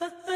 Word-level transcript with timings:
Ha 0.00 0.06
ha! 0.26 0.27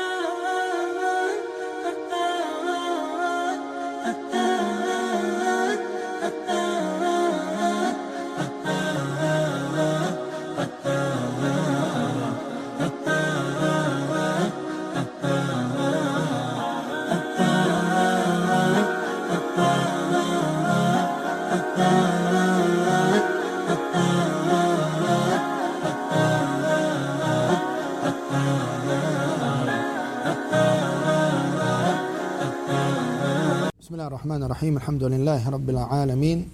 الرحمن 34.13 34.43
الرحيم. 34.43 34.77
الحمد 34.77 35.05
لله 35.05 35.51
رب 35.51 35.71
العالمين. 35.71 36.49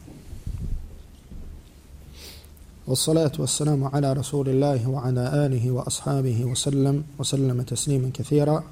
والصلاة 2.86 3.32
والسلام 3.38 3.84
على 3.84 4.12
رسول 4.12 4.48
الله 4.48 4.88
وعلى 4.88 5.46
آله 5.46 5.70
وأصحابه 5.70 6.44
وسلم 6.44 7.04
وسلم 7.18 7.62
تسليما 7.62 8.10
كثيرا. 8.14 8.64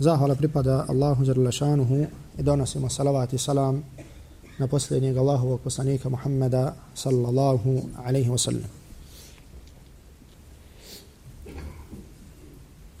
زاهر 0.00 0.34
بريبادا 0.34 0.92
الله 0.92 1.16
جل 1.22 1.52
شانه. 1.52 2.08
إدونا 2.38 2.64
سيما 2.64 2.88
صلوات 2.88 3.34
السلام 3.34 3.82
نبسلني 4.60 5.10
الله 5.10 5.44
وقصانيك 5.44 6.06
محمد 6.06 6.74
صلى 6.96 7.28
الله 7.28 7.82
عليه 7.96 8.28
وسلم. 8.28 8.68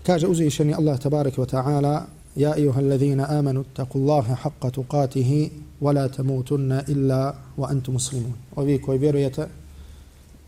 كاج 0.04 0.24
أزيشني 0.24 0.78
الله 0.78 0.96
تبارك 0.96 1.38
وتعالى 1.38 2.06
يا 2.37 2.55
أيها 2.55 2.79
الذين 2.79 3.19
آمنوا 3.19 3.63
اتقوا 3.63 4.01
الله 4.01 4.35
حق 4.35 4.69
تقاته 4.69 5.49
ولا 5.81 6.07
تموتن 6.07 6.71
إلا 6.71 7.33
وأنتم 7.57 7.95
مسلمون 7.95 8.35
وفي 8.57 8.77
كوي 8.77 8.97
بيروية 8.97 9.49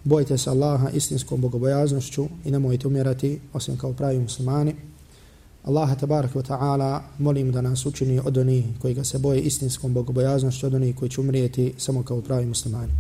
bojite 0.04 0.38
se 0.38 0.50
Allaha 0.50 0.90
istinskom 0.90 1.42
bogobojaznošću 1.42 2.28
i 2.46 2.52
nemojte 2.52 2.88
umirati 2.88 3.40
osim 3.54 3.78
kao 3.78 3.94
pravi 3.94 4.20
muslimani. 4.20 4.76
Allaha 5.64 5.96
tabaraka 5.96 6.40
wa 6.40 6.48
ta'ala 6.48 7.02
molim 7.18 7.52
da 7.52 7.62
nas 7.62 7.86
učini 7.86 8.20
od 8.26 8.38
onih 8.38 8.66
koji 8.82 8.94
ga 8.94 9.04
se 9.04 9.18
boje 9.18 9.42
istinskom 9.42 9.94
bogobojaznošću, 9.94 10.68
od 10.68 10.74
onih 10.74 10.96
koji 10.96 11.10
će 11.10 11.22
umrijeti 11.22 11.74
samo 11.78 12.04
kao 12.04 12.22
pravi 12.22 12.46
muslimani. 12.46 12.92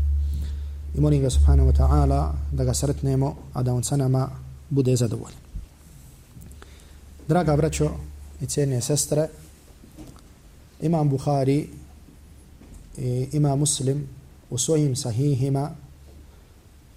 I 0.97 1.01
molim 1.01 1.21
ga 1.21 1.29
subhanahu 1.29 1.69
wa 1.69 1.77
ta'ala 1.77 2.31
da 2.51 2.63
ga 2.63 2.73
sretnemo, 2.73 3.35
a 3.53 3.63
da 3.63 3.73
on 3.73 3.83
sa 3.83 3.97
nama 3.97 4.29
bude 4.69 4.95
zadovoljen. 4.95 5.37
Draga 7.27 7.57
braćo, 7.57 7.89
i 8.40 8.46
cijenije 8.46 8.80
sestre, 8.80 9.28
imam 10.80 11.08
Bukhari 11.10 11.68
i 12.98 13.28
Imam 13.32 13.58
Muslim 13.58 14.08
u 14.50 14.58
svojim 14.58 14.96
sahihima 14.96 15.70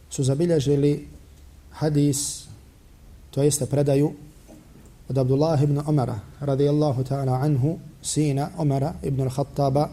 su 0.09 0.23
zabilježili 0.23 1.07
hadis, 1.71 2.45
to 3.31 3.43
jeste 3.43 3.65
predaju 3.65 4.13
od 5.09 5.17
Abdullah 5.17 5.63
ibn 5.63 5.81
Omara 5.85 6.19
radijallahu 6.39 7.03
ta'ala 7.03 7.39
anhu, 7.41 7.79
sina 8.01 8.49
Omara 8.57 8.93
ibn 9.03 9.21
al-Khattaba 9.21 9.89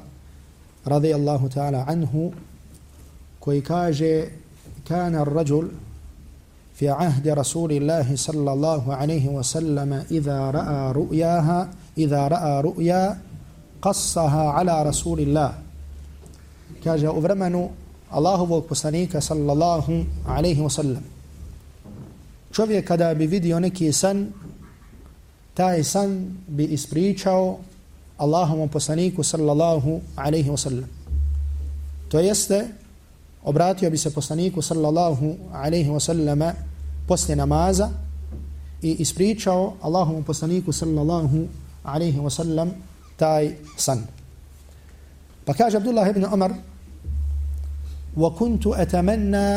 radijallahu 0.84 1.48
ta'ala 1.48 1.84
anhu, 1.88 2.32
koji 3.40 3.62
kaže 3.62 4.28
kana 4.88 5.22
ar-rajul 5.22 5.68
في 6.75 6.89
عهد 6.89 7.27
رسول 7.27 7.71
الله 7.71 8.15
صلى 8.15 8.53
الله 8.53 8.83
عليه 8.95 9.27
وسلم 9.29 10.05
إذا 10.11 10.51
رأى 10.51 10.91
رؤياها 10.91 11.69
إذا 11.97 12.27
رأى 12.27 12.61
رؤيا 12.61 13.17
قصها 13.81 14.49
على 14.49 14.83
رسول 14.83 15.19
الله 15.19 15.51
كاجا 16.83 17.09
أفرمنو 17.09 17.69
الله 18.15 18.39
بوك 18.45 18.73
صلى 19.19 19.51
الله 19.53 20.05
عليه 20.27 20.59
وسلم 20.61 21.03
čovjek 22.51 22.85
kada 22.85 23.13
bi 23.15 23.27
vidio 23.27 23.59
neki 23.59 23.93
san, 23.93 24.27
taj 25.53 25.83
san 25.83 26.37
bi 26.47 26.63
ispričao 26.63 27.59
Allahovom 28.17 28.69
poslaniku 28.69 29.23
sallallahu 29.23 30.01
alaihi 30.15 30.49
wa 30.49 30.57
sallam. 30.57 30.89
To 32.09 32.19
jeste, 32.19 32.67
obratio 33.43 33.89
bi 33.89 33.97
se 33.97 34.13
poslaniku 34.13 34.61
sallallahu 34.61 35.37
alaihi 35.53 35.89
wa 35.89 35.99
sallama 35.99 36.53
poslije 37.06 37.36
namaza 37.36 37.90
i 38.82 38.96
ispričao 38.98 39.74
Allahovom 39.82 40.24
poslaniku 40.24 40.72
sallallahu 40.72 41.46
alaihi 41.84 42.18
wa 42.18 42.30
sallam 42.30 42.70
taj 43.16 43.54
san. 43.76 44.06
Pa 45.44 45.54
kaže 45.54 45.76
Abdullah 45.76 46.10
ibn 46.10 46.24
Umar 46.24 46.52
وكنت 48.16 48.66
أتمنى 48.66 49.48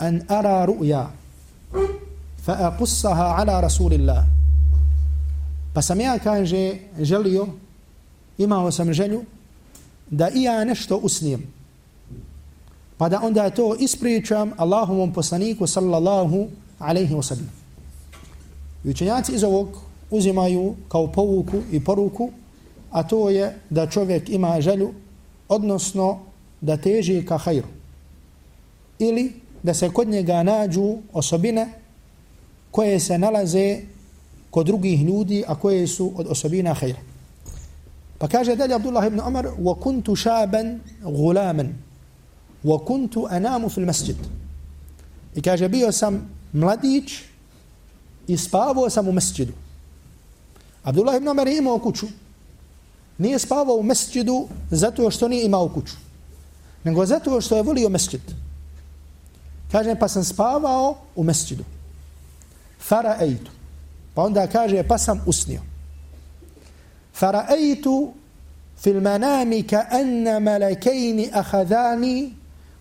أن 0.00 0.24
أرى 0.30 0.64
رؤيا 0.64 1.10
فأقصها 2.42 3.24
على 3.24 3.60
رسول 3.60 3.92
الله 3.92 4.24
Pa 5.74 5.82
sam 5.82 6.00
ja, 6.00 6.18
kaže, 6.18 6.76
želio, 7.00 7.46
imao 8.38 8.70
sam 8.70 8.92
želju, 8.92 9.24
da 10.10 10.28
i 10.28 10.42
ja 10.42 10.64
nešto 10.64 10.96
usnijem 10.96 11.52
pa 13.02 13.08
da 13.08 13.20
onda 13.22 13.50
to 13.50 13.76
ispričam 13.80 14.52
Allahovom 14.56 15.12
poslaniku 15.12 15.66
sallallahu 15.66 16.46
alaihi 16.81 17.13
wa 17.13 17.23
sallam. 17.23 17.49
I 18.83 18.89
učenjaci 18.89 19.35
iz 19.35 19.43
ovog 19.43 19.67
uzimaju 20.11 20.75
kao 20.89 21.11
povuku 21.11 21.61
i 21.71 21.83
poruku, 21.83 22.31
a 22.91 23.03
to 23.03 23.29
je 23.29 23.55
da 23.69 23.87
čovjek 23.87 24.29
ima 24.29 24.61
želju, 24.61 24.93
odnosno 25.49 26.19
da 26.61 26.77
teži 26.77 27.25
ka 27.25 27.37
hajru. 27.37 27.67
Ili 28.99 29.33
da 29.63 29.73
se 29.73 29.89
kod 29.89 30.07
njega 30.07 30.43
nađu 30.43 30.97
osobine 31.13 31.67
koje 32.71 32.99
se 32.99 33.17
nalaze 33.17 33.81
kod 34.49 34.65
drugih 34.65 35.01
ljudi, 35.01 35.43
a 35.47 35.55
koje 35.55 35.87
su 35.87 36.11
od 36.15 36.27
osobina 36.29 36.73
hajra. 36.73 36.99
Pa 38.17 38.27
kaže 38.27 38.55
dalje 38.55 38.75
Abdullah 38.75 39.07
ibn 39.07 39.19
Umar, 39.19 39.45
وَكُنْتُ 39.45 40.15
شَابًا 40.15 40.79
غُلَامًا 41.03 41.67
wa 42.63 42.79
kuntu 42.79 43.27
anamu 43.29 43.69
fil 43.69 43.85
masjid. 43.85 44.15
I 45.35 45.41
kaže, 45.41 45.69
bio 45.69 45.91
sam 45.91 46.29
mladić 46.52 47.12
i 48.26 48.36
spavao 48.36 48.90
sam 48.90 49.08
u 49.08 49.12
mesđidu. 49.12 49.52
Abdullah 50.82 51.16
ibn 51.16 51.28
Omer 51.28 51.48
je 51.48 51.58
imao 51.58 51.78
kuću. 51.78 52.06
Nije 53.18 53.38
spavao 53.38 53.76
u 53.76 53.82
mesđidu 53.82 54.48
zato 54.70 55.10
što 55.10 55.28
nije 55.28 55.44
imao 55.44 55.68
kuću. 55.68 55.94
Nego 56.84 57.06
zato 57.06 57.40
što 57.40 57.56
je 57.56 57.62
volio 57.62 57.88
mesđid. 57.88 58.20
Kaže, 59.72 59.94
pa 59.94 60.08
sam 60.08 60.24
spavao 60.24 60.96
u 61.16 61.24
mesđidu. 61.24 61.64
Fara 62.80 63.16
ejtu. 63.20 63.50
Pa 64.14 64.22
onda 64.22 64.46
kaže, 64.46 64.82
pa 64.82 64.98
sam 64.98 65.20
usnio. 65.26 65.60
Fara 67.14 67.46
ejtu 67.50 68.12
fil 68.78 69.00
manami 69.00 69.62
ka 69.62 69.86
anna 69.90 70.40
malakejni 70.40 71.30
ahadani 71.32 72.34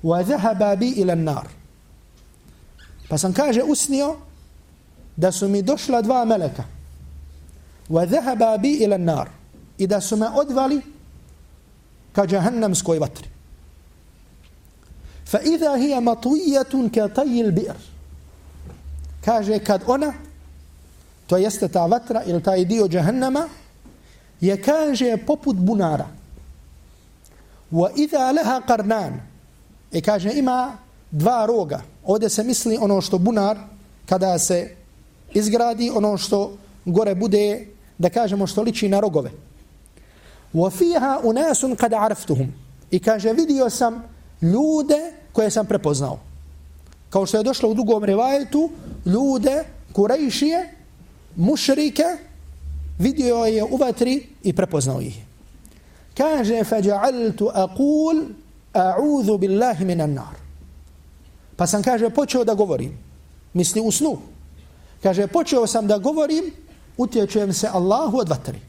wa 0.04 0.24
dhahaba 0.24 0.76
bi 0.76 0.90
ila 0.90 1.14
an-nar. 1.14 1.61
Pa 3.12 3.18
sam 3.18 3.34
kaže 3.34 3.64
usnio 3.64 4.16
da 5.16 5.32
su 5.32 5.50
mi 5.50 5.62
došla 5.62 6.02
dva 6.02 6.26
meleka. 6.26 6.64
Wa 7.90 8.06
dhahaba 8.06 8.58
bi 8.58 8.72
ila 8.72 8.96
an-nar. 8.96 9.30
I 9.78 9.88
da 9.88 10.02
su 10.02 10.16
me 10.16 10.28
odvali 10.36 10.82
ka 12.16 12.26
džahannamskoj 12.28 13.00
vatri. 13.00 13.28
Fa 15.26 15.40
idha 15.44 15.76
hiya 15.76 16.00
matwiyatun 16.00 16.88
ka 16.90 17.08
tay 17.08 17.44
bi'r. 17.52 17.76
Kaže 19.26 19.60
kad 19.60 19.84
ona 19.88 20.14
to 21.28 21.38
jeste 21.38 21.68
ta 21.68 21.86
vatra 21.86 22.24
ili 22.24 22.44
taj 22.44 22.66
dio 22.66 22.88
jahannama 22.92 23.48
je 24.42 24.62
kaže 24.62 25.18
poput 25.28 25.56
bunara. 25.56 26.08
Wa 27.72 27.92
idha 27.96 28.32
laha 28.32 28.62
qarnan. 28.68 29.20
I 29.92 30.02
kaže 30.02 30.32
ima 30.32 30.78
dva 31.12 31.46
roga. 31.46 31.91
Ovdje 32.05 32.29
se 32.29 32.45
misli 32.45 32.79
ono 32.81 33.01
što 33.01 33.19
bunar 33.19 33.57
kada 34.07 34.39
se 34.39 34.75
izgradi, 35.35 35.91
ono 35.95 36.17
što 36.17 36.57
gore 36.85 37.15
bude, 37.15 37.67
da 37.99 38.11
kažemo 38.11 38.47
što 38.47 38.63
liči 38.63 38.89
na 38.89 39.01
rogove. 39.01 39.31
وَفِيهَا 40.55 41.23
أُنَاسٌ 41.25 41.77
قَدْ 41.77 41.93
عَرَفْتُهُمْ 41.95 42.47
I 42.91 42.99
kaže 42.99 43.33
vidio 43.33 43.71
sam 43.71 44.03
ljude 44.43 45.13
koje 45.33 45.51
sam 45.51 45.67
prepoznao. 45.67 46.19
Kao 47.11 47.27
što 47.27 47.37
je 47.37 47.43
došlo 47.43 47.69
u 47.69 47.75
drugom 47.75 48.05
rivajetu, 48.05 48.71
ljude, 49.07 49.65
kurejšije, 49.93 50.75
mušrike, 51.37 52.05
vidio 52.99 53.37
je 53.37 53.65
u 53.65 53.77
vatri 53.77 54.27
i 54.43 54.53
prepoznao 54.53 55.01
ih. 55.01 55.25
Kaže, 56.17 56.65
فَجَعَلْتُ 56.65 57.41
أَقُولُ 57.41 58.25
a'udhu 58.75 59.39
billahi 59.39 59.85
minan 59.85 60.15
nar. 60.15 60.40
Pa 61.56 61.68
sam 61.68 61.84
kaže 61.84 62.10
počeo 62.10 62.44
da 62.44 62.54
govorim. 62.54 62.98
Misli 63.54 63.82
u 63.82 63.92
snu. 63.92 64.18
Kaže, 65.04 65.28
počeo 65.28 65.68
sam 65.68 65.88
da 65.88 65.98
govorim, 65.98 66.52
utječujem 66.98 67.54
se 67.54 67.68
Allahu 67.74 68.18
od 68.18 68.30
vatri. 68.30 68.60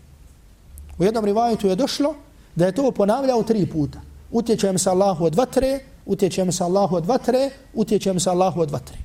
U 0.98 1.04
jednom 1.04 1.24
rivajetu 1.24 1.68
je 1.68 1.76
došlo 1.76 2.14
da 2.54 2.66
je 2.66 2.72
to 2.72 2.90
ponavljao 2.90 3.42
tri 3.42 3.66
puta. 3.66 4.00
Utječujem 4.30 4.78
se 4.78 4.90
Allahu 4.90 5.24
od 5.24 5.34
vatre, 5.34 5.80
utječujem 6.06 6.52
se 6.52 6.64
Allahu 6.64 6.96
od 6.96 7.06
vatre, 7.06 7.50
utječujem 7.74 8.20
se 8.20 8.30
Allahu 8.30 8.60
od 8.60 8.70
vatre. 8.70 8.96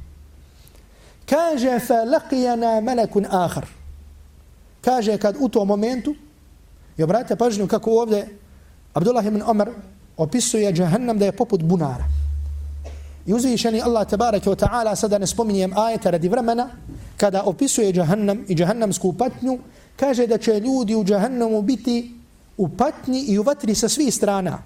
Kaže, 1.25 1.79
fa 1.79 1.93
laqijana 1.93 2.81
melekun 2.81 3.25
ahar. 3.29 3.65
Kaže, 4.81 5.17
kad 5.17 5.35
u 5.39 5.49
tom 5.49 5.67
momentu, 5.67 6.15
i 6.97 7.03
obratite 7.03 7.35
pažnju 7.35 7.67
kako 7.67 7.91
ovdje 7.91 8.27
Abdullah 8.93 9.25
ibn 9.25 9.41
Omar 9.45 9.69
opisuje 10.17 10.73
džahannam 10.73 11.19
da 11.19 11.25
je 11.25 11.31
poput 11.31 11.63
bunara. 11.63 12.05
I 13.27 13.33
uzvišeni 13.33 13.81
Allah 13.81 14.07
tabaraka 14.07 14.49
wa 14.49 14.55
ta'ala, 14.55 14.95
sada 14.95 15.17
ne 15.17 15.27
spominjem 15.27 15.73
ajeta 15.77 16.11
radi 16.11 16.29
vremena, 16.29 16.69
kada 17.17 17.43
opisuje 17.43 17.93
džahannam 17.93 18.45
i 18.47 18.55
džahannamsku 18.55 19.13
patnju, 19.13 19.59
kaže 19.99 20.27
da 20.27 20.37
će 20.37 20.59
ljudi 20.59 20.95
u 20.95 21.03
džahannamu 21.03 21.61
biti 21.61 22.15
u 22.57 22.69
patnji 22.69 23.19
i 23.27 23.39
u 23.39 23.43
vatri 23.43 23.75
sa 23.75 23.89
svih 23.89 24.13
strana. 24.13 24.63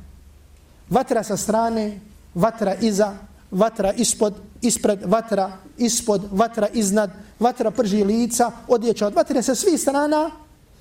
Vatra 0.89 1.23
sa 1.23 1.37
strane, 1.37 1.99
vatra 2.35 2.75
iza, 2.75 3.17
vatra 3.51 3.93
ispod, 3.93 4.35
ispred, 4.61 4.99
vatra 5.05 5.51
ispod, 5.77 6.21
vatra 6.31 6.67
iznad, 6.73 7.09
vatra 7.39 7.71
prži 7.71 8.03
lica, 8.03 8.51
odjeća 8.67 9.07
od 9.07 9.15
vatre 9.15 9.41
sa 9.41 9.55
svih 9.55 9.81
strana 9.81 10.31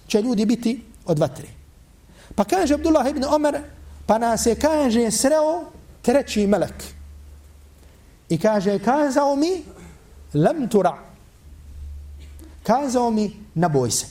će 0.07 0.23
ljudi 0.23 0.47
biti 0.47 0.83
od 1.07 1.19
vatre. 1.19 1.49
Pa 2.35 2.45
kaže 2.45 2.75
Abdullah 2.75 3.11
ibn 3.11 3.25
Omer, 3.25 3.61
pa 4.07 4.19
nas 4.19 4.47
je 4.47 4.55
kaže 4.55 5.11
sreo 5.11 5.65
treći 6.03 6.47
melek. 6.47 7.00
I 8.31 8.39
kaže, 8.39 8.79
kazao 8.79 9.37
mi, 9.37 9.65
lam 10.35 10.69
tura. 10.69 10.99
Kazao 12.63 13.11
mi, 13.11 13.47
naboj 13.55 13.91
se. 13.91 14.07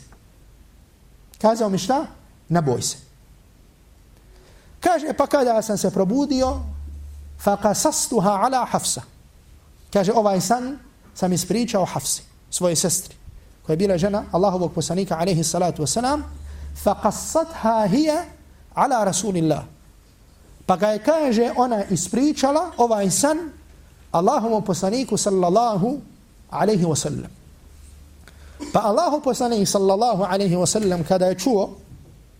Kazao 1.41 1.69
mi 1.69 1.77
šta? 1.77 2.05
Naboj 2.49 2.81
se. 2.81 2.97
Kaže, 4.79 5.13
pa 5.17 5.27
kada 5.27 5.61
sam 5.61 5.77
se 5.77 5.91
probudio, 5.91 6.59
fa 7.39 7.57
kasastuha 7.57 8.31
ala 8.43 8.65
hafsa. 8.65 9.01
Kaže, 9.93 10.11
ovaj 10.11 10.41
san 10.41 10.77
sam 11.15 11.33
ispričao 11.33 11.85
hafsi, 11.85 12.23
svoje 12.49 12.75
sestri, 12.75 13.15
koja 13.65 13.73
je 13.73 13.77
bila 13.77 13.97
žena 13.97 14.23
Allahovog 14.31 14.73
poslanika, 14.73 15.17
alaihi 15.19 15.43
salatu 15.43 15.83
wasalam, 15.83 16.21
fa 16.83 16.95
kasatha 17.01 17.87
hija 17.87 18.25
ala 18.73 19.03
rasulillah. 19.03 19.63
Pa 20.65 20.75
ga 20.75 20.87
je, 20.87 21.03
kaže, 21.03 21.51
ona 21.55 21.83
ispričala 21.83 22.71
ovaj 22.77 23.09
san 23.09 23.58
Allahovom 24.11 24.63
poslaniku 24.63 25.17
sallallahu 25.17 25.99
alaihi 26.49 26.85
wasallam. 26.85 27.29
Pa 28.73 28.79
Allahu 28.79 29.21
poslanik 29.21 29.67
sallallahu 29.67 30.23
alaihi 30.23 30.55
wasallam 30.55 31.03
kada 31.07 31.25
je 31.25 31.39
čuo 31.39 31.69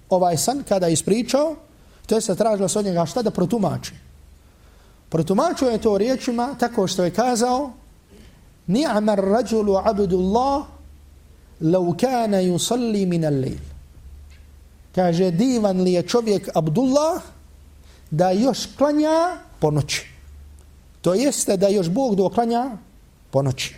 ovaj 0.10 0.38
san, 0.38 0.64
kada 0.64 0.88
je 0.88 0.94
ispričao, 0.94 1.56
to 2.06 2.16
je 2.16 2.22
se 2.22 2.36
tražilo 2.36 2.70
od 2.76 2.86
njega 2.86 3.06
šta 3.06 3.22
da 3.22 3.32
protumači. 3.32 3.94
Protumačio 5.10 5.70
je 5.70 5.82
to 5.82 5.98
riječima 5.98 6.56
tako 6.60 6.88
što 6.88 7.04
je 7.04 7.14
kazao 7.14 7.72
Ni'mar 8.68 9.20
rajulu 9.20 9.78
abdullah 9.78 10.66
lau 11.62 11.96
kana 11.98 12.42
yusalli 12.42 13.06
min 13.06 13.24
al-layl. 13.24 13.70
Kaže 14.96 15.32
divan 15.32 15.82
li 15.82 15.94
je 15.94 16.04
čovjek 16.04 16.50
Abdullah 16.56 17.22
da 18.12 18.32
još 18.32 18.66
klanja 18.78 19.38
po 19.60 19.72
noći. 19.72 20.09
To 21.02 21.14
jeste 21.14 21.58
da 21.58 21.68
još 21.68 21.90
Bog 21.90 22.16
doklanja 22.16 22.72
po 23.32 23.42
noći. 23.42 23.76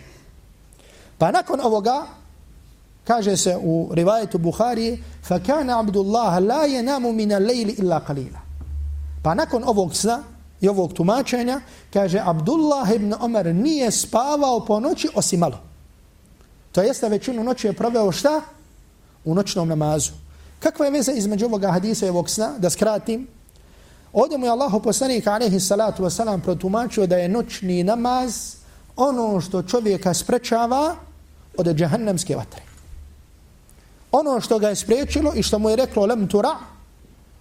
Pa 1.18 1.30
nakon 1.30 1.60
ovoga 1.60 2.06
kaže 3.04 3.36
se 3.36 3.56
u 3.62 3.90
rivajetu 3.92 4.38
Buhari 4.38 5.02
fa 5.22 5.38
kana 5.38 5.80
Abdullah 5.80 6.38
لَا 6.38 6.66
يَنَامُ 6.66 7.12
min 7.12 7.30
al-layl 7.30 7.74
illa 7.78 8.00
qalila. 8.08 8.38
Pa 9.22 9.34
nakon 9.34 9.62
ovog 9.66 9.96
sna 9.96 10.22
i 10.60 10.68
ovog 10.68 10.92
tumačenja, 10.92 11.60
kaže 11.92 12.22
Abdullah 12.24 12.94
ibn 12.94 13.14
Omer 13.20 13.54
nije 13.54 13.90
spavao 13.90 14.64
po 14.64 14.80
noći 14.80 15.08
osim 15.14 15.40
malo. 15.40 15.58
To 16.72 16.82
jeste 16.82 17.08
većinu 17.08 17.44
noći 17.44 17.66
je 17.66 17.72
proveo 17.72 18.12
šta? 18.12 18.40
U 19.24 19.34
noćnom 19.34 19.68
namazu. 19.68 20.12
Kakva 20.60 20.84
je 20.84 20.90
veza 20.90 21.12
između 21.12 21.46
ovoga 21.46 21.72
hadisa 21.72 22.06
i 22.06 22.08
ovog 22.08 22.30
sna? 22.30 22.52
Da 22.58 22.70
skratim. 22.70 23.26
Ovdje 24.12 24.38
mu 24.38 24.46
je 24.46 24.50
Allah 24.50 24.72
poslanik 24.84 25.26
alaihi 25.26 25.60
salatu 25.60 26.04
wasalam 26.04 26.40
protumačio 26.40 27.06
da 27.06 27.16
je 27.16 27.28
noćni 27.28 27.84
namaz 27.84 28.54
ono 28.96 29.40
što 29.40 29.62
čovjeka 29.62 30.14
sprečava 30.14 30.96
od 31.58 31.66
džahannamske 31.76 32.36
vatre. 32.36 32.62
Ono 34.12 34.40
što 34.40 34.58
ga 34.58 34.68
je 34.68 34.76
spriječilo 34.76 35.32
i 35.34 35.42
što 35.42 35.58
mu 35.58 35.70
je 35.70 35.76
reklo 35.76 36.06
lem 36.06 36.28
tura, 36.28 36.56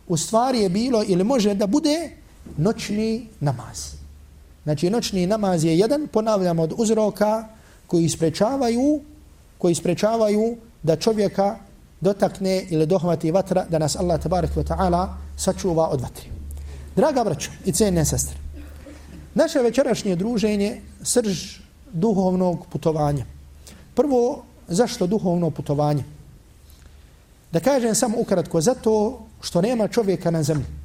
u 0.07 0.17
stvari 0.17 0.59
je 0.59 0.69
bilo 0.69 1.03
ili 1.07 1.23
može 1.23 1.53
da 1.53 1.67
bude 1.67 2.11
noćni 2.57 3.27
namaz. 3.39 3.91
Znači, 4.63 4.89
noćni 4.89 5.27
namaz 5.27 5.63
je 5.63 5.77
jedan, 5.77 6.07
ponavljam, 6.07 6.59
od 6.59 6.73
uzroka 6.77 7.47
koji 7.87 8.09
sprečavaju, 8.09 9.01
koji 9.57 9.75
sprečavaju 9.75 10.57
da 10.83 10.95
čovjeka 10.95 11.55
dotakne 12.01 12.65
ili 12.69 12.85
dohvati 12.85 13.31
vatra, 13.31 13.65
da 13.69 13.79
nas 13.79 13.95
Allah 13.95 14.21
tabarik 14.21 14.51
wa 14.55 14.63
ta'ala 14.63 15.07
sačuva 15.37 15.89
od 15.89 16.01
vatri. 16.01 16.40
Draga 16.95 17.23
braćo 17.23 17.51
i 17.65 17.71
cijene 17.71 18.05
sestre, 18.05 18.37
naše 19.35 19.59
večerašnje 19.59 20.15
druženje 20.15 20.81
srž 21.03 21.59
duhovnog 21.93 22.65
putovanja. 22.71 23.25
Prvo, 23.95 24.43
zašto 24.67 25.07
duhovno 25.07 25.49
putovanje? 25.49 26.03
Da 27.51 27.59
kažem 27.59 27.95
samo 27.95 28.17
ukratko, 28.17 28.61
zato 28.61 29.19
što 29.41 29.61
nema 29.61 29.87
čovjeka 29.87 30.31
na 30.31 30.43
zemlji 30.43 30.81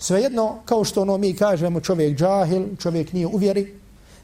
Svejedno, 0.00 0.58
kao 0.64 0.84
što 0.84 1.02
ono 1.02 1.18
mi 1.18 1.34
kažemo, 1.34 1.80
čovjek 1.80 2.18
džahil, 2.18 2.66
čovjek 2.78 3.12
nije 3.12 3.26
uvjeri, 3.26 3.74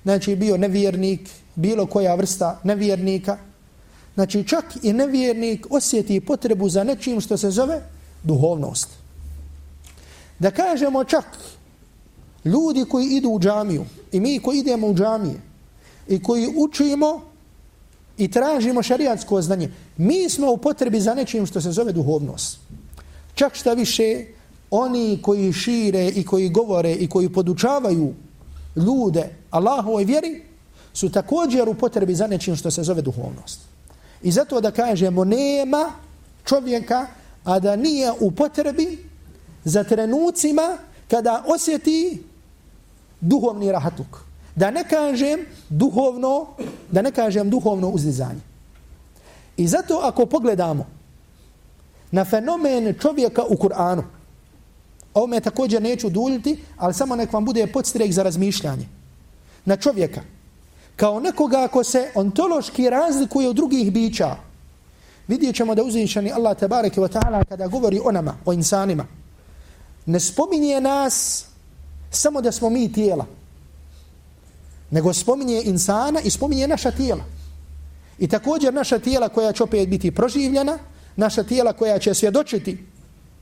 znači 0.02 0.36
bio 0.36 0.56
nevjernik, 0.56 1.30
bilo 1.54 1.86
koja 1.86 2.14
vrsta 2.14 2.60
nevjernika, 2.64 3.38
znači 4.14 4.44
čak 4.48 4.64
i 4.82 4.92
nevjernik 4.92 5.66
osjeti 5.70 6.20
potrebu 6.20 6.68
za 6.68 6.84
nečim 6.84 7.20
što 7.20 7.36
se 7.36 7.50
zove 7.50 7.82
duhovnost. 8.22 8.88
Da 10.38 10.50
kažemo 10.50 11.04
čak 11.04 11.24
ljudi 12.44 12.84
koji 12.84 13.06
idu 13.06 13.28
u 13.28 13.40
džamiju 13.40 13.84
i 14.12 14.20
mi 14.20 14.38
koji 14.38 14.58
idemo 14.58 14.86
u 14.86 14.94
džamije 14.94 15.40
i 16.08 16.22
koji 16.22 16.48
učimo 16.56 17.20
i 18.18 18.30
tražimo 18.30 18.82
šariatsko 18.82 19.42
znanje, 19.42 19.70
mi 19.96 20.30
smo 20.30 20.52
u 20.52 20.56
potrebi 20.56 21.00
za 21.00 21.14
nečim 21.14 21.46
što 21.46 21.60
se 21.60 21.72
zove 21.72 21.92
duhovnost. 21.92 22.58
Čak 23.34 23.54
šta 23.54 23.72
više, 23.72 24.24
oni 24.70 25.18
koji 25.22 25.52
šire 25.52 26.08
i 26.08 26.24
koji 26.24 26.48
govore 26.48 26.92
i 26.92 27.08
koji 27.08 27.32
podučavaju 27.32 28.14
ljude 28.76 29.28
Allahovoj 29.50 30.04
vjeri 30.04 30.42
su 30.92 31.10
također 31.12 31.68
u 31.68 31.74
potrebi 31.74 32.14
za 32.14 32.26
nečim 32.26 32.56
što 32.56 32.70
se 32.70 32.82
zove 32.82 33.02
duhovnost. 33.02 33.60
I 34.22 34.32
zato 34.32 34.60
da 34.60 34.70
kažemo 34.70 35.24
nema 35.24 35.92
čovjeka 36.44 37.06
a 37.44 37.58
da 37.60 37.76
nije 37.76 38.12
u 38.20 38.30
potrebi 38.30 39.05
za 39.66 39.84
trenucima 39.84 40.78
kada 41.10 41.44
osjeti 41.46 42.22
duhovni 43.20 43.72
rahatuk. 43.72 44.22
Da 44.54 44.70
ne 44.70 44.84
kažem 44.88 45.40
duhovno, 45.68 46.46
da 46.90 47.02
ne 47.02 47.10
kažem 47.10 47.50
duhovno 47.50 47.88
uzdizanje. 47.88 48.40
I 49.56 49.66
zato 49.68 50.00
ako 50.02 50.26
pogledamo 50.26 50.86
na 52.10 52.24
fenomen 52.24 52.94
čovjeka 53.00 53.42
u 53.48 53.56
Kur'anu, 53.56 54.02
Ovo 55.16 55.26
me 55.26 55.40
također 55.40 55.82
neću 55.82 56.10
duljiti, 56.10 56.60
ali 56.76 56.94
samo 56.94 57.16
nek 57.16 57.32
vam 57.32 57.44
bude 57.44 57.66
podstrek 57.66 58.12
za 58.12 58.22
razmišljanje. 58.22 58.86
Na 59.64 59.76
čovjeka. 59.76 60.20
Kao 60.96 61.20
nekoga 61.20 61.64
ako 61.64 61.84
se 61.84 62.10
ontološki 62.14 62.90
razlikuje 62.90 63.48
od 63.48 63.56
drugih 63.56 63.92
bića. 63.92 64.36
Vidjet 65.28 65.56
ćemo 65.56 65.74
da 65.74 65.82
uzvišeni 65.82 66.32
Allah 66.32 66.58
tabareke 66.58 67.00
wa 67.00 67.08
ta'ala 67.08 67.44
kada 67.48 67.66
govori 67.66 68.00
o 68.04 68.12
nama, 68.12 68.34
o 68.44 68.52
insanima. 68.52 69.06
Ne 70.06 70.20
spominje 70.20 70.80
nas 70.80 71.44
samo 72.10 72.40
da 72.40 72.52
smo 72.52 72.70
mi 72.70 72.92
tijela. 72.92 73.26
Nego 74.90 75.12
spominje 75.12 75.62
insana 75.64 76.20
i 76.20 76.30
spominje 76.30 76.68
naša 76.68 76.90
tijela. 76.90 77.24
I 78.18 78.28
također 78.28 78.74
naša 78.74 78.98
tijela 78.98 79.28
koja 79.28 79.52
će 79.52 79.62
opet 79.62 79.88
biti 79.88 80.10
proživljena, 80.10 80.78
naša 81.16 81.42
tijela 81.42 81.72
koja 81.72 81.98
će 81.98 82.14
svjedočiti 82.14 82.86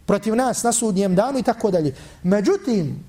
protiv 0.06 0.36
nas 0.36 0.62
na 0.62 0.72
sudnjem 0.72 1.14
danu 1.14 1.38
i 1.38 1.42
tako 1.42 1.70
dalje. 1.70 1.94
Međutim, 2.22 3.04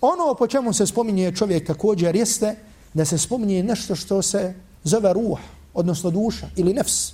ono 0.00 0.34
po 0.34 0.46
čemu 0.46 0.72
se 0.72 0.86
spominje 0.86 1.32
čovjek 1.36 1.66
također 1.66 2.16
jeste 2.16 2.56
da 2.94 3.04
se 3.04 3.18
spominje 3.18 3.62
nešto 3.62 3.94
što 3.94 4.22
se 4.22 4.54
zove 4.84 5.12
ruh, 5.12 5.38
odnosno 5.74 6.10
duša 6.10 6.46
ili 6.56 6.72
nefs. 6.74 7.12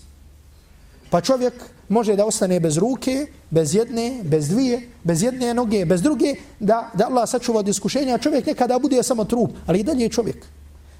Pa 1.10 1.20
čovjek 1.20 1.54
može 1.90 2.16
da 2.16 2.24
ostane 2.26 2.60
bez 2.60 2.76
ruke, 2.78 3.26
bez 3.50 3.74
jedne, 3.74 4.20
bez 4.22 4.48
dvije, 4.48 4.88
bez 5.04 5.22
jedne 5.22 5.54
noge, 5.54 5.84
bez 5.84 6.02
druge, 6.02 6.34
da, 6.60 6.90
da 6.94 7.06
Allah 7.06 7.28
sačuva 7.28 7.58
od 7.58 7.68
iskušenja, 7.68 8.18
čovjek 8.18 8.46
nekada 8.46 8.78
bude 8.78 9.02
samo 9.02 9.24
trup, 9.24 9.50
ali 9.66 9.80
i 9.80 9.82
dalje 9.82 10.02
je 10.02 10.08
čovjek. 10.08 10.46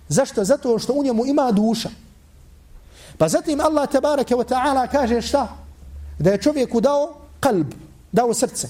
Zašto? 0.08 0.44
Zato 0.44 0.78
što 0.78 0.92
u 0.92 1.04
njemu 1.04 1.26
ima 1.26 1.52
duša. 1.52 1.90
Pa 3.18 3.28
zatim 3.28 3.60
Allah 3.60 3.88
tabaraka 3.90 4.34
wa 4.34 4.44
ta'ala 4.44 4.88
kaže 4.90 5.22
šta? 5.22 5.56
Da 6.18 6.30
je 6.30 6.42
čovjeku 6.42 6.80
dao 6.80 7.14
kalb, 7.40 7.66
dao 8.12 8.34
srce. 8.34 8.68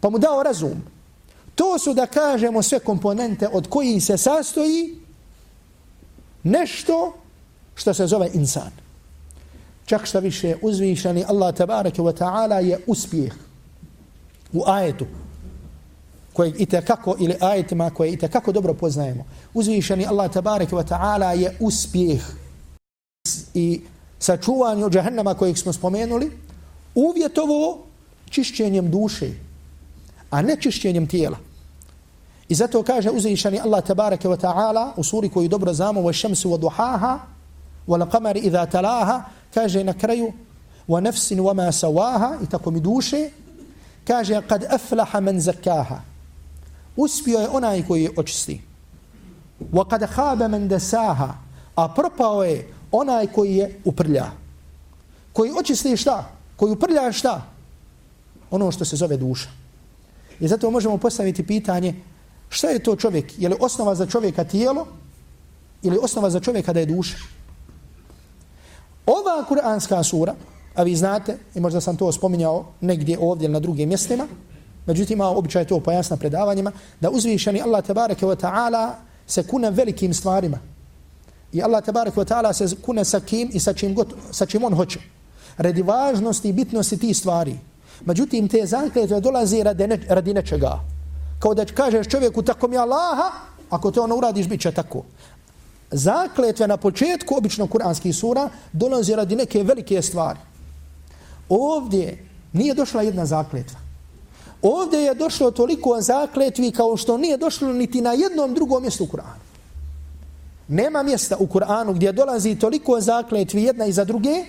Pa 0.00 0.10
mu 0.10 0.18
dao 0.18 0.42
razum. 0.42 0.82
To 1.54 1.78
su 1.78 1.94
da 1.94 2.06
kažemo 2.06 2.62
sve 2.62 2.78
komponente 2.78 3.48
od 3.52 3.68
koji 3.68 4.00
se 4.00 4.16
sastoji 4.16 4.96
nešto 6.42 7.12
što 7.74 7.94
se 7.94 8.06
zove 8.06 8.30
insan. 8.34 8.85
Čak 9.86 10.06
šta 10.06 10.18
više 10.18 10.56
uzvišani 10.62 11.24
Allah 11.28 11.54
tabaraka 11.54 12.02
wa 12.02 12.12
ta'ala 12.12 12.58
je 12.58 12.78
uspjeh 12.86 13.32
u 14.52 14.62
ajetu 14.66 15.06
koje 16.32 16.52
i 16.58 16.66
kako 16.66 17.16
ili 17.18 17.36
ajetima 17.40 17.90
koje 17.90 18.12
i 18.12 18.16
kako 18.16 18.52
dobro 18.52 18.74
poznajemo. 18.74 19.24
Uzvišeni 19.54 20.06
Allah 20.06 20.32
tabaraka 20.32 20.76
wa 20.76 20.84
ta'ala 20.84 21.30
je 21.30 21.56
uspjeh 21.60 22.20
i 23.54 23.80
sačuvanju 24.18 24.90
džahennama 24.90 25.34
kojeg 25.34 25.58
smo 25.58 25.72
spomenuli 25.72 26.32
uvjetovo 26.94 27.84
čišćenjem 28.30 28.90
duše, 28.90 29.30
a 30.30 30.42
ne 30.42 30.56
čišćenjem 30.60 31.06
tijela. 31.06 31.38
I 32.48 32.54
zato 32.54 32.82
kaže 32.82 33.10
uzvišeni 33.10 33.60
Allah 33.60 33.84
tabaraka 33.84 34.28
wa 34.28 34.40
ta'ala 34.40 34.92
u 34.96 35.04
suri 35.04 35.28
koju 35.28 35.48
dobro 35.48 35.72
znamo 35.72 36.00
wa 36.00 36.12
šemsu 36.12 36.50
wa 36.50 36.58
duhaha 36.58 37.18
wa 37.88 38.10
qamari 38.10 38.38
idha 38.38 38.66
talaha 38.66 39.22
kaže 39.56 39.80
na 39.84 39.96
kraju 39.96 40.32
wa 40.88 41.00
nafsin 41.00 41.40
wa 41.40 41.54
ma 41.56 41.72
sawaha 41.72 42.36
i 42.44 42.46
tako 42.46 42.70
mi 42.70 42.80
duše 42.80 43.30
kaže 44.04 44.42
kad 44.48 44.64
aflaha 44.68 45.20
man 45.20 45.40
zakaha 45.40 46.00
uspio 46.96 47.38
je 47.38 47.48
onaj 47.48 47.82
koji 47.86 48.02
je 48.02 48.10
očisti. 48.16 48.60
Wa 49.72 49.88
kad 49.88 50.04
khaba 50.10 50.48
man 50.48 50.68
dasaha 50.68 51.34
a 51.74 51.88
propao 51.88 52.44
je 52.44 52.68
onaj 52.92 53.26
koji 53.26 53.56
je 53.56 53.80
uprlja. 53.84 54.30
Koji 55.32 55.52
očisti 55.58 55.96
šta? 55.96 56.24
Koji 56.56 56.72
uprlja 56.72 57.12
šta? 57.12 57.42
Ono 58.50 58.70
što 58.72 58.84
se 58.84 58.96
zove 58.96 59.16
duša. 59.16 59.48
I 60.40 60.48
zato 60.48 60.70
možemo 60.70 60.98
postaviti 60.98 61.46
pitanje 61.46 61.94
šta 62.48 62.68
je 62.68 62.78
to 62.78 62.96
čovjek? 62.96 63.38
Je 63.38 63.48
li 63.48 63.56
osnova 63.60 63.94
za 63.94 64.06
čovjeka 64.06 64.44
tijelo 64.44 64.86
ili 65.82 65.98
osnova 66.02 66.30
za 66.30 66.40
čovjeka 66.40 66.72
da 66.72 66.80
je 66.80 66.86
duša? 66.86 67.35
Ova 69.06 69.44
kuranska 69.48 70.02
sura 70.02 70.34
a 70.74 70.82
vi 70.82 70.96
znate 70.96 71.38
i 71.54 71.60
možda 71.60 71.80
sam 71.80 71.96
to 71.96 72.12
spominjao 72.12 72.64
negdje 72.80 73.18
ovdje 73.20 73.48
na 73.48 73.60
drugim 73.60 73.88
mjestima 73.88 74.26
Međutim, 74.86 75.16
ima 75.16 75.26
običaj 75.26 75.64
to 75.64 75.80
pojasna 75.80 76.16
predavanjima, 76.16 76.72
da 77.00 77.10
uzvišeni 77.10 77.62
Allah 77.62 77.84
tabareke 77.84 78.26
wa 78.26 78.36
ta'ala 78.36 78.90
se 79.26 79.42
kune 79.42 79.70
velikim 79.70 80.14
stvarima. 80.14 80.58
I 81.52 81.62
Allah 81.62 81.84
tabareke 81.84 82.20
wa 82.20 82.24
ta'ala 82.24 82.52
se 82.52 82.76
kune 82.82 83.04
sa 83.04 83.20
kim 83.20 83.50
i 83.52 83.60
sa 83.60 83.72
čim, 83.72 83.94
got, 83.94 84.14
sa 84.30 84.46
čim 84.46 84.64
on 84.64 84.74
hoće. 84.74 85.00
Radi 85.56 85.82
važnosti 85.82 86.48
i 86.48 86.52
bitnosti 86.52 86.98
ti 86.98 87.14
stvari. 87.14 87.58
Međutim, 88.04 88.48
te 88.48 88.66
zakletve 88.66 89.20
dolaze 89.20 89.62
radi, 89.62 89.86
ne, 89.86 90.00
radi 90.08 90.34
nečega. 90.34 90.80
Kao 91.38 91.54
da 91.54 91.64
kažeš 91.64 92.06
čovjeku 92.08 92.42
tako 92.42 92.68
mi 92.68 92.78
Allaha, 92.78 93.30
ako 93.70 93.90
to 93.90 94.02
ono 94.02 94.16
uradiš, 94.16 94.48
bit 94.48 94.60
će 94.60 94.72
tako 94.72 95.02
Zakletve 95.91 96.67
na 96.67 96.77
početku 96.77 97.35
obično 97.37 97.67
kuranskih 97.67 98.15
sura 98.15 98.49
dolazi 98.73 99.15
radi 99.15 99.35
neke 99.35 99.63
velike 99.63 100.01
stvari. 100.01 100.39
Ovdje 101.49 102.27
nije 102.53 102.73
došla 102.73 103.01
jedna 103.01 103.25
zakletva. 103.25 103.79
Ovdje 104.61 104.99
je 104.99 105.13
došlo 105.13 105.51
toliko 105.51 106.01
zakletvi 106.01 106.71
kao 106.71 106.97
što 106.97 107.17
nije 107.17 107.37
došlo 107.37 107.73
niti 107.73 108.01
na 108.01 108.13
jednom 108.13 108.53
drugom 108.53 108.81
mjestu 108.81 109.03
u 109.03 109.07
Kur'anu. 109.07 109.41
Nema 110.67 111.03
mjesta 111.03 111.37
u 111.39 111.47
Kur'anu 111.47 111.93
gdje 111.93 112.11
dolazi 112.11 112.55
toliko 112.55 113.01
zakletvi 113.01 113.63
jedna 113.63 113.85
iza 113.85 114.03
druge 114.03 114.45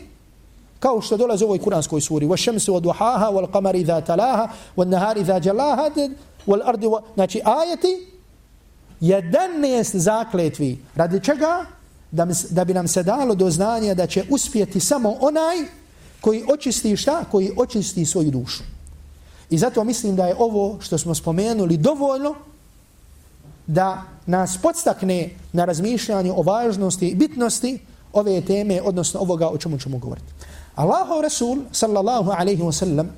kao 0.78 1.00
što 1.00 1.16
dolazi 1.16 1.44
u 1.44 1.47
ovoj 1.47 1.59
kuranskoj 1.59 2.00
suri. 2.00 2.26
وَشَمْسُ 2.26 2.68
وَدُحَاهَا 2.68 3.28
وَالْقَمَرِ 3.28 3.76
ذَا 3.87 4.00
تَلَاهَا 4.00 4.49
وَالنَّهَارِ 4.76 5.18
ذَا 5.23 5.38
جَلَاهَا 5.38 6.11
وَالْأَرْضِ 6.47 6.85
و... 6.85 7.00
Znači 7.14 7.40
ajeti 7.44 8.06
jedanest 9.00 9.96
zakletvi. 9.96 10.80
Radi 10.96 11.20
čega? 11.24 11.66
Da, 12.12 12.27
da 12.50 12.66
bi 12.66 12.74
nam 12.74 12.88
se 12.88 13.04
dalo 13.04 13.36
do 13.36 13.50
znanja 13.50 13.94
da 13.94 14.08
će 14.08 14.25
uspjeti 14.30 14.80
samo 14.80 15.18
onaj 15.20 15.58
koji 16.22 16.44
očisti 16.54 16.98
šta? 16.98 17.24
Koji 17.32 17.51
očisti 17.58 18.06
svoju 18.06 18.32
dušu. 18.32 18.63
I 19.50 19.58
zato 19.58 19.84
mislim 19.84 20.16
da 20.16 20.27
je 20.27 20.36
ovo 20.39 20.77
što 20.82 20.98
smo 20.98 21.16
spomenuli 21.16 21.77
dovoljno 21.77 22.36
da 23.68 24.04
nas 24.25 24.58
podstakne 24.62 25.30
na 25.54 25.66
razmišljanje 25.66 26.32
o 26.32 26.42
važnosti 26.42 27.08
i 27.08 27.16
bitnosti 27.16 27.80
ove 28.13 28.42
teme, 28.42 28.82
odnosno 28.82 29.20
ovoga 29.20 29.50
o 29.50 29.58
čemu 29.58 29.80
ćemo 29.80 29.98
govoriti. 29.98 30.27
Allahov 30.75 31.22
Rasul, 31.22 31.58
sallallahu 31.72 32.32
alaihi 32.32 32.62
wa 32.62 32.72
sallam, 32.72 33.10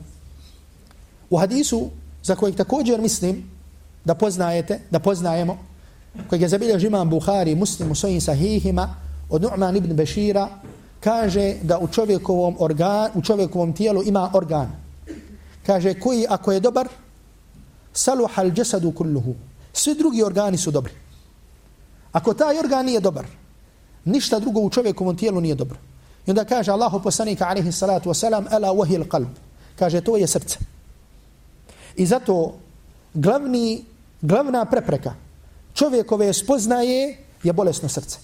u 1.30 1.38
hadisu 1.38 1.90
za 2.24 2.36
kojeg 2.36 2.56
također 2.56 3.02
mislim 3.02 3.44
da 4.06 4.16
poznajete, 4.16 4.80
da 4.90 5.00
poznajemo, 5.00 5.58
kojeg 6.30 6.42
je 6.42 6.50
zabilježi 6.50 6.88
imam 6.88 7.10
Buhari 7.10 7.56
muslim 7.56 7.92
u 7.92 7.96
svojim 7.96 8.22
sahihima, 8.22 8.96
od 9.30 9.42
Nu'man 9.42 9.78
ibn 9.78 9.96
Bešira, 9.96 10.48
kaže 11.00 11.56
da 11.62 11.80
u 11.80 11.88
čovjekovom, 11.88 12.56
organ, 12.60 13.12
u 13.16 13.22
čovjekovom 13.22 13.74
tijelu 13.74 14.04
ima 14.04 14.32
organ, 14.34 14.72
kaže 15.66 15.94
koji 15.94 16.26
ako 16.30 16.52
je 16.52 16.60
dobar 16.60 16.88
saluhal 17.94 18.46
džesadu 18.46 18.62
jasadu 18.62 18.92
kulluhu. 18.92 19.36
Svi 19.74 19.96
drugi 19.96 20.24
organi 20.24 20.58
su 20.58 20.72
dobri. 20.72 20.94
Ako 22.12 22.34
taj 22.34 22.60
organ 22.60 22.86
nije 22.86 23.00
dobar 23.00 23.26
ništa 24.06 24.40
drugo 24.40 24.60
u 24.60 24.70
čovjekovom 24.70 25.18
tijelu 25.18 25.42
nije 25.42 25.56
dobro. 25.56 25.78
I 26.26 26.32
onda 26.32 26.46
kaže 26.46 26.72
Allahu 26.72 27.02
poslanika 27.04 27.48
alejhi 27.48 27.72
salatu 27.72 28.10
wasalam, 28.10 28.46
ala 28.50 28.70
wahil 28.70 29.08
qalb. 29.08 29.28
Kaže 29.80 30.02
to 30.02 30.18
je 30.18 30.28
srce. 30.28 30.58
I 31.96 32.06
zato 32.06 32.56
glavni 33.14 33.86
glavna 34.22 34.66
prepreka 34.66 35.14
čovjekove 35.80 36.34
spoznaje 36.34 37.18
je 37.44 37.54
bolesno 37.54 37.90
srce. 37.90 38.20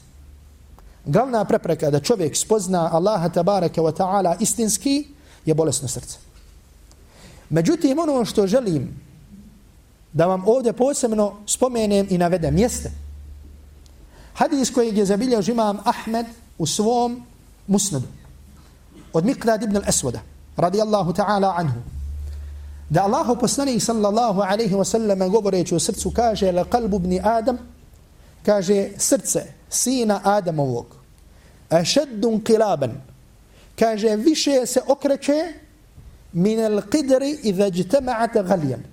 Glavna 1.06 1.46
prepreka 1.46 1.90
da 1.90 2.00
čovjek 2.00 2.36
spozna 2.36 2.90
Allaha 2.92 3.30
tabaraka 3.30 3.82
wa 3.82 3.94
ta'ala 3.96 4.36
istinski 4.40 5.08
je 5.46 5.54
bolesno 5.54 5.88
srce. 5.88 6.18
Međutim, 7.50 8.00
ono 8.00 8.26
što 8.26 8.48
želim 8.48 8.90
da 10.14 10.26
vam 10.26 10.44
ovdje 10.48 10.74
posebno 10.74 11.34
spomenem 11.46 12.08
i 12.10 12.18
navedem 12.18 12.58
jeste 12.58 12.92
hadis 14.34 14.72
kojeg 14.72 14.98
je 14.98 15.06
zabilio 15.06 15.42
imam 15.48 15.80
Ahmed 15.84 16.26
u 16.58 16.66
svom 16.66 17.24
musnadu 17.68 18.08
od 19.14 19.24
Miqdad 19.24 19.64
ibn 19.64 19.78
al-Aswada 19.78 20.20
radijallahu 20.58 21.14
ta'ala 21.14 21.54
anhu 21.58 21.95
da 22.90 23.04
Allahu 23.04 23.36
poslanik 23.40 23.82
sallallahu 23.82 24.42
alaihi 24.42 24.76
wasallam 24.76 25.30
govoreći 25.30 25.76
o 25.76 25.80
srcu 25.80 26.12
kaže 26.12 26.52
la 26.52 26.64
kalbu 26.64 26.98
ibn 26.98 27.20
Adam 27.24 27.58
kaže 28.46 28.90
srce 28.98 29.44
sina 29.70 30.22
Adamovog 30.24 30.96
ašeddun 31.70 32.44
kilaban 32.44 33.02
kaže 33.80 34.16
više 34.16 34.66
se 34.66 34.82
okreće 34.88 35.54
min 36.34 36.60
al 36.60 36.82
qidri 36.82 37.40
idha 37.44 37.70
ijtama'at 37.70 38.34
ghalyan 38.34 38.84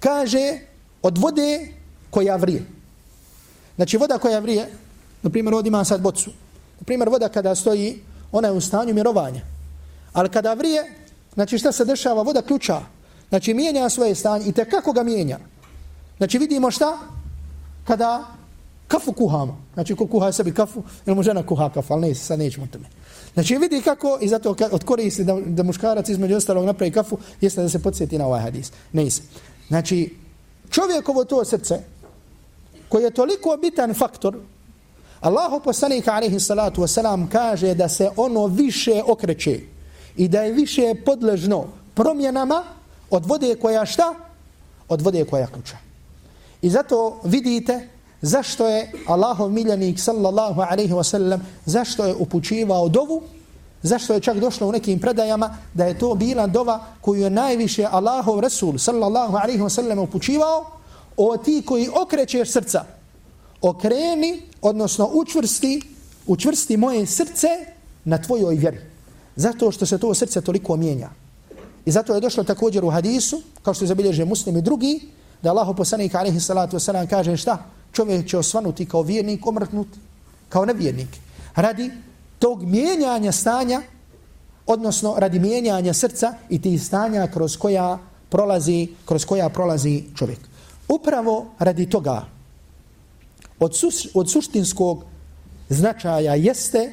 kaže 0.00 0.58
od 1.02 1.18
vode 1.18 1.68
koja 2.10 2.36
vrije 2.36 2.62
znači 3.76 3.96
voda 3.96 4.18
koja 4.18 4.38
vrije 4.38 4.68
na 5.22 5.30
primjer 5.30 5.54
ovdje 5.54 5.68
ima 5.68 5.84
sad 5.84 6.00
bocu 6.00 6.30
na 6.80 6.84
primjer 6.84 7.08
voda 7.08 7.28
kada 7.28 7.54
stoji 7.54 8.02
ona 8.32 8.48
je 8.48 8.54
u 8.54 8.60
stanju 8.60 8.94
mirovanja 8.94 9.40
ali 10.12 10.28
kada 10.28 10.54
vrije 10.54 11.06
znači 11.36 11.58
šta 11.58 11.72
se 11.72 11.84
dešava? 11.84 12.22
Voda 12.22 12.42
ključa 12.42 12.80
znači 13.28 13.54
mijenja 13.54 13.88
svoje 13.88 14.14
stanje 14.14 14.44
i 14.46 14.52
te 14.52 14.64
kako 14.64 14.92
ga 14.92 15.02
mijenja 15.02 15.38
znači 16.16 16.38
vidimo 16.38 16.70
šta 16.70 16.98
kada 17.84 18.24
kafu 18.88 19.12
kuhamo 19.12 19.64
znači 19.74 19.96
ko 19.96 20.06
kuha 20.06 20.32
sebi 20.32 20.54
kafu 20.54 20.82
ili 21.06 21.16
mu 21.16 21.22
žena 21.22 21.46
kuha 21.46 21.70
kafu 21.74 21.92
ali 21.92 22.08
ne, 22.08 22.14
sad 22.14 22.38
nećemo 22.38 22.66
tome 22.66 22.86
Znači 23.36 23.56
vidi 23.58 23.80
kako, 23.80 24.18
i 24.20 24.28
zato 24.28 24.56
od 24.70 24.84
koristi 24.84 25.24
da, 25.24 25.36
da 25.46 25.62
muškarac 25.62 26.08
između 26.08 26.36
ostalog 26.36 26.64
napravi 26.64 26.92
kafu, 26.92 27.18
jeste 27.40 27.62
da 27.62 27.68
se 27.68 27.82
podsjeti 27.82 28.18
na 28.18 28.26
ovaj 28.26 28.40
hadis. 28.40 28.72
Ne 28.92 29.10
se. 29.10 29.22
Znači, 29.68 30.14
čovjekovo 30.70 31.24
to 31.24 31.44
srce, 31.44 31.80
koji 32.88 33.04
je 33.04 33.10
toliko 33.10 33.58
bitan 33.62 33.94
faktor, 33.94 34.38
Allahu 35.20 35.60
poslanika 35.64 36.12
alaihi 36.12 36.40
salatu 36.40 36.82
wasalam 36.82 37.28
kaže 37.32 37.74
da 37.74 37.88
se 37.88 38.10
ono 38.16 38.46
više 38.46 39.02
okreće 39.06 39.60
i 40.16 40.28
da 40.28 40.42
je 40.42 40.52
više 40.52 40.94
podležno 41.04 41.66
promjenama 41.94 42.62
od 43.10 43.26
vode 43.26 43.54
koja 43.54 43.86
šta? 43.86 44.14
Od 44.88 45.02
vode 45.02 45.24
koja 45.24 45.46
ključa. 45.46 45.76
I 46.62 46.70
zato 46.70 47.20
vidite 47.24 47.88
zašto 48.22 48.68
je 48.68 48.92
Allahov 49.06 49.50
miljenik 49.50 50.00
sallallahu 50.00 50.60
alaihi 50.60 50.92
wa 50.92 51.04
sallam, 51.04 51.46
zašto 51.64 52.04
je 52.04 52.14
upućivao 52.14 52.88
dovu, 52.88 53.22
zašto 53.82 54.14
je 54.14 54.20
čak 54.20 54.38
došlo 54.38 54.68
u 54.68 54.72
nekim 54.72 54.98
predajama 54.98 55.56
da 55.74 55.84
je 55.84 55.98
to 55.98 56.14
bila 56.14 56.46
dova 56.46 56.84
koju 57.00 57.22
je 57.22 57.30
najviše 57.30 57.86
Allahov 57.90 58.40
Rasul 58.40 58.78
sallallahu 58.78 59.36
alaihi 59.36 59.62
wa 59.62 59.68
sallam 59.68 59.98
upućivao 59.98 60.64
o 61.16 61.36
ti 61.36 61.62
koji 61.66 61.88
okrećeš 62.02 62.52
srca, 62.52 62.84
okreni, 63.60 64.42
odnosno 64.62 65.10
učvrsti, 65.12 65.82
učvrsti 66.26 66.76
moje 66.76 67.06
srce 67.06 67.48
na 68.04 68.18
tvojoj 68.22 68.54
vjeri. 68.54 68.80
Zato 69.36 69.70
što 69.70 69.86
se 69.86 69.98
to 69.98 70.14
srce 70.14 70.40
toliko 70.40 70.76
mijenja. 70.76 71.10
I 71.86 71.92
zato 71.92 72.14
je 72.14 72.20
došlo 72.20 72.44
također 72.44 72.84
u 72.84 72.90
hadisu, 72.90 73.42
kao 73.62 73.74
što 73.74 73.84
je 73.84 73.88
zabilježe 73.88 74.24
muslim 74.24 74.56
i 74.56 74.62
drugi, 74.62 75.00
da 75.42 75.50
Allah 75.50 75.76
poslanik 75.76 76.14
alaihi 76.14 76.40
salatu 76.40 76.76
wasalam 76.76 77.06
kaže 77.06 77.36
šta? 77.36 77.58
Čovjek 77.92 78.28
će 78.28 78.38
osvanuti 78.38 78.86
kao 78.86 79.02
vjernik, 79.02 79.46
omrtnut 79.46 79.88
kao 80.48 80.64
nevjernik. 80.64 81.08
Radi 81.54 81.90
tog 82.38 82.62
mijenjanja 82.62 83.32
stanja, 83.32 83.82
odnosno 84.66 85.14
radi 85.18 85.38
mijenjanja 85.38 85.94
srca 85.94 86.34
i 86.48 86.62
tih 86.62 86.82
stanja 86.82 87.26
kroz 87.26 87.56
koja 87.56 87.98
prolazi, 88.28 88.88
kroz 89.04 89.24
koja 89.24 89.48
prolazi 89.48 90.04
čovjek. 90.16 90.38
Upravo 90.88 91.46
radi 91.58 91.90
toga 91.90 92.26
od, 93.58 93.76
suš, 93.76 94.06
od 94.14 94.30
suštinskog 94.30 95.04
značaja 95.68 96.34
jeste, 96.34 96.92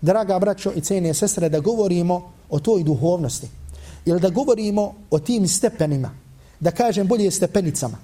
draga 0.00 0.38
braćo 0.38 0.72
i 0.76 0.80
cene 0.80 1.14
sestre, 1.14 1.48
da 1.48 1.60
govorimo 1.60 2.32
o 2.50 2.58
toj 2.58 2.82
duhovnosti. 2.82 3.61
Ili 4.04 4.20
da 4.20 4.30
govorimo 4.30 4.94
o 5.10 5.18
tim 5.18 5.48
stepenima, 5.48 6.10
da 6.60 6.70
kažem 6.70 7.06
bolje 7.06 7.30
stepenicama, 7.30 7.98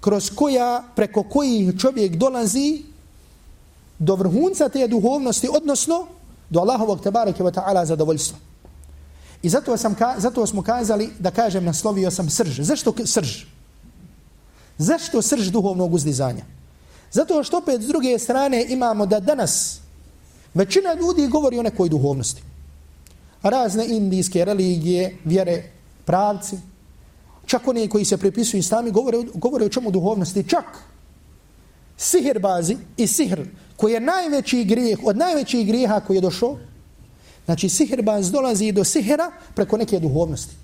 kroz 0.00 0.30
koja, 0.34 0.84
preko 0.96 1.22
kojih 1.22 1.74
čovjek 1.80 2.16
dolazi 2.16 2.82
do 3.98 4.14
vrhunca 4.14 4.68
te 4.68 4.88
duhovnosti, 4.88 5.48
odnosno 5.52 6.06
do 6.50 6.60
Allahovog 6.60 7.00
tebareke 7.00 7.42
wa 7.42 7.52
ta'ala 7.52 7.84
zadovoljstva. 7.86 8.38
I 9.42 9.48
zato, 9.48 9.76
sam 9.76 9.94
ka, 9.94 10.14
zato 10.18 10.46
smo 10.46 10.62
kazali 10.62 11.10
da 11.18 11.30
kažem 11.30 11.64
naslovio 11.64 12.10
sam 12.10 12.30
srž. 12.30 12.60
Zašto 12.60 12.94
srž? 13.04 13.44
Zašto 14.78 15.22
srž 15.22 15.50
duhovnog 15.50 15.94
uzdizanja? 15.94 16.44
Zato 17.12 17.42
što 17.44 17.58
opet 17.58 17.82
s 17.82 17.86
druge 17.86 18.18
strane 18.18 18.66
imamo 18.68 19.06
da 19.06 19.20
danas 19.20 19.80
većina 20.54 20.94
ljudi 20.94 21.28
govori 21.28 21.58
o 21.58 21.62
nekoj 21.62 21.88
duhovnosti. 21.88 22.42
Pa 23.44 23.50
razne 23.50 23.84
indijske 23.86 24.44
religije, 24.44 25.16
vjere, 25.24 25.62
pravci, 26.04 26.56
čak 27.46 27.68
oni 27.68 27.88
koji 27.88 28.04
se 28.04 28.16
pripisuju 28.16 28.58
islami 28.58 28.90
govore, 28.90 29.18
govore 29.34 29.64
o 29.64 29.68
čemu 29.68 29.90
duhovnosti. 29.90 30.48
Čak 30.48 30.64
sihr 31.96 32.38
bazi 32.38 32.76
i 32.96 33.06
sihr 33.06 33.42
koji 33.76 33.92
je 33.92 34.00
najveći 34.00 34.64
grijeh, 34.64 34.98
od 35.04 35.16
najvećih 35.16 35.66
grijeha 35.66 36.00
koji 36.00 36.16
je 36.16 36.20
došao, 36.20 36.56
znači 37.44 37.68
sihr 37.68 38.02
baz 38.02 38.30
dolazi 38.30 38.72
do 38.72 38.84
sihra 38.84 39.30
preko 39.54 39.76
neke 39.76 40.00
duhovnosti. 40.00 40.56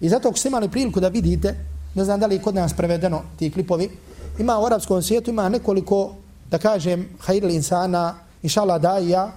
I 0.00 0.08
zato 0.08 0.28
ako 0.28 0.38
ste 0.38 0.48
imali 0.48 0.68
priliku 0.68 1.00
da 1.00 1.08
vidite, 1.08 1.54
ne 1.94 2.04
znam 2.04 2.20
da 2.20 2.26
li 2.26 2.34
je 2.34 2.42
kod 2.42 2.54
nas 2.54 2.74
prevedeno 2.76 3.22
ti 3.38 3.50
klipovi, 3.50 3.90
ima 4.38 4.58
u 4.58 4.66
arapskom 4.66 5.02
svijetu, 5.02 5.30
ima 5.30 5.48
nekoliko, 5.48 6.14
da 6.50 6.58
kažem, 6.58 7.08
hajrli 7.18 7.54
insana, 7.54 8.14
inšala 8.42 8.78
daija, 8.78 9.32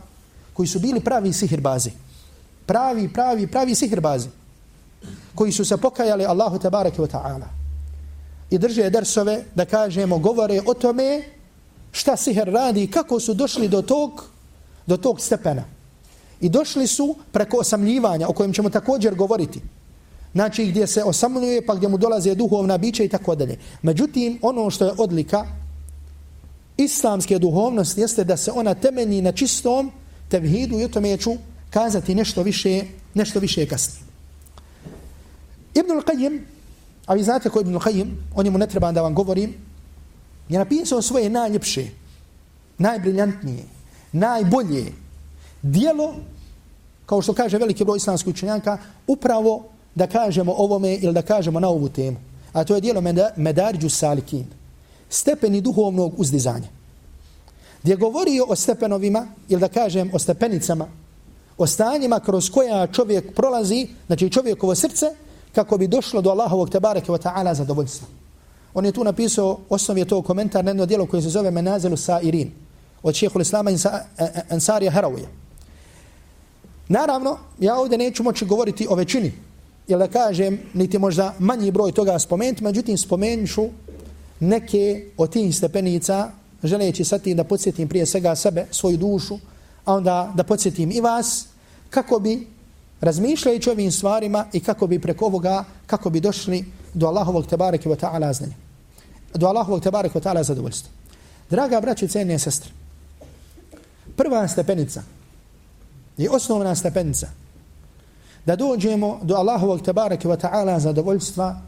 koji 0.53 0.67
su 0.67 0.79
bili 0.79 0.99
pravi 0.99 1.33
sihirbazi. 1.33 1.91
Pravi, 2.71 3.09
pravi, 3.13 3.47
pravi 3.47 3.75
sihirbazi. 3.75 4.29
Koji 5.35 5.51
su 5.51 5.65
se 5.65 5.77
pokajali 5.77 6.25
Allahu 6.25 6.59
tabarake 6.59 7.01
wa 7.01 7.07
ta'ala. 7.07 7.47
I 8.49 8.57
drže 8.57 8.89
dersove, 8.89 9.43
da 9.55 9.65
kažemo, 9.65 10.17
govore 10.17 10.61
o 10.65 10.73
tome 10.73 11.21
šta 11.91 12.15
sihr 12.17 12.47
radi 12.47 12.83
i 12.83 12.91
kako 12.91 13.19
su 13.19 13.33
došli 13.33 13.67
do 13.67 13.81
tog, 13.81 14.23
do 14.87 14.97
tog 14.97 15.21
stepena. 15.21 15.63
I 16.41 16.49
došli 16.49 16.87
su 16.87 17.15
preko 17.31 17.57
osamljivanja, 17.57 18.27
o 18.27 18.33
kojem 18.33 18.53
ćemo 18.53 18.69
također 18.69 19.15
govoriti. 19.15 19.61
Znači 20.33 20.65
gdje 20.65 20.87
se 20.87 21.03
osamljuje, 21.03 21.65
pa 21.65 21.75
gdje 21.75 21.87
mu 21.87 21.97
dolaze 21.97 22.35
duhovna 22.35 22.77
bića 22.77 23.03
i 23.03 23.09
tako 23.09 23.35
dalje. 23.35 23.59
Međutim, 23.81 24.39
ono 24.41 24.69
što 24.69 24.85
je 24.85 24.93
odlika 24.97 25.45
islamske 26.77 27.39
duhovnosti 27.39 28.01
jeste 28.01 28.23
da 28.23 28.37
se 28.37 28.51
ona 28.51 28.73
temelji 28.73 29.21
na 29.21 29.31
čistom 29.31 29.91
tevhidu 30.29 30.79
i 30.79 30.85
o 30.85 30.87
tome 30.87 31.17
ću 31.17 31.31
kazati 31.71 32.15
nešto 32.15 32.43
više, 32.43 32.83
nešto 33.13 33.39
više 33.39 33.65
kasnije. 33.65 34.05
Ibn 35.73 35.91
al-Qayyim, 35.91 36.39
a 37.05 37.13
vi 37.13 37.23
znate 37.23 37.49
ko 37.49 37.59
je 37.59 37.61
Ibn 37.61 37.75
al-Qayyim, 37.75 38.07
o 38.35 38.43
njemu 38.43 38.57
ne 38.57 38.67
trebam 38.67 38.93
da 38.93 39.01
vam 39.01 39.15
govorim, 39.15 39.55
je 40.49 40.59
napisao 40.59 41.01
svoje 41.01 41.29
najljepše, 41.29 41.87
najbriljantnije, 42.77 43.63
najbolje 44.11 44.91
dijelo, 45.61 46.15
kao 47.05 47.21
što 47.21 47.33
kaže 47.33 47.57
veliki 47.57 47.83
broj 47.83 47.97
islamskih 47.97 48.33
učenjaka, 48.33 48.77
upravo 49.07 49.63
da 49.95 50.07
kažemo 50.07 50.53
ovome 50.57 50.95
ili 50.95 51.13
da 51.13 51.21
kažemo 51.21 51.59
na 51.59 51.67
ovu 51.67 51.89
temu. 51.89 52.17
A 52.53 52.63
to 52.63 52.75
je 52.75 52.81
dijelo 52.81 53.01
Medarđu 53.35 53.89
Salikin. 53.89 54.45
Stepeni 55.09 55.61
duhovnog 55.61 56.19
uzdizanja. 56.19 56.67
Gdje 57.83 57.95
govori 57.95 58.39
o 58.47 58.55
stepenovima 58.55 59.27
ili 59.49 59.59
da 59.61 59.67
kažem 59.67 60.11
o 60.13 60.19
stepenicama, 60.19 60.87
o 61.57 61.67
stanjima 61.67 62.19
kroz 62.19 62.49
koja 62.49 62.87
čovjek 62.87 63.35
prolazi, 63.35 63.87
znači 64.07 64.29
čovjekovo 64.29 64.75
srce, 64.75 65.05
kako 65.55 65.77
bi 65.77 65.87
došlo 65.87 66.21
do 66.21 66.29
Allahovog 66.29 66.69
tebareke 66.69 67.11
wa 67.11 67.19
ta'ala 67.19 67.53
zadovoljstva. 67.53 68.07
On 68.73 68.85
je 68.85 68.91
tu 68.91 69.03
napisao, 69.03 69.59
osnov 69.69 69.97
je 69.97 70.05
to 70.05 70.21
komentar 70.21 70.65
na 70.65 70.69
jedno 70.69 70.85
dijelo 70.85 71.05
koje 71.05 71.21
se 71.21 71.29
zove 71.29 71.51
Menazelu 71.51 71.95
Sa'irin 71.95 72.49
od 73.03 73.15
šehhul 73.15 73.41
Islama 73.41 73.71
Ansarija 74.49 74.91
e, 74.91 74.93
e, 74.93 74.95
Harawija. 74.95 75.27
Naravno, 76.87 77.37
ja 77.59 77.75
ovdje 77.75 77.97
neću 77.97 78.23
moći 78.23 78.45
govoriti 78.45 78.87
o 78.89 78.95
većini 78.95 79.31
jer 79.87 79.99
da 79.99 80.07
kažem, 80.07 80.59
niti 80.73 80.99
možda 80.99 81.33
manji 81.39 81.71
broj 81.71 81.91
toga 81.91 82.19
spomenuti, 82.19 82.63
međutim 82.63 82.97
spomenuću 82.97 83.65
neke 84.39 85.05
od 85.17 85.29
tih 85.29 85.57
stepenica, 85.57 86.31
želeći 86.63 87.03
sa 87.03 87.19
tim 87.19 87.37
da 87.37 87.43
podsjetim 87.43 87.87
prije 87.87 88.05
svega 88.05 88.35
sebe, 88.35 88.65
svoju 88.71 88.97
dušu, 88.97 89.37
a 89.85 89.93
onda 89.93 90.31
da 90.35 90.43
podsjetim 90.43 90.91
i 90.91 91.01
vas, 91.01 91.45
kako 91.89 92.19
bi 92.19 92.47
razmišljajući 93.01 93.69
ovim 93.69 93.91
stvarima 93.91 94.45
i 94.53 94.59
kako 94.59 94.87
bi 94.87 94.99
preko 94.99 95.25
ovoga, 95.25 95.63
kako 95.87 96.09
bi 96.09 96.19
došli 96.19 96.65
do 96.93 97.07
Allahovog 97.07 97.47
tebareke 97.47 97.89
wa 97.89 97.95
ta'ala 97.95 98.33
znanja. 98.33 98.53
Do 99.33 99.47
Allahovog 99.47 99.83
tebareke 99.83 100.19
wa 100.19 100.23
ta'ala 100.23 100.43
zadovoljstva. 100.43 100.91
Draga 101.49 101.81
braći 101.81 102.05
i 102.05 102.07
cenije 102.07 102.39
sestre, 102.39 102.71
prva 104.15 104.47
stepenica 104.47 105.03
je 106.17 106.29
osnovna 106.29 106.75
stepenica 106.75 107.27
da 108.45 108.55
dođemo 108.55 109.19
do 109.23 109.35
Allahovog 109.35 109.81
tebareke 109.81 110.27
wa 110.27 110.37
ta'ala 110.37 110.79
zadovoljstva 110.79 111.61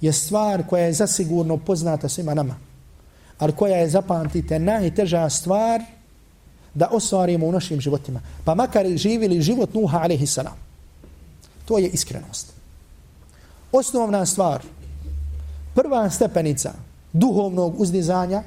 je 0.00 0.12
stvar 0.12 0.66
koja 0.66 0.84
je 0.84 0.92
zasigurno 0.92 1.56
poznata 1.56 2.08
svima 2.08 2.34
nama. 2.34 2.56
Ali 3.38 3.52
koja 3.52 3.76
je, 3.76 3.88
zapamtite, 3.88 4.58
najteža 4.58 5.28
stvar 5.30 5.82
da 6.78 6.88
ostvarimo 6.92 7.46
u 7.46 7.52
našim 7.52 7.80
životima. 7.80 8.20
Pa 8.44 8.54
makar 8.54 8.86
živili 8.96 9.42
život 9.42 9.74
Nuha 9.74 9.98
alaihi 9.98 10.26
salam. 10.26 10.54
To 11.64 11.78
je 11.78 11.88
iskrenost. 11.88 12.52
Osnovna 13.72 14.26
stvar, 14.26 14.62
prva 15.74 16.10
stepenica 16.10 16.72
duhovnog 17.12 17.80
uzdizanja 17.80 18.42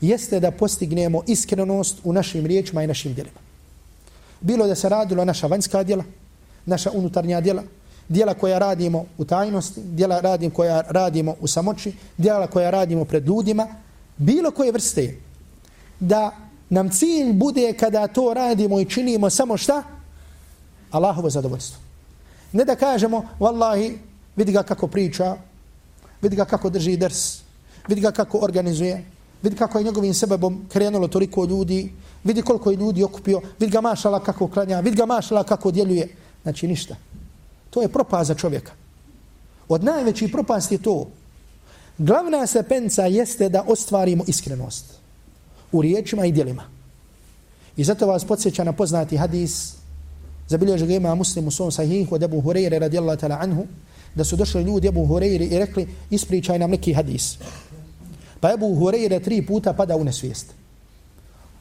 jeste 0.00 0.40
da 0.40 0.50
postignemo 0.50 1.22
iskrenost 1.26 1.98
u 2.04 2.12
našim 2.12 2.46
riječima 2.46 2.82
i 2.82 2.86
našim 2.86 3.14
djelima. 3.14 3.38
Bilo 4.40 4.66
da 4.66 4.74
se 4.74 4.88
radilo 4.88 5.24
naša 5.24 5.46
vanjska 5.46 5.82
djela, 5.82 6.04
naša 6.66 6.90
unutarnja 6.90 7.40
djela, 7.40 7.62
djela 8.08 8.34
koja 8.34 8.58
radimo 8.58 9.04
u 9.18 9.24
tajnosti, 9.24 9.80
djela 9.82 10.20
radim 10.20 10.50
koja 10.50 10.80
radimo 10.80 11.34
u 11.40 11.46
samoći, 11.46 11.92
djela 12.18 12.46
koja 12.46 12.70
radimo 12.70 13.04
pred 13.04 13.26
ljudima, 13.26 13.66
bilo 14.16 14.50
koje 14.50 14.72
vrste, 14.72 15.14
da 16.00 16.43
nam 16.70 16.90
cilj 16.90 17.32
bude 17.32 17.72
kada 17.72 18.06
to 18.06 18.34
radimo 18.34 18.80
i 18.80 18.84
činimo 18.84 19.30
samo 19.30 19.56
šta? 19.56 19.82
Allahovo 20.90 21.30
zadovoljstvo. 21.30 21.78
Ne 22.52 22.64
da 22.64 22.76
kažemo, 22.76 23.24
vallahi, 23.40 23.98
vidi 24.36 24.52
ga 24.52 24.62
kako 24.62 24.86
priča, 24.86 25.36
vidi 26.22 26.36
ga 26.36 26.44
kako 26.44 26.70
drži 26.70 26.96
drs, 26.96 27.38
vidi 27.88 28.00
ga 28.00 28.10
kako 28.10 28.38
organizuje, 28.38 29.04
vidi 29.42 29.56
kako 29.56 29.78
je 29.78 29.84
njegovim 29.84 30.14
sebebom 30.14 30.66
krenulo 30.72 31.08
toliko 31.08 31.44
ljudi, 31.44 31.92
vidi 32.24 32.42
koliko 32.42 32.70
je 32.70 32.76
ljudi 32.76 33.04
okupio, 33.04 33.40
vidi 33.58 33.72
ga 33.72 33.80
mašala 33.80 34.20
kako 34.20 34.48
klanja, 34.48 34.80
vidi 34.80 34.96
ga 34.96 35.06
mašala 35.06 35.44
kako 35.44 35.70
djeluje. 35.70 36.08
Znači 36.42 36.68
ništa. 36.68 36.96
To 37.70 37.82
je 37.82 37.88
propast 37.88 38.28
za 38.28 38.34
čovjeka. 38.34 38.72
Od 39.68 39.84
najvećih 39.84 40.30
propasti 40.32 40.74
je 40.74 40.82
to. 40.82 41.08
Glavna 41.98 42.46
sepenca 42.46 43.06
jeste 43.06 43.48
da 43.48 43.64
ostvarimo 43.68 44.24
iskrenost 44.26 45.03
u 45.76 45.82
riječima 45.82 46.26
i 46.26 46.32
djelima. 46.32 46.64
I 47.76 47.84
zato 47.84 48.06
vas 48.06 48.24
podsjeća 48.24 48.64
na 48.64 48.72
poznati 48.72 49.16
hadis 49.16 49.74
zabilježe 50.48 50.86
ga 50.86 50.94
ima 50.94 51.14
muslim 51.14 51.46
u 51.46 51.50
svom 51.50 51.72
sahihu 51.72 52.14
od 52.14 52.22
Ebu 52.22 52.42
Hureyre 52.42 52.78
radijallahu 52.78 53.20
ta'la 53.20 53.38
anhu 53.40 53.66
da 54.14 54.24
su 54.24 54.36
došli 54.36 54.62
ljudi 54.62 54.88
Ebu 54.88 55.06
Hureyre 55.06 55.48
i 55.50 55.58
rekli 55.58 55.88
ispričaj 56.10 56.58
nam 56.58 56.70
neki 56.70 56.92
hadis. 56.92 57.38
Pa 58.40 58.52
Ebu 58.52 58.66
Hureyre 58.66 59.24
tri 59.24 59.46
puta 59.46 59.72
pada 59.72 59.96
u 59.96 60.04
nesvijest. 60.04 60.46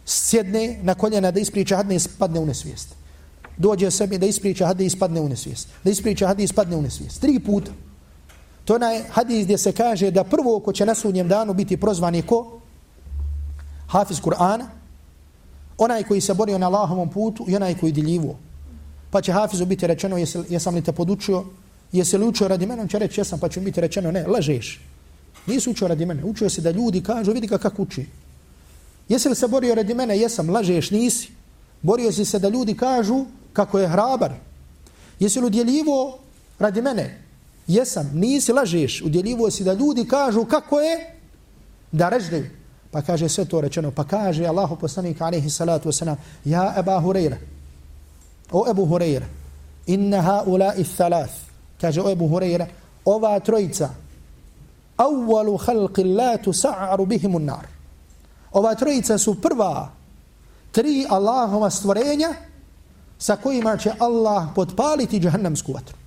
Sjedne 0.06 0.80
na 0.82 0.95
koljena 0.95 1.32
da 1.32 1.39
ispriča 1.39 1.76
hadis, 1.76 2.08
padne 2.08 2.39
u 2.39 2.45
nesvijest 2.45 3.04
dođe 3.58 3.91
sebi 3.91 4.17
da 4.17 4.26
ispriča 4.26 4.67
hadis 4.67 4.99
padne 4.99 5.21
u 5.21 5.30
nesvijest. 5.30 5.67
Da 5.84 5.89
ispriča 5.91 6.28
hadis 6.28 6.54
padne 6.54 6.76
u 6.76 6.82
nesvijest. 6.82 7.21
Tri 7.21 7.39
puta. 7.39 7.71
To 8.65 8.76
je 8.76 9.04
hadis 9.10 9.43
gdje 9.43 9.58
se 9.58 9.71
kaže 9.71 10.12
da 10.12 10.23
prvo 10.23 10.60
ko 10.60 10.73
će 10.73 10.86
na 10.86 10.95
sudnjem 10.95 11.28
danu 11.28 11.54
biti 11.54 11.78
prozvan 11.78 12.15
je 12.15 12.21
ko? 12.21 12.60
Hafiz 13.93 14.21
Kur'ana. 14.21 14.67
Onaj 15.77 16.03
koji 16.03 16.21
se 16.21 16.34
borio 16.34 16.58
na 16.58 16.67
Allahovom 16.67 17.10
putu 17.10 17.45
i 17.47 17.56
onaj 17.56 17.77
koji 17.77 17.91
diljivo. 17.91 18.39
Pa 19.12 19.21
će 19.21 19.32
Hafizu 19.32 19.65
biti 19.65 19.88
rečeno, 19.88 20.17
jesi, 20.17 20.39
jesam 20.49 20.75
li 20.75 20.82
te 20.82 20.91
podučio, 20.91 21.43
jesi 21.91 22.17
li 22.17 22.25
učio 22.25 22.47
radi 22.47 22.65
mene, 22.65 22.82
on 22.82 22.88
će 22.88 22.99
reći 22.99 23.19
jesam, 23.19 23.39
pa 23.39 23.49
će 23.49 23.60
biti 23.60 23.82
rečeno, 23.82 24.12
ne, 24.12 24.25
lažeš. 24.27 24.79
Nisi 25.45 25.69
učio 25.69 25.88
radi 25.88 26.06
mene, 26.06 26.23
učio 26.23 26.49
se 26.49 26.62
da 26.62 26.71
ljudi 26.71 27.03
kažu, 27.03 27.32
vidi 27.32 27.47
ga 27.47 27.58
kako 27.58 27.82
uči. 27.82 28.06
Jesi 29.10 29.29
li 29.29 29.36
se 29.36 29.47
borio 29.47 29.75
radi 29.75 29.93
mene, 29.93 30.17
jesam, 30.17 30.49
lažeš, 30.49 30.91
nisi. 30.91 31.29
Borio 31.82 32.12
si 32.12 32.25
se 32.25 32.39
da 32.39 32.49
ljudi 32.49 32.73
kažu 32.73 33.25
kako 33.53 33.79
je 33.79 33.88
hrabar. 33.88 34.34
Jesi 35.19 35.39
li 35.39 35.45
udjeljivo 35.45 36.19
radi 36.60 36.82
mene, 36.82 37.21
jesam, 37.67 38.10
nisi, 38.13 38.53
lažeš. 38.53 39.01
Udjeljivo 39.01 39.51
si 39.51 39.63
da 39.63 39.73
ljudi 39.73 40.08
kažu 40.08 40.45
kako 40.45 40.79
je 40.79 41.19
da 41.91 42.10
režde. 42.10 42.62
Pa 42.93 43.01
kaže 43.01 43.29
sve 43.29 43.45
to 43.45 43.62
rečeno, 43.62 43.91
pa 43.91 44.03
kaže 44.03 44.45
Allahu 44.45 44.77
poslanik 44.77 45.21
alaihi 45.21 45.49
salatu 45.49 45.89
wasalam, 45.89 46.15
ja 46.45 46.73
Eba 46.77 47.01
Hureyre, 47.01 47.38
o 48.51 48.69
Ebu 48.69 48.86
Hureyre, 48.86 49.25
inna 49.89 50.21
haula 50.21 50.75
i 50.77 50.84
thalath, 50.86 51.34
kaže 51.82 52.01
o 52.01 52.10
Ebu 52.10 52.29
Hureyre, 52.29 52.67
ova 53.06 53.39
trojica, 53.39 53.89
awwalu 54.97 55.58
khalqi 55.58 56.06
la 56.06 56.38
tusa'aru 56.38 57.06
bihim 57.06 57.41
nar. 57.41 57.65
Ova 58.53 58.75
trojica 58.75 59.17
su 59.17 59.41
prva 59.41 59.89
tri 60.71 61.06
Allahova 61.10 61.69
stvorenja 61.69 62.29
sa 63.17 63.36
kojima 63.36 63.77
će 63.77 63.91
Allah 63.99 64.47
potpaliti 64.56 65.19
džahannamsku 65.19 65.73
vatru. 65.73 65.97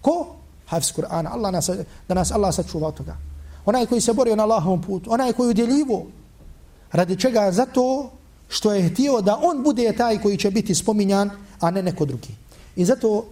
Ko? 0.00 0.36
Hafs 0.66 0.92
Kur'ana. 0.92 1.30
Allah 1.32 1.52
nas, 1.52 1.70
da 2.08 2.14
nas 2.14 2.32
Allah 2.32 2.54
sačuva 2.54 2.88
od 2.88 2.94
toga. 2.94 3.16
Onaj 3.64 3.86
koji 3.86 4.00
se 4.00 4.12
borio 4.12 4.36
na 4.36 4.42
Allahovom 4.42 4.82
putu. 4.82 5.12
Onaj 5.12 5.32
koji 5.32 5.50
udjeljivo. 5.50 6.06
Radi 6.92 7.16
čega? 7.16 7.52
Zato 7.52 8.10
što 8.48 8.74
je 8.74 8.88
htio 8.88 9.20
da 9.20 9.38
on 9.42 9.62
bude 9.62 9.92
taj 9.92 10.18
koji 10.18 10.36
će 10.36 10.50
biti 10.50 10.74
spominjan, 10.74 11.30
a 11.60 11.70
ne 11.70 11.82
neko 11.82 12.04
drugi. 12.04 12.34
I 12.76 12.84
zato, 12.84 13.24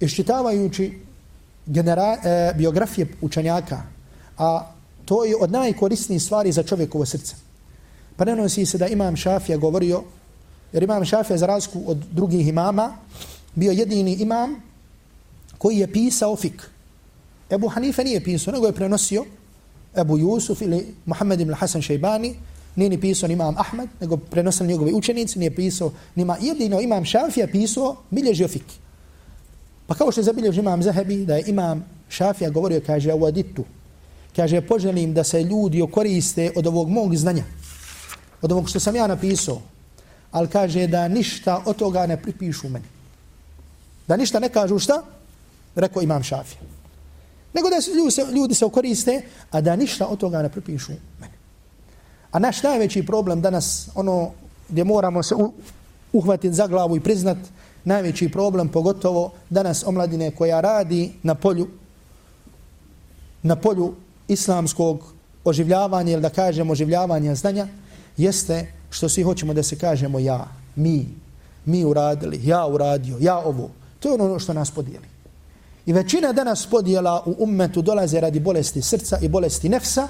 iščitavajući 0.00 0.92
genera, 1.66 2.16
e, 2.24 2.54
biografije 2.56 3.06
učenjaka, 3.20 3.82
a 4.38 4.66
to 5.04 5.24
je 5.24 5.36
od 5.36 5.50
najkorisnijih 5.52 6.22
stvari 6.22 6.52
za 6.52 6.62
čovjekovo 6.62 7.06
srce. 7.06 7.36
Pa 8.16 8.24
se 8.66 8.78
da 8.78 8.86
imam 8.86 9.16
Šafija 9.16 9.58
govorio, 9.58 10.02
jer 10.72 10.82
imam 10.82 11.04
Šafija 11.04 11.38
za 11.38 11.46
razliku 11.46 11.82
od 11.86 11.96
drugih 12.12 12.48
imama, 12.48 12.92
bio 13.54 13.72
jedini 13.72 14.12
imam 14.12 14.62
koji 15.58 15.78
je 15.78 15.92
pisao 15.92 16.36
fik. 16.36 16.70
Ebu 17.50 17.68
Hanife 17.68 18.04
nije 18.04 18.24
pisao, 18.24 18.52
nego 18.52 18.66
je 18.66 18.72
prenosio 18.72 19.24
Ebu 19.96 20.18
Jusuf 20.18 20.62
ili 20.62 20.94
Muhammed 21.06 21.40
ibn 21.40 21.54
Hasan 21.54 21.82
Šejbani, 21.82 22.34
nije 22.76 22.90
ni 22.90 23.00
pisao 23.00 23.28
ni 23.28 23.34
imam 23.34 23.54
Ahmed, 23.58 23.88
nego 24.00 24.16
prenosili 24.16 24.68
njegovi 24.68 24.92
učenici, 24.92 25.38
nije 25.38 25.54
pisao, 25.54 25.92
nima 26.14 26.36
jedino 26.40 26.80
imam 26.80 27.04
Šafija 27.04 27.46
pisao, 27.46 27.96
bilježio 28.10 28.48
fik. 28.48 28.64
Pa 29.86 29.94
kao 29.94 30.12
što 30.12 30.20
je 30.20 30.24
zabilježio 30.24 30.60
imam 30.60 30.82
Zahebi, 30.82 31.26
da 31.26 31.36
je 31.36 31.44
imam 31.46 31.84
Šafija 32.08 32.50
govorio, 32.50 32.80
kaže, 32.86 33.10
avaditu, 33.10 33.64
kaže, 34.36 34.60
poželim 34.60 35.14
da 35.14 35.24
se 35.24 35.42
ljudi 35.42 35.82
okoriste 35.82 36.52
od 36.56 36.66
ovog 36.66 36.88
mog 36.88 37.16
znanja, 37.16 37.44
od 38.42 38.52
ovog 38.52 38.68
što 38.68 38.80
sam 38.80 38.96
ja 38.96 39.06
napisao, 39.06 39.60
ali 40.30 40.48
kaže 40.48 40.86
da 40.86 41.08
ništa 41.08 41.62
od 41.66 41.76
toga 41.76 42.06
ne 42.06 42.22
pripišu 42.22 42.68
meni. 42.68 42.86
Da 44.08 44.16
ništa 44.16 44.38
ne 44.38 44.48
kažu 44.48 44.78
šta? 44.78 45.02
Rekao 45.74 46.02
imam 46.02 46.22
Šafija. 46.22 46.79
Nego 47.52 47.70
da 47.70 47.80
se 47.80 47.90
ljudi, 47.90 48.10
se 48.10 48.22
ljudi 48.32 48.54
se 48.54 48.70
koriste, 48.72 49.22
a 49.50 49.60
da 49.60 49.76
ništa 49.76 50.06
od 50.06 50.18
toga 50.18 50.42
ne 50.42 50.48
pripišu 50.48 50.92
meni. 51.20 51.32
A 52.32 52.38
naš 52.38 52.62
najveći 52.62 53.06
problem 53.06 53.40
danas, 53.40 53.88
ono 53.94 54.30
gdje 54.68 54.84
moramo 54.84 55.22
se 55.22 55.34
uhvatiti 56.12 56.54
za 56.54 56.66
glavu 56.66 56.96
i 56.96 57.00
priznat, 57.00 57.38
najveći 57.84 58.28
problem, 58.28 58.68
pogotovo 58.68 59.32
danas 59.50 59.84
omladine 59.86 60.30
koja 60.30 60.60
radi 60.60 61.12
na 61.22 61.34
polju, 61.34 61.68
na 63.42 63.56
polju 63.56 63.94
islamskog 64.28 65.04
oživljavanja 65.44 66.12
ili 66.12 66.22
da 66.22 66.30
kažemo 66.30 66.72
oživljavanja 66.72 67.34
znanja, 67.34 67.66
jeste 68.16 68.72
što 68.90 69.08
svi 69.08 69.22
hoćemo 69.22 69.54
da 69.54 69.62
se 69.62 69.78
kažemo 69.78 70.18
ja, 70.18 70.48
mi, 70.76 71.08
mi 71.64 71.84
uradili, 71.84 72.40
ja 72.44 72.66
uradio, 72.66 73.16
ja 73.20 73.38
ovo. 73.38 73.70
To 74.00 74.08
je 74.08 74.14
ono 74.14 74.38
što 74.38 74.52
nas 74.52 74.70
podijeli. 74.70 75.06
I 75.86 75.92
većina 75.92 76.32
danas 76.32 76.66
podjela 76.66 77.22
u 77.26 77.34
ummetu 77.38 77.82
dolaze 77.82 78.20
radi 78.20 78.40
bolesti 78.40 78.82
srca 78.82 79.18
i 79.22 79.28
bolesti 79.28 79.68
nefsa, 79.68 80.08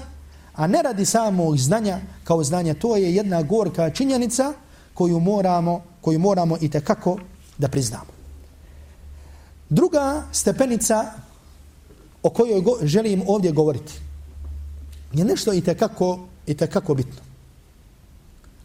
a 0.53 0.67
ne 0.67 0.81
radi 0.81 1.05
samog 1.05 1.57
znanja 1.57 1.99
kao 2.23 2.43
znanja. 2.43 2.73
To 2.73 2.97
je 2.97 3.15
jedna 3.15 3.41
gorka 3.41 3.89
činjenica 3.89 4.53
koju 4.93 5.19
moramo, 5.19 5.83
koju 6.01 6.19
moramo 6.19 6.57
i 6.61 6.69
kako 6.69 7.17
da 7.57 7.67
priznamo. 7.67 8.11
Druga 9.69 10.23
stepenica 10.31 11.11
o 12.23 12.29
kojoj 12.29 12.61
go, 12.61 12.77
želim 12.81 13.23
ovdje 13.27 13.51
govoriti 13.51 13.93
je 15.13 15.25
nešto 15.25 15.53
i 15.53 15.61
kako, 15.61 16.19
i 16.47 16.55
kako 16.55 16.93
bitno. 16.93 17.21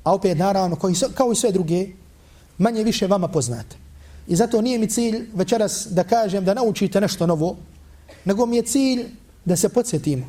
A 0.04 0.14
opet 0.14 0.38
naravno, 0.38 0.76
kao 0.76 0.90
kao 1.14 1.32
i 1.32 1.36
sve 1.36 1.52
druge, 1.52 1.88
manje 2.58 2.84
više 2.84 3.06
vama 3.06 3.28
poznate. 3.28 3.76
I 4.28 4.36
zato 4.36 4.60
nije 4.60 4.78
mi 4.78 4.90
cilj 4.90 5.28
večeras 5.34 5.86
da 5.90 6.04
kažem 6.04 6.44
da 6.44 6.54
naučite 6.54 7.00
nešto 7.00 7.26
novo, 7.26 7.56
nego 8.24 8.46
mi 8.46 8.56
je 8.56 8.62
cilj 8.62 9.04
da 9.44 9.56
se 9.56 9.68
podsjetimo. 9.68 10.26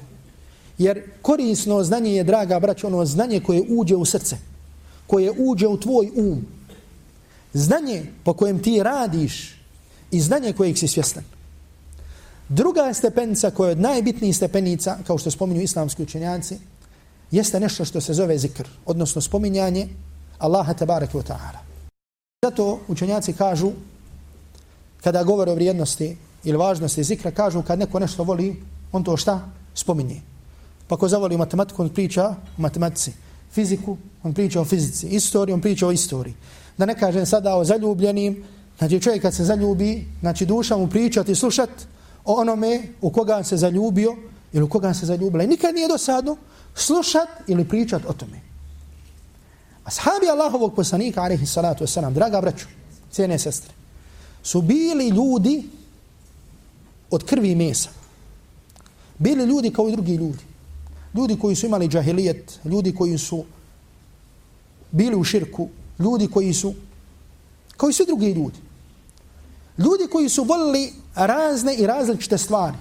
Jer 0.78 1.02
korisno 1.22 1.84
znanje 1.84 2.12
je, 2.12 2.24
draga 2.24 2.60
braćo, 2.60 2.88
ono 2.88 3.06
znanje 3.06 3.40
koje 3.40 3.64
uđe 3.70 3.96
u 3.96 4.06
srce, 4.06 4.38
koje 5.08 5.32
uđe 5.38 5.68
u 5.68 5.78
tvoj 5.78 6.12
um. 6.16 6.46
Znanje 7.54 8.06
po 8.24 8.34
kojem 8.34 8.60
ti 8.64 8.84
radiš 8.84 9.56
i 10.12 10.22
znanje 10.22 10.54
kojeg 10.54 10.78
si 10.78 10.88
svjestan. 10.88 11.24
Druga 12.50 12.94
stepenica 12.94 13.52
koja 13.52 13.68
je 13.68 13.72
od 13.72 13.80
najbitnijih 13.80 14.36
stepenica, 14.36 14.98
kao 15.08 15.18
što 15.18 15.32
spominju 15.32 15.62
islamski 15.62 16.04
učenjanci, 16.04 16.58
jeste 17.32 17.60
nešto 17.60 17.86
što 17.86 18.02
se 18.02 18.14
zove 18.14 18.38
zikr, 18.38 18.68
odnosno 18.86 19.22
spominjanje 19.22 19.88
Allaha 20.38 20.74
tabaraka 20.74 21.18
wa 21.18 21.24
ta'ala. 21.24 21.60
Zato 22.46 22.80
učenjaci 22.88 23.34
kažu, 23.34 23.72
kada 25.04 25.24
govore 25.24 25.52
o 25.52 25.56
vrijednosti 25.56 26.18
ili 26.44 26.58
važnosti 26.58 27.04
zikra, 27.04 27.32
kažu 27.32 27.62
kad 27.62 27.80
neko 27.80 28.00
nešto 28.00 28.24
voli, 28.24 28.64
on 28.92 29.04
to 29.04 29.18
šta? 29.18 29.50
Spominje. 29.74 30.22
Pa 30.88 30.98
ko 30.98 31.08
zavoli 31.08 31.38
matematiku, 31.38 31.82
on 31.82 31.90
priča 31.90 32.26
o 32.30 32.62
matematici. 32.62 33.14
Fiziku, 33.52 33.98
on 34.24 34.34
priča 34.34 34.62
o 34.62 34.66
fizici. 34.66 35.08
Istoriju, 35.08 35.56
on 35.56 35.62
priča 35.62 35.88
o 35.88 35.92
istoriji. 35.92 36.36
Da 36.78 36.86
ne 36.86 36.96
kažem 37.00 37.26
sada 37.26 37.56
o 37.56 37.64
zaljubljenim, 37.64 38.44
znači 38.78 39.02
čovjek 39.02 39.22
kad 39.22 39.34
se 39.34 39.46
zaljubi, 39.46 40.06
znači 40.20 40.46
duša 40.46 40.78
mu 40.78 40.88
pričati, 40.88 41.36
slušat 41.36 41.70
o 42.26 42.34
onome 42.42 42.82
u 43.02 43.10
koga 43.12 43.44
se 43.44 43.58
zaljubio 43.58 44.16
ili 44.54 44.64
u 44.64 44.70
koga 44.70 44.94
se 44.94 45.06
zaljubila. 45.06 45.44
I 45.44 45.48
nikad 45.48 45.76
nije 45.76 45.88
dosadno 45.88 46.38
slušat 46.76 47.28
ili 47.48 47.68
pričat 47.68 48.02
o 48.08 48.14
tome. 48.14 48.40
Ashabi 49.84 50.30
Allahovog 50.30 50.76
poslanika, 50.76 51.22
alaihi 51.22 51.46
salatu 51.46 51.84
wasalam, 51.84 52.14
draga 52.14 52.42
braću, 52.42 52.66
cijene 53.12 53.40
sestre, 53.40 53.74
su 54.44 54.62
bili 54.62 55.10
ljudi 55.10 55.64
od 57.12 57.24
krvi 57.24 57.52
i 57.52 57.56
mesa. 57.56 57.90
Bili 59.18 59.46
ljudi 59.46 59.72
kao 59.72 59.90
i 59.90 59.92
drugi 59.92 60.16
ljudi. 60.16 60.44
Ljudi 61.14 61.40
koji 61.40 61.56
su 61.56 61.66
imali 61.66 61.88
džahilijet, 61.88 62.60
ljudi 62.66 62.96
koji 62.96 63.18
su 63.18 63.46
bili 64.92 65.16
u 65.16 65.24
širku, 65.24 65.70
ljudi 66.00 66.28
koji 66.28 66.54
su, 66.54 66.74
kao 67.78 67.90
i 67.90 67.94
svi 67.94 68.06
drugi 68.06 68.32
ljudi. 68.32 68.58
Ljudi 69.78 70.08
koji 70.12 70.30
su 70.30 70.44
volili 70.44 70.94
razne 71.16 71.76
i 71.76 71.88
različite 71.88 72.38
stvari. 72.38 72.78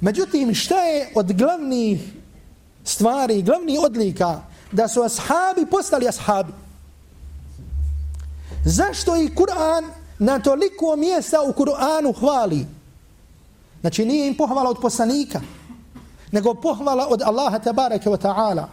Međutim, 0.00 0.54
šta 0.54 0.82
je 0.82 1.12
od 1.14 1.32
glavnih 1.32 2.00
stvari, 2.84 3.42
glavnih 3.42 3.78
odlika 3.80 4.42
da 4.72 4.88
su 4.88 5.02
ashabi 5.02 5.66
postali 5.70 6.08
ashabi? 6.08 6.52
Zašto 8.64 9.16
i 9.16 9.28
Kur'an 9.28 9.84
na 10.18 10.38
toliko 10.38 10.96
mjesta 10.96 11.42
u 11.42 11.52
Kur'anu 11.52 12.18
hvali? 12.18 12.66
Znači 13.80 14.04
nije 14.04 14.28
im 14.28 14.36
pohvala 14.36 14.70
od 14.70 14.78
poslanika, 14.82 15.40
nego 16.32 16.54
pohvala 16.54 17.06
od 17.10 17.22
Allaha 17.22 17.58
tabaraka 17.58 18.10
wa 18.10 18.18
ta'ala. 18.18 18.64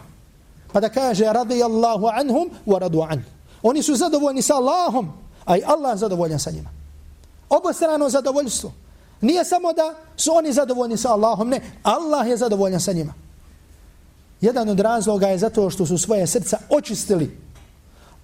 Pa 0.72 0.80
da 0.80 0.88
kaže 0.88 1.24
radijallahu 1.24 2.06
anhum 2.06 2.50
wa 2.66 2.78
radu 2.78 3.00
an. 3.02 3.24
Oni 3.62 3.82
su 3.82 3.94
zadovoljni 3.94 4.42
sa 4.42 4.54
Allahom, 4.54 5.12
a 5.44 5.56
i 5.56 5.62
Allah 5.66 5.98
zadovoljan 5.98 6.38
sa 6.38 6.50
njima. 6.50 6.70
Obostrano 7.48 8.08
zadovoljstvo. 8.08 8.72
Nije 9.20 9.44
samo 9.44 9.72
da 9.72 9.94
su 10.16 10.30
oni 10.34 10.52
zadovoljni 10.52 10.96
sa 10.96 11.12
Allahom, 11.12 11.48
ne. 11.48 11.60
Allah 11.82 12.28
je 12.28 12.36
zadovoljan 12.36 12.80
sa 12.80 12.92
njima. 12.92 13.14
Jedan 14.40 14.68
od 14.68 14.80
razloga 14.80 15.26
je 15.28 15.38
zato 15.38 15.70
što 15.70 15.86
su 15.86 15.98
svoje 15.98 16.26
srca 16.26 16.58
očistili 16.70 17.38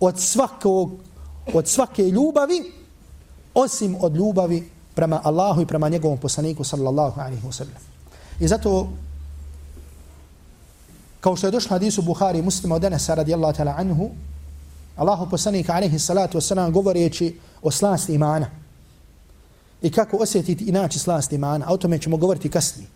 od 0.00 0.20
svakog, 0.20 0.90
od 1.54 1.68
svake 1.68 2.02
ljubavi, 2.02 2.72
osim 3.54 3.96
od 4.00 4.16
ljubavi 4.16 4.70
prema 4.94 5.20
Allahu 5.24 5.60
i 5.60 5.66
prema 5.66 5.88
njegovom 5.88 6.18
poslaniku 6.18 6.64
sallallahu 6.64 7.20
alaihi 7.20 7.46
wa 7.46 7.52
sallam. 7.52 7.82
I 8.40 8.48
zato, 8.48 8.88
kao 11.20 11.36
što 11.36 11.46
je 11.46 11.50
došlo 11.50 11.68
hadisu 11.68 12.02
Buhari 12.02 12.42
muslima 12.42 12.74
od 12.74 12.84
Enesa 12.84 13.14
radijallahu 13.14 13.58
ta'la 13.58 13.74
anhu, 13.78 14.10
Allahu 14.96 15.30
poslanik 15.30 15.70
alaihi 15.70 15.98
salatu 15.98 16.38
wasalam 16.38 16.70
govoreći 16.70 17.38
o 17.62 17.70
slasti 17.70 18.14
imana 18.14 18.50
i 19.82 19.90
kako 19.90 20.16
osjetiti 20.16 20.64
inači 20.64 20.98
slasti 20.98 21.34
imana, 21.34 21.66
a 21.68 21.72
o 21.72 21.76
tome 21.76 21.98
ćemo 21.98 22.16
govoriti 22.16 22.50
kasnije. 22.50 22.88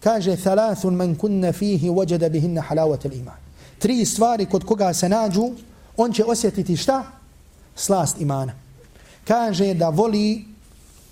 Kaže, 0.00 0.36
thalathun 0.36 0.94
man 0.94 1.14
kunna 1.14 1.52
fihi 1.52 1.90
wajada 1.90 2.28
bihinna 2.28 2.62
halawat 2.68 3.04
iman. 3.04 3.36
Tri 3.78 4.04
stvari 4.04 4.46
kod 4.46 4.64
koga 4.64 4.94
se 4.94 5.08
nađu, 5.08 5.50
on 5.96 6.12
će 6.12 6.24
osjetiti 6.24 6.76
šta? 6.76 7.04
Slast 7.76 8.20
imana. 8.20 8.52
Kaže 9.24 9.74
da 9.74 9.88
voli 9.88 10.44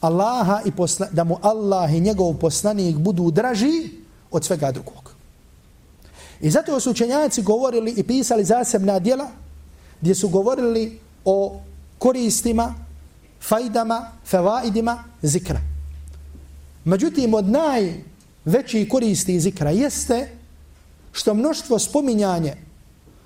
Allaha 0.01 0.61
i 0.65 0.71
posla, 0.71 1.07
da 1.13 1.25
mu 1.25 1.39
Allah 1.43 1.95
i 1.95 2.01
njegov 2.01 2.35
poslanik 2.35 2.97
budu 2.97 3.31
draži 3.31 3.91
od 4.31 4.45
svega 4.45 4.73
drugog. 4.73 5.11
I 6.41 6.51
zato 6.51 6.81
su 6.81 6.91
učenjaci 6.91 7.43
govorili 7.43 7.95
i 7.97 8.03
pisali 8.03 8.45
zasebna 8.45 8.99
djela 8.99 9.29
gdje 10.01 10.15
su 10.15 10.29
govorili 10.29 10.99
o 11.25 11.61
koristima, 11.99 12.75
fajdama, 13.41 14.11
fevaidima 14.25 15.05
zikra. 15.23 15.61
Međutim, 16.85 17.35
od 17.35 17.45
najvećih 17.49 18.89
koristi 18.89 19.41
zikra 19.41 19.71
jeste 19.71 20.29
što 21.13 21.35
mnoštvo 21.35 21.79
spominjanje 21.79 22.57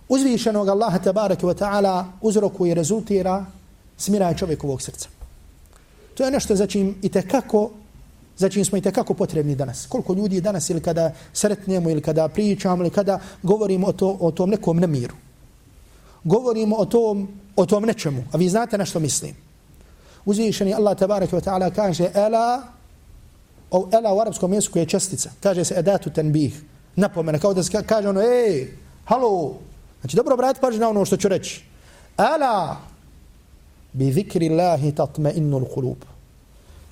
uzvišenog 0.08 0.68
Allaha 0.68 0.98
tabaraka 0.98 1.46
wa 1.46 1.54
ta'ala 1.54 2.04
uzroku 2.20 2.66
i 2.66 2.74
rezultira 2.74 3.44
smiraj 3.96 4.36
čovjekovog 4.36 4.82
srca. 4.82 5.08
To 6.14 6.24
je 6.24 6.30
nešto 6.30 6.56
za 6.56 6.66
čim 6.66 6.94
i 7.02 7.08
tekako 7.08 7.70
za 8.36 8.48
čim 8.48 8.64
smo 8.64 8.78
i 8.78 8.80
tekako 8.80 9.14
potrebni 9.14 9.54
danas. 9.54 9.86
Koliko 9.86 10.14
ljudi 10.14 10.40
danas 10.40 10.70
ili 10.70 10.80
kada 10.80 11.12
sretnemo 11.32 11.90
ili 11.90 12.02
kada 12.02 12.28
pričamo 12.28 12.82
ili 12.82 12.90
kada 12.90 13.20
govorimo 13.42 13.86
o, 13.86 13.92
to, 13.92 14.16
o 14.20 14.30
tom 14.30 14.50
nekom 14.50 14.76
nemiru. 14.76 15.14
Govorimo 16.24 16.76
o 16.76 16.84
tom, 16.84 17.28
o 17.56 17.66
tom 17.66 17.84
nečemu. 17.84 18.24
A 18.32 18.36
vi 18.36 18.48
znate 18.48 18.78
na 18.78 18.84
što 18.84 19.00
mislim. 19.00 19.34
Uzvišeni 20.24 20.74
Allah 20.74 20.98
tabaraka 20.98 21.36
wa 21.36 21.44
ta'ala 21.44 21.70
kaže 21.74 22.10
ela 22.14 22.62
o 23.70 23.88
ela 23.92 24.14
u 24.14 24.20
arapskom 24.20 24.52
jeziku 24.52 24.78
je 24.78 24.86
čestica. 24.86 25.30
Kaže 25.40 25.64
se 25.64 25.74
edatu 25.78 26.10
tenbih. 26.10 26.62
Napomena. 26.96 27.38
Kao 27.38 27.54
da 27.54 27.62
se 27.62 27.82
kaže 27.82 28.08
ono 28.08 28.20
ej, 28.20 28.68
halo. 29.04 29.58
Znači 30.00 30.16
dobro 30.16 30.36
brati 30.36 30.60
pažnje 30.60 30.80
na 30.80 30.88
ono 30.88 31.04
što 31.04 31.16
ću 31.16 31.28
reći. 31.28 31.64
Ela 32.18 32.76
bi 33.94 34.12
zikri 34.12 34.50
Allahi 34.50 34.92
tatme 34.92 35.32
innul 35.36 35.64
kulub. 35.74 36.04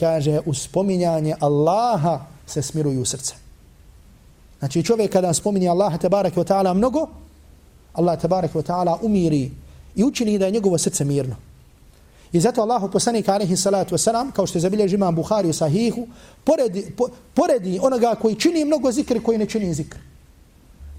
kaže 0.00 0.40
uspominjanje 0.46 1.34
Allaha 1.40 2.20
se 2.46 2.62
smiruju 2.62 3.04
srce. 3.04 3.34
Znači 4.58 4.82
čovjek 4.82 5.12
kada 5.12 5.34
spominje 5.34 5.68
Allaha 5.68 5.98
tabaraka 5.98 6.40
wa 6.40 6.46
ta'ala 6.46 6.74
mnogo, 6.74 7.06
Allah 7.92 8.20
tabaraka 8.20 8.58
wa 8.58 8.66
ta'ala 8.66 8.98
umiri 9.02 9.50
i 9.94 10.04
učini 10.04 10.38
da 10.38 10.46
je 10.46 10.52
njegovo 10.52 10.78
srce 10.78 11.04
mirno. 11.04 11.36
I 12.32 12.40
zato 12.40 12.62
Allahu 12.62 12.90
poslanik 12.90 13.28
alaihi 13.28 13.56
salatu 13.56 13.94
wasalam, 13.94 14.32
kao 14.32 14.46
što 14.46 14.58
je 14.58 14.62
zabilježi 14.62 14.94
imam 14.94 15.14
Bukhari 15.14 15.48
u 15.48 15.52
sahihu, 15.52 16.06
poredi, 16.44 16.90
po, 16.96 17.08
poredi 17.34 17.78
onoga 17.82 18.14
koji 18.14 18.34
čini 18.34 18.64
mnogo 18.64 18.92
zikri 18.92 19.22
koji 19.22 19.38
ne 19.38 19.46
čini 19.46 19.74
zikr. 19.74 19.98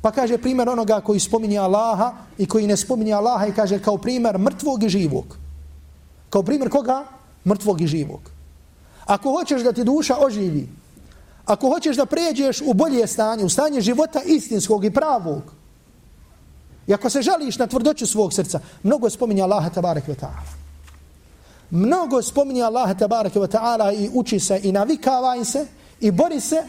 Pa 0.01 0.11
kaže 0.11 0.37
primjer 0.37 0.69
onoga 0.69 1.01
koji 1.01 1.19
spominje 1.19 1.57
Allaha 1.57 2.13
i 2.37 2.45
koji 2.45 2.67
ne 2.67 2.77
spominje 2.77 3.13
Allaha 3.13 3.47
i 3.47 3.53
kaže 3.53 3.79
kao 3.79 3.97
primjer 3.97 4.37
mrtvog 4.37 4.83
i 4.83 4.89
živog. 4.89 5.42
Kao 6.33 6.43
primjer 6.43 6.69
koga? 6.69 7.03
Mrtvog 7.45 7.81
i 7.81 7.87
živog. 7.87 8.19
Ako 9.05 9.31
hoćeš 9.31 9.61
da 9.61 9.71
ti 9.73 9.83
duša 9.83 10.15
oživi, 10.19 10.69
ako 11.45 11.69
hoćeš 11.69 11.97
da 11.97 12.05
pređeš 12.05 12.61
u 12.65 12.73
bolje 12.73 13.07
stanje, 13.07 13.45
u 13.45 13.49
stanje 13.49 13.81
života 13.81 14.21
istinskog 14.25 14.85
i 14.85 14.91
pravog, 14.91 15.41
i 16.87 16.93
ako 16.93 17.09
se 17.09 17.21
žališ 17.21 17.57
na 17.59 17.67
tvrdoću 17.67 18.07
svog 18.07 18.33
srca, 18.33 18.59
mnogo 18.83 19.09
spominje 19.09 19.43
Allaha 19.43 19.69
tabarek 19.69 20.07
ve 20.07 20.15
ta'ala. 20.15 20.55
Mnogo 21.69 22.21
spominje 22.21 22.63
Allaha 22.63 22.93
tabarek 22.93 23.35
ve 23.35 23.47
ta'ala 23.47 23.91
i 23.93 24.09
uči 24.13 24.39
se 24.39 24.59
i 24.63 24.71
navikavaj 24.71 25.45
se 25.45 25.65
i 25.99 26.11
bori 26.11 26.39
se 26.39 26.63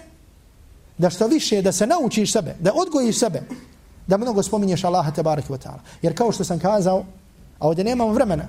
da 0.98 1.10
što 1.10 1.26
više, 1.26 1.62
da 1.62 1.72
se 1.72 1.86
naučiš 1.86 2.32
sebe, 2.32 2.56
da 2.60 2.72
odgojiš 2.74 3.18
sebe, 3.18 3.42
da 4.06 4.16
mnogo 4.16 4.42
spominješ 4.42 4.84
Allaha 4.84 5.10
tabarek 5.10 5.48
ve 5.48 5.56
ta'ala. 5.56 5.80
Jer 6.02 6.16
kao 6.16 6.32
što 6.32 6.44
sam 6.44 6.58
kazao, 6.58 7.04
a 7.58 7.68
ovdje 7.68 7.84
nemam 7.84 8.12
vremena, 8.12 8.48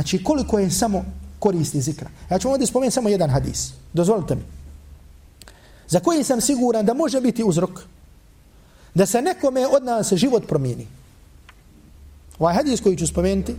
znači 0.00 0.24
koliko 0.24 0.58
je 0.58 0.70
samo 0.70 1.04
koristi 1.38 1.80
zikra. 1.80 2.10
Ja 2.30 2.38
ću 2.38 2.48
ovdje 2.48 2.66
spomenuti 2.66 2.94
samo 2.94 3.08
jedan 3.08 3.30
hadis. 3.30 3.72
Dozvolite 3.92 4.34
mi. 4.34 4.42
Za 5.88 6.00
koji 6.00 6.24
sam 6.24 6.40
siguran 6.40 6.86
da 6.86 6.94
može 6.94 7.20
biti 7.20 7.44
uzrok 7.44 7.70
da 8.94 9.06
se 9.06 9.22
nekome 9.22 9.66
od 9.66 9.84
nas 9.84 10.12
život 10.12 10.48
promijeni. 10.48 10.86
Ovaj 12.38 12.54
hadis 12.54 12.80
koji 12.80 12.96
ću 12.96 13.06
spomenuti, 13.06 13.54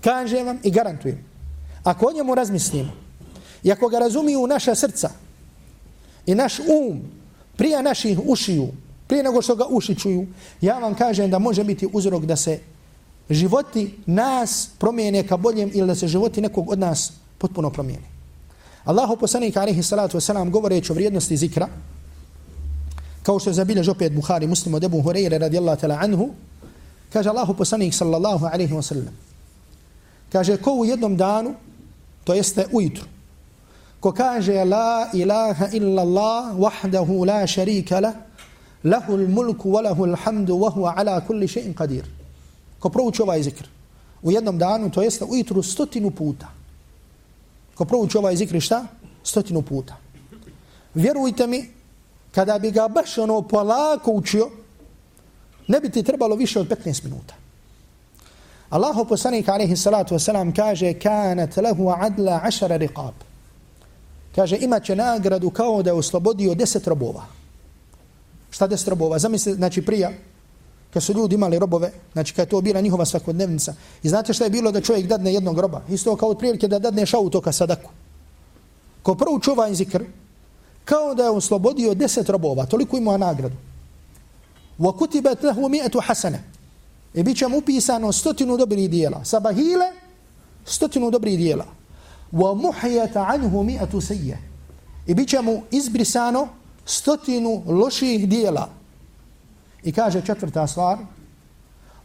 kažem 0.00 0.46
vam 0.46 0.58
i 0.62 0.70
garantujem. 0.70 1.24
Ako 1.84 2.06
o 2.06 2.12
njemu 2.12 2.34
razmislimo 2.34 2.92
i 3.62 3.72
ako 3.72 3.88
ga 3.88 3.98
razumiju 3.98 4.46
naša 4.46 4.74
srca 4.74 5.10
i 6.26 6.34
naš 6.34 6.58
um 6.58 7.00
prije 7.56 7.82
naših 7.82 8.18
ušiju, 8.26 8.68
prije 9.06 9.22
nego 9.22 9.42
što 9.42 9.54
ga 9.54 9.64
uši 9.70 9.94
čuju, 9.94 10.26
ja 10.60 10.78
vam 10.78 10.94
kažem 10.94 11.30
da 11.30 11.38
može 11.38 11.64
biti 11.64 11.88
uzrok 11.92 12.24
da 12.24 12.36
se 12.36 12.60
životi 13.30 13.98
nas 14.06 14.70
promijene 14.78 15.26
ka 15.26 15.36
boljem 15.36 15.70
ili 15.74 15.86
da 15.86 15.94
se 15.94 16.08
životi 16.08 16.40
nekog 16.40 16.70
od 16.70 16.78
nas 16.78 17.12
potpuno 17.38 17.70
promijene. 17.70 18.06
Allahu 18.84 19.16
poslanik 19.16 19.56
alejhi 19.56 19.82
salatu 19.82 20.16
vesselam 20.16 20.50
govoreći 20.50 20.92
o 20.92 20.94
vrijednosti 20.94 21.36
zikra, 21.36 21.68
kao 23.22 23.38
što 23.38 23.50
je 23.50 23.54
zabilježio 23.54 23.92
opet 23.92 24.12
Buhari 24.12 24.46
muslim 24.46 24.74
od 24.74 24.84
Abu 24.84 25.02
Hurajre 25.02 25.38
radijallahu 25.38 25.80
ta'ala 25.80 25.98
anhu, 26.00 26.30
kaže 27.12 27.28
Allahu 27.28 27.54
poslanik 27.54 27.94
sallallahu 27.94 28.46
alejhi 28.46 28.74
ve 28.74 28.82
sellem 28.82 29.26
kaže 30.32 30.56
ko 30.56 30.72
u 30.72 30.84
jednom 30.84 31.16
danu, 31.16 31.54
to 32.24 32.34
jeste 32.34 32.66
ujutru, 32.72 33.04
ko 34.00 34.12
kaže 34.12 34.64
la 34.64 35.08
ilaha 35.14 35.68
illa 35.72 36.02
Allah 36.02 36.42
wahdahu 36.58 37.26
la 37.26 37.46
sharika 37.46 38.00
la, 38.00 38.12
lahu 38.84 39.16
l-mulku 39.16 39.70
wa 39.72 39.82
lahu 39.82 40.14
hamdu 40.24 40.58
wa 40.60 40.70
huwa 40.70 40.94
ala 40.96 41.20
kulli 41.20 41.48
shay'in 41.48 41.74
qadir 41.74 42.04
ko 42.78 42.88
prouči 42.88 43.22
ovaj 43.22 43.42
zikr 43.42 43.68
u 44.22 44.32
jednom 44.32 44.58
danu, 44.58 44.90
to 44.90 45.02
jeste 45.02 45.24
ujutru 45.24 45.62
stotinu 45.62 46.10
puta. 46.10 46.48
Ko 47.74 47.84
prouči 47.84 48.18
ovaj 48.18 48.36
zikr 48.36 48.60
šta? 48.60 48.86
Stotinu 49.24 49.62
puta. 49.62 49.96
Vjerujte 50.94 51.46
mi, 51.46 51.68
kada 52.34 52.58
bi 52.58 52.70
ga 52.70 52.88
baš 52.88 53.18
ono 53.18 53.42
polako 53.42 54.12
učio, 54.12 54.50
ne 55.68 55.80
bi 55.80 55.90
ti 55.90 56.02
trebalo 56.02 56.36
više 56.36 56.60
od 56.60 56.68
15 56.68 57.04
minuta. 57.04 57.34
Allahu 58.70 59.04
poslanik 59.04 59.48
alejhi 59.48 59.76
salatu 59.76 60.14
vesselam 60.14 60.52
kaže 60.54 60.94
kanat 60.94 61.56
lahu 61.56 61.88
adla 61.88 62.40
ašara 62.44 62.78
riqab. 62.78 63.14
Kaže 64.34 64.58
imat 64.60 64.84
će 64.84 64.96
nagradu 64.96 65.50
kao 65.50 65.82
da 65.82 65.90
je 65.90 65.94
oslobodio 65.94 66.54
deset 66.54 66.86
robova. 66.86 67.22
Šta 68.50 68.66
deset 68.66 68.88
robova? 68.88 69.18
Zamislite, 69.18 69.56
znači 69.56 69.82
prija, 69.82 70.10
kad 70.96 71.02
su 71.02 71.12
ljudi 71.12 71.34
imali 71.34 71.58
robove, 71.58 71.90
znači 72.12 72.34
kad 72.34 72.46
je 72.46 72.50
to 72.50 72.60
bila 72.60 72.80
njihova 72.80 73.04
svakodnevnica. 73.04 73.74
I 74.02 74.08
znate 74.08 74.32
šta 74.32 74.44
je 74.44 74.50
bilo 74.50 74.72
da 74.72 74.80
čovjek 74.80 75.06
dadne 75.06 75.34
jednog 75.34 75.58
roba? 75.58 75.82
Isto 75.88 76.16
kao 76.16 76.28
od 76.28 76.38
prilike 76.38 76.68
da 76.68 76.78
dadneš 76.78 77.14
auto 77.14 77.40
ka 77.40 77.52
sadaku. 77.52 77.90
Ko 79.02 79.14
prvo 79.14 79.38
čuva 79.38 79.74
zikr, 79.74 80.04
kao 80.84 81.14
da 81.14 81.24
je 81.24 81.30
on 81.30 81.40
slobodio 81.40 81.94
deset 81.94 82.28
robova, 82.28 82.66
toliko 82.66 82.96
ima 82.96 83.16
nagradu. 83.16 83.56
Wa 84.78 84.96
kutibat 84.96 85.42
lahu 85.42 85.68
حَسَنَ 85.68 86.00
hasana. 86.00 86.38
I 87.14 87.22
bit 87.22 87.36
će 87.36 87.48
mu 87.48 87.58
upisano 87.58 88.12
stotinu 88.12 88.56
dobrih 88.56 88.90
dijela. 88.90 89.24
Sabahile, 89.24 89.92
stotinu 90.64 91.10
dobrih 91.10 91.38
dijela. 91.38 91.66
Wa 92.32 92.72
عَنْهُ 93.14 93.80
anhu 93.80 94.00
سَيَّ. 94.00 94.36
I 95.06 95.14
bit 95.14 95.28
će 95.28 95.40
mu 95.40 95.62
izbrisano 95.70 96.48
stotinu 96.86 97.62
loših 97.66 98.28
dijela. 98.28 98.75
I 99.85 99.91
kaže 99.91 100.21
četvrta 100.21 100.67
stvar, 100.67 100.97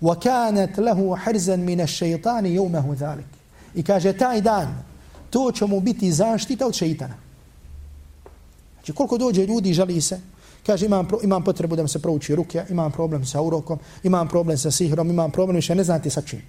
وَكَانَتْ 0.03 0.79
لَهُ 0.79 1.17
حَرْزًا 1.17 1.57
مِنَ 1.57 1.81
الشَّيْطَانِ 1.81 2.47
يَوْمَهُ 2.47 2.97
ذَلِكِ 2.97 3.37
I 3.75 3.83
kaže 3.83 4.13
taj 4.13 4.41
dan, 4.41 4.83
to 5.31 5.53
će 5.53 5.67
mu 5.67 5.81
biti 5.81 6.13
zaštita 6.13 6.67
od 6.67 6.75
šeitana. 6.75 7.15
Znači 8.75 8.93
koliko 8.93 9.19
dođe 9.19 9.47
ljudi 9.47 9.73
žali 9.73 10.01
se, 10.01 10.21
kaže 10.67 10.87
imam, 10.87 11.09
pro, 11.09 11.19
imam 11.23 11.45
potrebu 11.45 11.77
da 11.77 11.83
mi 11.83 11.89
se 11.89 12.03
prouči 12.03 12.35
ruke, 12.35 12.65
imam 12.71 12.93
problem 12.93 13.27
sa 13.27 13.41
urokom, 13.41 13.79
imam 14.03 14.29
problem 14.29 14.59
sa 14.59 14.71
sihrom, 14.71 15.11
imam 15.11 15.31
problem 15.31 15.57
više, 15.57 15.75
ne 15.75 15.85
znate 15.85 16.11
sa 16.11 16.23
čim. 16.23 16.43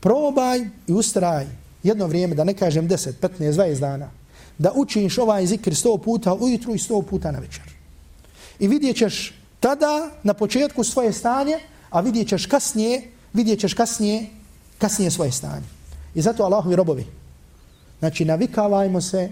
Probaj 0.00 0.60
i 0.86 0.92
ustraj 0.92 1.46
jedno 1.82 2.06
vrijeme, 2.06 2.34
da 2.34 2.44
ne 2.44 2.54
kažem 2.54 2.88
10, 2.88 3.12
15, 3.20 3.52
20 3.52 3.80
dana, 3.80 4.10
da 4.58 4.72
učiš 4.74 5.18
ovaj 5.18 5.46
zikr 5.46 5.70
100 5.70 6.02
puta 6.02 6.34
ujutru 6.34 6.74
i 6.74 6.78
100 6.78 7.02
puta 7.02 7.30
na 7.30 7.38
večer. 7.38 7.64
I 8.58 8.68
vidjet 8.68 8.96
ćeš 8.96 9.35
tada 9.59 10.11
na 10.23 10.33
početku 10.33 10.83
svoje 10.83 11.13
stanje, 11.13 11.59
a 11.89 12.01
vidjet 12.01 12.27
ćeš 12.27 12.45
kasnije, 12.45 13.11
vidjet 13.33 13.59
ćeš 13.59 13.73
kasnije, 13.73 14.25
kasnije 14.77 15.11
svoje 15.11 15.31
stanje. 15.31 15.65
I 16.15 16.21
zato 16.21 16.43
Allahovi 16.43 16.75
robovi, 16.75 17.05
znači 17.99 18.25
navikavajmo 18.25 19.01
se 19.01 19.31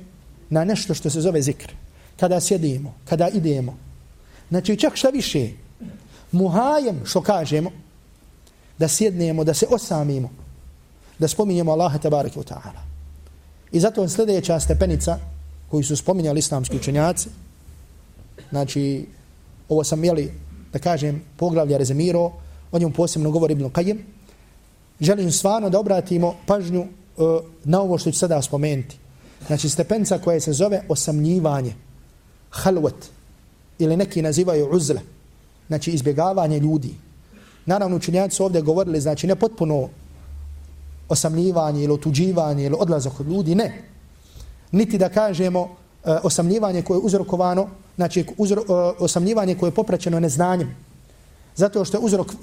na 0.49 0.63
nešto 0.63 0.93
što 0.93 1.09
se 1.09 1.21
zove 1.21 1.41
zikr. 1.41 1.71
Kada 2.19 2.39
sjedimo, 2.39 2.93
kada 3.05 3.27
idemo. 3.27 3.77
Znači 4.49 4.77
čak 4.77 4.95
šta 4.95 5.09
više, 5.09 5.49
muhajem 6.31 7.01
što 7.05 7.21
kažemo, 7.21 7.71
da 8.77 8.87
sjednemo, 8.87 9.43
da 9.43 9.53
se 9.53 9.65
osamimo, 9.69 10.29
da 11.19 11.27
spominjemo 11.27 11.71
Allaha 11.71 11.97
tabaraka 11.97 12.39
wa 12.39 12.43
ta'ala. 12.43 12.81
I 13.71 13.79
zato 13.79 14.09
sljedeća 14.09 14.59
stepenica 14.59 15.19
koju 15.69 15.83
su 15.83 15.95
spominjali 15.95 16.39
islamski 16.39 16.77
učenjaci, 16.77 17.29
znači, 18.49 19.05
ovo 19.69 19.83
sam, 19.83 20.03
jeli, 20.03 20.31
da 20.73 20.79
kažem, 20.79 21.21
poglavlja 21.37 21.77
rezimiro, 21.77 22.31
o 22.71 22.79
njemu 22.79 22.93
posebno 22.93 23.31
govori 23.31 23.53
Ibn 23.53 23.65
Qajim. 23.65 23.97
želim 24.99 25.31
stvarno 25.31 25.69
da 25.69 25.79
obratimo 25.79 26.35
pažnju 26.45 26.81
uh, 26.81 27.41
na 27.63 27.81
ovo 27.81 27.97
što 27.97 28.11
ću 28.11 28.19
sada 28.19 28.41
spomenuti. 28.41 28.97
Znači, 29.47 29.69
stepenca 29.69 30.17
koja 30.17 30.39
se 30.39 30.53
zove 30.53 30.81
osamljivanje, 30.89 31.73
halvet, 32.49 33.11
ili 33.79 33.97
neki 33.97 34.21
nazivaju 34.21 34.69
uzle, 34.71 35.01
znači 35.67 35.91
izbjegavanje 35.91 36.59
ljudi. 36.59 36.93
Naravno, 37.65 37.97
učenjaci 37.97 38.35
su 38.35 38.43
ovdje 38.43 38.61
govorili, 38.61 39.01
znači 39.01 39.27
ne 39.27 39.35
potpuno 39.35 39.89
osamljivanje 41.09 41.83
ili 41.83 41.93
otuđivanje 41.93 42.65
ili 42.65 42.75
odlazak 42.79 43.19
od 43.19 43.27
ljudi, 43.27 43.55
ne. 43.55 43.81
Niti 44.71 44.97
da 44.97 45.09
kažemo 45.09 45.61
uh, 45.61 45.69
osamljivanje 46.23 46.81
koje 46.81 46.97
je 46.97 47.01
uzrokovano, 47.01 47.69
znači 47.95 48.25
uzro, 48.37 48.61
e, 48.61 48.73
osamljivanje 48.99 49.55
koje 49.55 49.67
je 49.67 49.75
popraćeno 49.75 50.19
neznanjem. 50.19 50.75
Zato 51.55 51.85
što 51.85 51.97
je 51.97 52.01
uzrok, 52.01 52.27
e, 52.31 52.35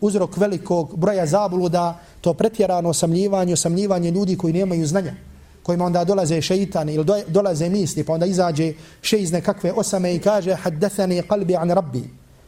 uzrok 0.00 0.36
velikog 0.36 0.96
broja 0.96 1.26
zabluda, 1.26 1.98
to 2.20 2.34
pretjerano 2.34 2.88
osamljivanje, 2.88 3.52
osamljivanje 3.52 4.10
ljudi 4.10 4.36
koji 4.36 4.52
nemaju 4.52 4.86
znanja 4.86 5.14
kojima 5.66 5.84
onda 5.84 6.04
dolaze 6.04 6.40
šeitani 6.40 6.94
ili 6.94 7.04
dolaze 7.28 7.68
misli, 7.68 8.04
pa 8.04 8.12
onda 8.12 8.26
izađe 8.26 8.72
še 9.02 9.18
iz 9.18 9.32
nekakve 9.32 9.72
osame 9.72 10.14
i 10.14 10.20
kaže 10.22 10.54
haddathani 10.54 11.22
qalbi 11.26 11.58
an 11.58 11.70
rabbi. 11.70 12.04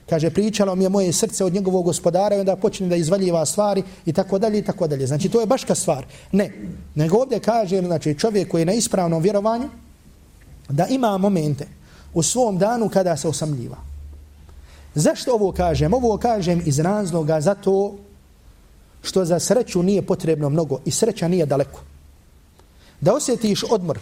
Kaže, 0.08 0.30
pričalo 0.30 0.74
mi 0.74 0.84
je 0.84 0.88
moje 0.88 1.12
srce 1.12 1.44
od 1.44 1.52
njegovog 1.52 1.84
gospodara 1.84 2.36
i 2.36 2.40
onda 2.40 2.56
počne 2.56 2.86
da 2.88 2.96
izvaljiva 2.96 3.42
stvari 3.46 3.82
i 4.06 4.12
tako 4.12 4.38
dalje 4.38 4.58
i 4.58 4.62
tako 4.62 4.86
dalje. 4.86 5.06
Znači, 5.06 5.28
to 5.28 5.40
je 5.40 5.46
baška 5.46 5.74
stvar. 5.74 6.06
Ne. 6.32 6.46
Nego 6.94 7.18
ovdje 7.18 7.40
kaže, 7.40 7.82
znači, 7.82 8.14
čovjek 8.18 8.48
koji 8.48 8.62
je 8.62 8.70
na 8.70 8.72
ispravnom 8.72 9.22
vjerovanju, 9.22 9.68
da 10.68 10.86
ima 10.86 11.18
momente 11.18 11.66
u 12.14 12.22
svom 12.22 12.58
danu 12.58 12.88
kada 12.88 13.16
se 13.16 13.28
osamljiva. 13.28 13.76
Zašto 14.94 15.34
ovo 15.34 15.52
kažem? 15.52 15.94
Ovo 15.94 16.16
kažem 16.16 16.62
iz 16.66 16.78
razloga 16.78 17.40
zato 17.40 17.94
što 19.02 19.24
za 19.24 19.38
sreću 19.38 19.82
nije 19.82 20.06
potrebno 20.06 20.50
mnogo 20.50 20.80
i 20.84 20.90
sreća 20.90 21.28
nije 21.28 21.46
daleko. 21.46 21.80
Da 23.00 23.14
osjetiš 23.14 23.64
odmor, 23.70 23.98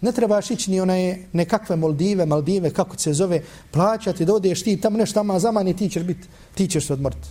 ne 0.00 0.12
trebaš 0.12 0.50
ići 0.50 0.70
ni 0.70 0.80
one 0.80 1.18
nekakve 1.32 1.76
Maldive, 1.76 2.26
Maldive, 2.26 2.70
kako 2.70 2.98
se 2.98 3.12
zove, 3.12 3.42
plaćati, 3.70 4.24
da 4.24 4.34
odeš 4.34 4.62
ti 4.62 4.80
tamo 4.80 4.98
nešto 4.98 5.14
tamo 5.14 5.38
zamani, 5.38 5.76
ti 5.76 5.88
ćeš, 5.88 6.02
biti, 6.02 6.28
ti 6.54 6.68
ćeš 6.68 6.86
se 6.86 6.92
odmrti. 6.92 7.28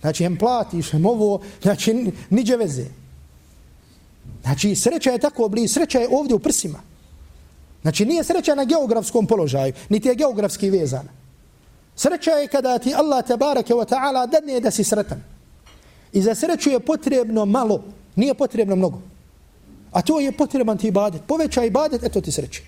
Znači, 0.00 0.24
hem 0.24 0.36
platiš, 0.36 0.90
hem 0.90 1.06
ovo, 1.06 1.40
znači, 1.62 2.12
niđe 2.30 2.56
veze. 2.56 2.86
Znači, 4.42 4.74
sreća 4.74 5.10
je 5.10 5.18
tako 5.18 5.44
obli, 5.44 5.68
sreća 5.68 5.98
je 5.98 6.08
ovdje 6.10 6.34
u 6.34 6.38
prsima. 6.38 6.80
Znači, 7.82 8.04
nije 8.04 8.24
sreća 8.24 8.54
na 8.54 8.64
geografskom 8.64 9.26
položaju, 9.26 9.72
niti 9.88 10.08
je 10.08 10.14
geografski 10.14 10.70
vezana. 10.70 11.10
Sreća 11.96 12.30
je 12.30 12.48
kada 12.48 12.78
ti 12.78 12.94
Allah 12.94 13.26
tabarake 13.26 13.74
wa 13.74 13.86
ta'ala 13.88 14.26
dadne 14.30 14.60
da 14.60 14.70
si 14.70 14.84
sretan. 14.84 15.22
I 16.12 16.22
za 16.22 16.34
sreću 16.34 16.70
je 16.70 16.80
potrebno 16.80 17.44
malo, 17.44 17.82
nije 18.16 18.34
potrebno 18.34 18.76
mnogo. 18.76 19.00
A 19.92 20.02
to 20.02 20.20
je 20.20 20.32
potreban 20.32 20.78
ti 20.78 20.88
ibadet. 20.88 21.22
Poveća 21.26 21.64
ibadet, 21.64 22.02
eto 22.02 22.20
ti 22.20 22.32
sreće. 22.32 22.62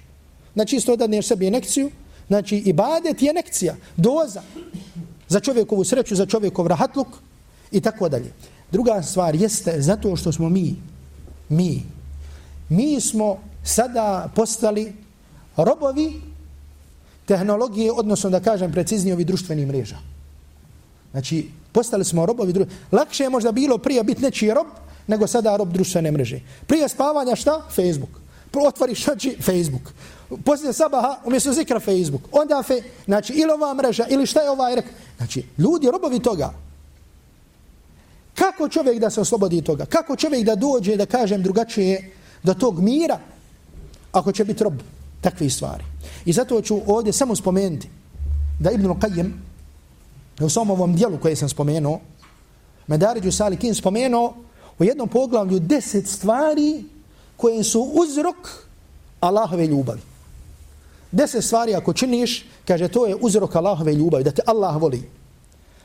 Znači 0.55 0.77
isto 0.77 0.97
dadneš 0.97 1.27
sebi 1.27 1.47
inekciju, 1.47 1.91
znači 2.27 2.57
ibadet 2.57 3.23
je 3.23 3.31
inekcija, 3.31 3.77
doza 3.97 4.43
za 5.29 5.41
čovjekovu 5.41 5.85
sreću, 5.85 6.15
za 6.15 6.27
čovjekov 6.27 6.67
rahatluk 6.67 7.09
i 7.73 7.81
tako 7.81 8.09
dalje. 8.09 8.33
Druga 8.73 9.03
stvar 9.03 9.35
jeste 9.35 9.81
zato 9.81 10.17
što 10.17 10.33
smo 10.33 10.49
mi, 10.49 10.77
mi, 11.49 11.83
mi 12.69 13.01
smo 13.01 13.39
sada 13.65 14.31
postali 14.35 14.93
robovi 15.65 16.21
tehnologije, 17.27 17.93
odnosno 17.93 18.31
da 18.31 18.41
kažem 18.41 18.73
preciznije 18.73 19.15
ovi 19.15 19.25
društveni 19.25 19.67
mreža. 19.67 19.99
Znači, 21.11 21.49
postali 21.73 22.05
smo 22.05 22.27
robovi 22.27 22.53
društveni. 22.53 22.81
Lakše 22.93 23.25
je 23.25 23.31
možda 23.31 23.53
bilo 23.53 23.79
prije 23.79 24.05
biti 24.05 24.23
nečiji 24.23 24.55
rob, 24.55 24.67
nego 25.07 25.27
sada 25.27 25.57
rob 25.57 25.73
društvene 25.73 26.11
mreže. 26.11 26.41
Prije 26.67 26.89
spavanja 26.89 27.37
šta? 27.37 27.63
Facebook. 27.71 28.11
Otvoriš 28.55 29.09
oči, 29.09 29.37
Facebook. 29.43 29.93
Poslije 30.45 30.73
sabaha, 30.73 31.17
umjesto 31.25 31.53
zikra, 31.53 31.81
Facebook. 31.81 32.23
Onda, 32.33 32.63
fe, 32.63 32.83
znači, 33.05 33.33
ili 33.33 33.53
ova 33.53 33.75
mreža, 33.75 34.07
ili 34.11 34.27
šta 34.27 34.43
je 34.43 34.51
ovaj 34.51 34.75
rek. 34.75 34.85
Znači, 35.17 35.45
ljudi, 35.59 35.91
robovi 35.91 36.19
toga. 36.21 36.53
Kako 38.35 38.69
čovjek 38.69 38.99
da 38.99 39.11
se 39.11 39.21
oslobodi 39.21 39.63
toga? 39.63 39.85
Kako 39.85 40.17
čovjek 40.17 40.45
da 40.47 40.55
dođe, 40.55 40.97
da 40.97 41.07
kažem 41.07 41.43
drugačije, 41.43 42.13
do 42.43 42.55
tog 42.55 42.81
mira, 42.81 43.19
ako 44.13 44.33
će 44.33 44.45
biti 44.45 44.65
rob 44.65 44.75
takve 45.21 45.51
stvari. 45.51 45.85
I 46.25 46.33
zato 46.33 46.63
ću 46.63 46.81
ovdje 46.87 47.13
samo 47.13 47.37
spomenuti 47.37 47.89
da 48.59 48.71
Ibn 48.71 48.87
Qayyim 48.87 49.31
u 50.41 50.49
svom 50.49 50.71
ovom 50.71 50.97
dijelu 50.97 51.19
koje 51.19 51.37
sam 51.37 51.49
spomenuo, 51.49 52.01
Medariđu 52.87 53.33
Salikin 53.33 53.75
spomenuo 53.75 54.35
u 54.79 54.85
jednom 54.85 55.09
poglavlju 55.09 55.59
deset 55.59 56.07
stvari 56.07 56.85
koje 57.37 57.65
su 57.65 57.81
uzrok 57.81 58.67
Allahove 59.21 59.67
ljubavi. 59.67 60.01
Deset 61.13 61.45
stvari 61.45 61.75
ako 61.75 61.93
činiš, 61.93 62.47
kaže 62.67 62.89
to 62.89 63.07
je 63.07 63.17
uzrok 63.21 63.57
Allahove 63.57 63.95
ljubavi, 63.95 64.25
da 64.25 64.31
te 64.31 64.43
Allah 64.47 64.77
voli. 64.77 65.03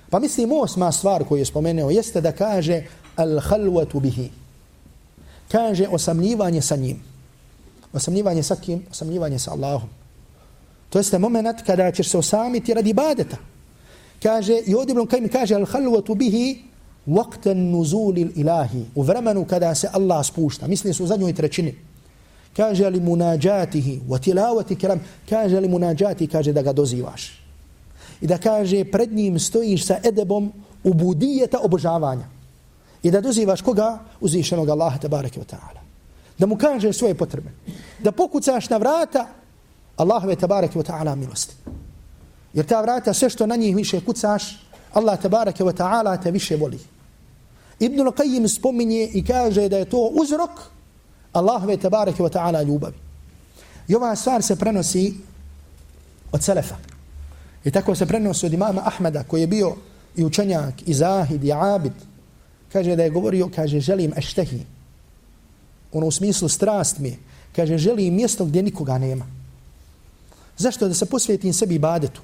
Pa 0.10 0.20
mislim 0.20 0.52
osma 0.52 0.92
stvar 0.92 1.24
koju 1.24 1.40
je 1.40 1.46
spomenuo 1.46 1.90
jeste 1.90 2.22
da 2.22 2.32
kaže 2.32 2.84
al-halwatu 3.18 4.00
bihi. 4.00 4.30
Kaže 5.52 5.88
osamljivanje 5.88 6.62
sa 6.62 6.76
njim. 6.76 7.15
Osamljivanje 7.96 8.44
sa 8.44 8.56
kim? 8.56 8.86
Osamljivanje 8.92 9.40
sa 9.40 9.52
Allahom. 9.52 9.90
To 10.90 11.00
jeste 11.00 11.20
moment 11.20 11.62
kada 11.66 11.92
ćeš 11.92 12.10
se 12.10 12.18
osamiti 12.18 12.74
radi 12.74 12.90
ibadeta. 12.90 13.38
Kaže, 14.24 14.60
i 14.66 14.76
ovdje 14.76 14.92
Ibn 14.92 15.08
Kajmi 15.08 15.30
kaže, 15.30 15.56
al-halvatu 15.56 16.16
bihi 16.16 16.64
waqtan 17.08 17.72
nuzulil 17.72 18.32
ilahi 18.36 18.86
u 18.96 19.02
vremenu 19.02 19.46
kada 19.46 19.76
se 19.76 19.90
Allah 19.94 20.26
spušta. 20.26 20.68
Misli 20.68 20.94
su 20.94 21.04
u 21.04 21.08
zadnjoj 21.08 21.34
trećini. 21.34 21.76
Kaže 22.56 22.90
li 22.90 23.00
munajatihi 23.00 24.02
wa 24.08 24.20
tilawati 24.20 24.76
kalam. 24.76 25.00
Kaže 25.30 25.60
li 25.60 25.68
munajati 25.68 26.28
kaže 26.28 26.54
da 26.54 26.62
ga 26.62 26.74
dozivaš. 26.74 27.42
I 28.22 28.28
da 28.28 28.38
kaže 28.38 28.86
pred 28.92 29.14
njim 29.14 29.40
stojiš 29.40 29.86
sa 29.86 30.00
edebom 30.04 30.52
ubudijeta 30.84 31.60
obožavanja. 31.64 32.28
I 33.04 33.12
da 33.12 33.22
dozivaš 33.22 33.62
koga? 33.62 34.00
Uzišenog 34.22 34.70
Allaha 34.70 34.98
tebareke 34.98 35.40
ve 35.40 35.46
taala 35.46 35.85
da 36.38 36.46
mu 36.46 36.58
kaže 36.58 36.94
svoje 36.94 37.16
potrebe 37.16 37.50
da 38.00 38.12
pokucaš 38.12 38.70
na 38.70 38.78
vrata 38.78 39.28
Allahove 39.98 40.36
tebareke 40.36 40.80
ve 40.80 40.84
taala 40.84 41.16
milosti 41.16 41.56
jer 42.54 42.66
ta 42.66 42.82
vrata 42.82 43.14
sve 43.14 43.30
što 43.30 43.46
na 43.46 43.56
njih 43.56 43.76
više 43.76 44.02
kucaš 44.06 44.68
Allah 44.94 45.22
tebareke 45.22 45.64
ve 45.64 45.74
taala 45.74 46.18
te 46.18 46.32
više 46.32 46.56
voli 46.56 46.80
Ibn 47.80 48.00
al-Qayyim 48.00 48.48
spominje 48.48 49.10
i 49.14 49.26
kaže 49.26 49.70
da 49.70 49.78
je 49.78 49.90
to 49.90 50.10
uzrok 50.14 50.52
Allahove 51.34 51.78
tabareke 51.78 52.24
wa 52.24 52.30
ta'ala 52.30 52.64
ljubavi. 52.64 52.96
I 53.88 53.96
ova 53.96 54.16
stvar 54.16 54.44
se 54.44 54.56
prenosi 54.56 55.14
od 56.32 56.44
Selefa. 56.44 56.76
I 57.66 57.72
tako 57.72 57.96
se 57.96 58.06
prenosi 58.06 58.46
od 58.46 58.54
imama 58.54 58.82
Ahmeda 58.86 59.24
koji 59.24 59.42
je 59.42 59.48
bio 59.48 59.76
i 60.16 60.26
učenjak, 60.26 60.88
i 60.88 60.94
zahid, 60.94 61.44
i 61.44 61.52
abid. 61.54 61.94
Kaže 62.72 62.96
da 62.96 63.04
je 63.04 63.10
govorio, 63.10 63.50
kaže 63.56 63.80
želim 63.80 64.14
eštehi. 64.18 64.66
Ono 65.96 66.08
u 66.08 66.12
smislu 66.12 66.50
strast 66.50 67.00
mi 67.00 67.18
Kaže 67.56 67.78
želi 67.78 68.12
mjesto 68.12 68.46
gdje 68.46 68.64
nikoga 68.64 68.98
nema. 68.98 69.26
Zašto? 70.58 70.88
Da 70.88 70.94
se 70.94 71.06
posvetim 71.06 71.54
sebi 71.54 71.76
ibadetu. 71.76 72.22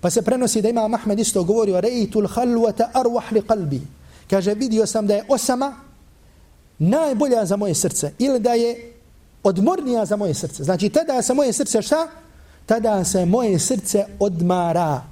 Pa 0.00 0.10
se 0.10 0.22
prenosi 0.22 0.62
da 0.62 0.68
ima 0.68 0.84
Ahmed 0.94 1.18
isto 1.18 1.44
govorio 1.44 1.80
rejtul 1.80 2.28
halvata 2.28 2.90
arvah 2.94 3.32
li 3.32 3.40
qalbi 3.40 3.80
kaže 4.30 4.54
vidio 4.54 4.86
sam 4.86 5.06
da 5.06 5.14
je 5.14 5.24
osama 5.28 5.74
najbolja 6.78 7.46
za 7.46 7.56
moje 7.56 7.74
srce 7.74 8.12
ili 8.18 8.40
da 8.40 8.52
je 8.54 8.92
odmornija 9.42 10.04
za 10.04 10.16
moje 10.16 10.34
srce. 10.34 10.64
Znači 10.64 10.88
tada 10.88 11.22
se 11.22 11.34
moje 11.34 11.52
srce 11.52 11.82
šta? 11.82 12.08
Tada 12.66 13.04
se 13.04 13.26
moje 13.26 13.58
srce 13.58 14.06
odmara. 14.18 15.02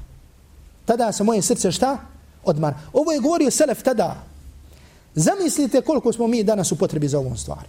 Tada 0.85 1.13
se 1.13 1.25
moje 1.25 1.43
srce 1.43 1.73
šta? 1.73 1.99
Odmara. 2.45 2.79
Ovo 2.93 3.13
je 3.13 3.21
govorio 3.21 3.51
Selef 3.51 3.83
tada. 3.83 4.28
Zamislite 5.15 5.81
koliko 5.81 6.13
smo 6.13 6.27
mi 6.27 6.45
danas 6.45 6.73
u 6.73 6.77
potrebi 6.77 7.09
za 7.09 7.19
ovom 7.19 7.37
stvari. 7.37 7.69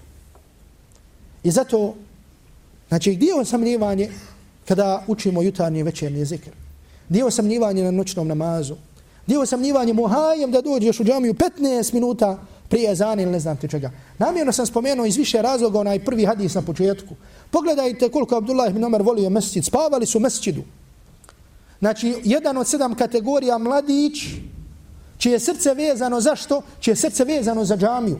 I 1.43 1.51
zato, 1.51 1.95
znači 2.87 3.15
gdje 3.15 3.27
je 3.27 3.39
osamljivanje 3.39 4.09
kada 4.67 5.03
učimo 5.07 5.41
jutarnji 5.41 5.83
večerni 5.83 6.25
zikr? 6.25 6.51
Gdje 7.09 7.19
je 7.19 7.25
osamljivanje 7.25 7.83
na 7.83 7.91
noćnom 7.91 8.27
namazu? 8.27 8.75
dio 9.29 9.41
osamljivanje 9.41 9.93
muhajem 9.93 10.51
da 10.51 10.61
dođeš 10.61 10.99
u 10.99 11.03
džamiju 11.03 11.33
15 11.33 11.93
minuta 11.93 12.37
prije 12.69 12.95
zane 12.95 13.23
ili 13.23 13.31
ne 13.31 13.39
znam 13.39 13.57
ti 13.57 13.67
čega. 13.67 13.91
Namjerno 14.17 14.51
sam 14.51 14.65
spomenuo 14.65 15.05
iz 15.05 15.17
više 15.17 15.41
razloga 15.41 15.79
onaj 15.79 15.99
prvi 16.05 16.25
hadis 16.25 16.55
na 16.55 16.61
početku. 16.61 17.15
Pogledajte 17.51 18.09
koliko 18.09 18.37
Abdullah 18.37 18.69
ibn 18.69 18.83
Omer 18.83 19.01
volio 19.01 19.29
mesčid. 19.29 19.65
Spavali 19.65 20.05
su 20.05 20.19
mesčidu. 20.19 20.61
Znači, 21.79 22.15
jedan 22.23 22.57
od 22.57 22.67
sedam 22.67 22.95
kategorija 22.95 23.57
mladić 23.57 24.25
čije 25.19 25.39
srce 25.39 25.73
vezano 25.73 26.21
za 26.21 26.35
što? 26.35 26.61
Čije 26.79 26.95
srce 26.95 27.23
vezano 27.23 27.65
za 27.65 27.77
džamiju. 27.77 28.19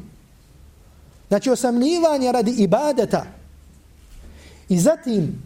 Znači 1.27 1.49
osamljivanje 1.49 2.31
radi 2.31 2.51
ibadeta. 2.51 3.25
I 4.69 4.79
zatim 4.79 5.43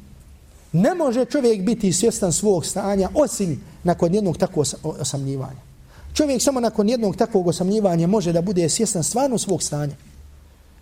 ne 0.72 0.96
može 0.96 1.26
čovjek 1.26 1.62
biti 1.62 1.94
svjestan 1.94 2.34
svog 2.34 2.66
stanja 2.66 3.10
osim 3.14 3.62
nakon 3.84 4.14
jednog 4.14 4.38
takvog 4.38 4.66
osamljivanja. 4.84 5.62
Čovjek 6.14 6.42
samo 6.42 6.60
nakon 6.60 6.90
jednog 6.90 7.16
takvog 7.16 7.48
osamljivanja 7.48 8.08
može 8.08 8.34
da 8.34 8.42
bude 8.42 8.70
svjestan 8.70 9.04
stvarno 9.04 9.38
svog 9.38 9.64
stanja. 9.64 9.96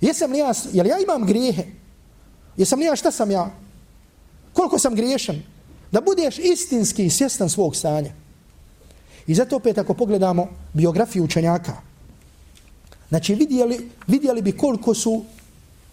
Jesam 0.01 0.31
li 0.31 0.37
ja, 0.37 0.53
jel 0.73 0.87
ja 0.87 0.97
imam 0.99 1.25
grijehe? 1.25 1.63
Jesam 2.57 2.79
li 2.79 2.85
ja, 2.85 2.95
šta 2.95 3.11
sam 3.11 3.31
ja? 3.31 3.51
Koliko 4.53 4.79
sam 4.79 4.95
griješan? 4.95 5.41
Da 5.91 6.01
budeš 6.01 6.39
istinski 6.39 7.09
svjestan 7.09 7.49
svog 7.49 7.75
stanja. 7.75 8.11
I 9.27 9.35
zato 9.35 9.55
opet 9.55 9.77
ako 9.77 9.93
pogledamo 9.93 10.47
biografiju 10.73 11.23
učenjaka, 11.23 11.73
znači 13.09 13.35
vidjeli, 13.35 13.89
vidjeli 14.07 14.41
bi 14.41 14.51
koliko 14.51 14.93
su, 14.93 15.23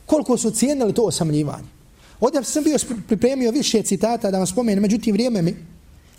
koliko 0.06 0.36
su 0.36 0.50
cijenili 0.50 0.94
to 0.94 1.02
osamljivanje. 1.02 1.68
Ovdje 2.20 2.44
sam 2.44 2.64
bio 2.64 2.78
pripremio 3.06 3.50
više 3.50 3.82
citata 3.82 4.30
da 4.30 4.38
vam 4.38 4.46
spomenem, 4.46 4.82
međutim 4.82 5.12
vrijeme 5.12 5.42
mi 5.42 5.56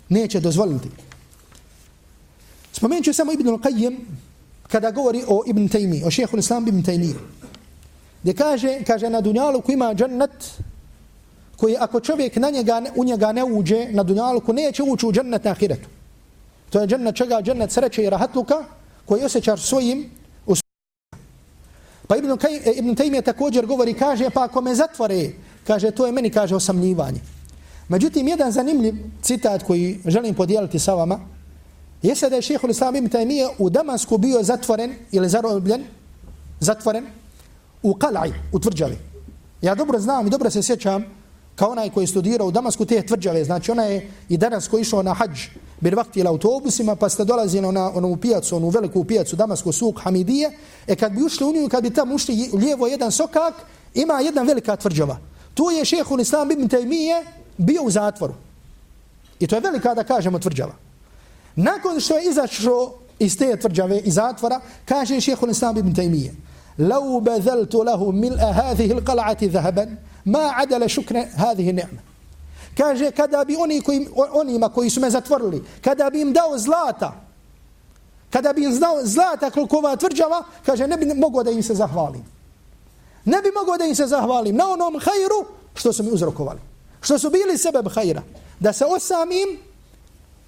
neće 0.08 0.40
dozvoliti. 0.40 0.88
Spomenut 2.72 3.04
ću 3.04 3.12
samo 3.12 3.32
Ibn 3.32 3.48
Al-Qayyim 3.48 3.96
kada 4.68 4.90
govori 4.90 5.22
o 5.26 5.42
Ibn 5.46 5.68
Taymi, 5.68 6.06
o 6.06 6.10
šehu 6.10 6.38
Islam 6.38 6.68
Ibn 6.68 6.82
Taymi. 6.82 7.14
Gdje 8.22 8.34
kaže, 8.34 8.78
kaže 8.86 9.10
na 9.10 9.20
dunjalu 9.20 9.60
koji 9.60 9.74
ima 9.74 9.94
džennet, 9.94 10.30
koji 11.56 11.76
ako 11.76 12.00
čovjek 12.00 12.36
na 12.36 12.50
njega, 12.50 12.82
u 12.96 13.04
njega 13.04 13.32
ne 13.32 13.44
uđe 13.44 13.88
na 13.92 14.02
dunjalu, 14.02 14.40
ko 14.40 14.52
neće 14.52 14.82
ući 14.82 15.06
u 15.06 15.12
džennet 15.12 15.44
na 15.44 15.50
ahiretu. 15.50 15.88
To 16.70 16.80
je 16.80 16.86
džennet 16.86 17.16
čega? 17.16 17.42
Džennet 17.42 17.72
sreće 17.72 18.02
i 18.02 18.10
rahatluka 18.10 18.64
koji 19.06 19.24
osjećaš 19.24 19.62
svojim 19.62 20.10
Pa 22.10 22.16
Ibn, 22.16 22.36
Kaj, 22.36 22.56
e, 22.56 22.72
Ibn 22.76 22.96
Taymi 22.96 23.22
također 23.22 23.66
govori, 23.66 23.94
kaže, 23.94 24.30
pa 24.34 24.44
ako 24.44 24.60
me 24.60 24.74
zatvore, 24.74 25.30
kaže, 25.66 25.90
to 25.90 26.06
je 26.06 26.12
meni, 26.12 26.30
kaže, 26.30 26.56
osamljivanje. 26.56 27.20
Međutim, 27.88 28.28
jedan 28.28 28.52
zanimljiv 28.52 28.94
citat 29.22 29.62
koji 29.62 30.00
želim 30.06 30.34
podijeliti 30.34 30.78
sa 30.78 30.94
vama, 30.94 31.20
jeste 32.02 32.30
da 32.30 32.36
je 32.36 32.42
šehhul 32.42 32.70
Islam 32.70 32.96
Ibn 32.96 33.08
Taymi 33.08 33.48
u 33.58 33.70
Damasku 33.70 34.18
bio 34.18 34.42
zatvoren 34.42 34.94
ili 35.12 35.28
zarobljen, 35.28 35.84
zatvoren, 36.60 37.06
u 37.82 37.94
Kalaj, 37.94 38.32
u 38.52 38.58
tvrđavi. 38.58 38.98
Ja 39.62 39.74
dobro 39.74 39.98
znam 39.98 40.26
i 40.26 40.30
dobro 40.30 40.50
se 40.50 40.62
sjećam 40.62 41.04
kao 41.56 41.70
onaj 41.70 41.90
koji 41.90 42.04
je 42.04 42.08
studirao 42.08 42.46
u 42.46 42.50
Damasku 42.50 42.84
te 42.84 43.06
tvrđave. 43.06 43.44
Znači 43.44 43.70
ona 43.70 43.82
je 43.82 44.10
i 44.28 44.36
danas 44.36 44.68
koji 44.68 44.80
išao 44.80 45.02
na 45.02 45.14
hađ 45.14 45.46
bir 45.81 45.93
vakti 45.93 46.19
ili 46.19 46.27
autobusima 46.27 46.95
pa 46.95 47.09
ste 47.09 47.25
dolazili 47.25 47.71
na 47.71 47.91
onu 47.95 48.17
pijacu, 48.17 48.55
onu 48.55 48.69
veliku 48.69 49.03
pijacu 49.03 49.35
Damasku, 49.35 49.71
suk 49.71 50.01
Hamidije. 50.03 50.51
E 50.87 50.95
kad 50.95 51.11
bi 51.11 51.23
ušli 51.23 51.47
u 51.47 51.53
nju, 51.53 51.69
kad 51.69 51.83
bi 51.83 51.89
tamo 51.89 52.15
ušli 52.15 52.49
lijevo 52.53 52.87
jedan 52.87 53.11
sokak, 53.11 53.53
ima 53.93 54.19
jedna 54.19 54.41
velika 54.41 54.75
tvrđava. 54.75 55.17
Tu 55.53 55.71
je 55.71 55.85
šehhul 55.85 56.21
Islam 56.21 56.51
ibn 56.51 56.69
Taymiye 56.69 57.23
bio 57.57 57.83
u 57.83 57.91
zatvoru. 57.91 58.33
I 59.39 59.47
to 59.47 59.55
je 59.55 59.61
velika 59.61 59.93
da 59.93 60.03
kažemo 60.03 60.39
tvrđava. 60.39 60.73
Nakon 61.55 61.99
što 61.99 62.17
je 62.17 62.29
izašao 62.29 62.93
iz 63.19 63.37
te 63.37 63.57
tvrđave 63.57 63.99
i 63.99 64.11
zatvora, 64.11 64.59
kaže 64.85 65.21
šehhul 65.21 65.49
Islam 65.49 65.77
ibn 65.77 65.95
Taymiye 65.95 66.31
لو 66.79 67.19
بذلت 67.19 67.75
له 67.75 68.11
ملء 68.11 68.43
هذه 68.43 68.91
القلعة 68.91 69.37
ذهبا 69.43 69.95
ما 70.25 70.39
عدل 70.39 70.89
شكر 70.89 71.25
هذه 71.35 71.69
النعمة 71.69 71.99
kaže 72.80 73.10
kada 73.10 73.44
bi 73.44 73.56
oni 73.56 73.80
koji 73.80 74.08
onima 74.32 74.68
koji 74.68 74.90
su 74.90 75.00
me 75.00 75.10
zatvorili 75.10 75.64
kada 75.84 76.10
bi 76.10 76.20
im 76.20 76.32
dao 76.32 76.58
zlata 76.58 77.12
kada 78.30 78.52
bi 78.52 78.64
im 78.64 78.78
dao 78.78 79.00
zlata 79.04 79.50
koliko 79.50 79.76
ova 79.76 79.96
tvrđava 79.96 80.44
kaže 80.66 80.86
ne 80.86 80.96
bi 80.96 81.14
mogao 81.14 81.42
da 81.42 81.50
im 81.50 81.62
se 81.62 81.74
zahvalim 81.74 82.24
ne 83.24 83.42
bi 83.42 83.50
mogao 83.54 83.76
da 83.78 83.84
im 83.84 83.94
se 83.94 84.06
zahvalim 84.06 84.56
na 84.56 84.68
onom 84.68 84.94
hajru 84.94 85.46
što 85.74 85.92
su 85.92 86.02
mi 86.02 86.10
uzrokovali 86.10 86.60
što 87.00 87.18
su 87.18 87.30
bili 87.30 87.58
sebeb 87.58 87.88
hajra 87.94 88.22
da 88.60 88.72
se 88.72 88.84
osamim 88.84 89.58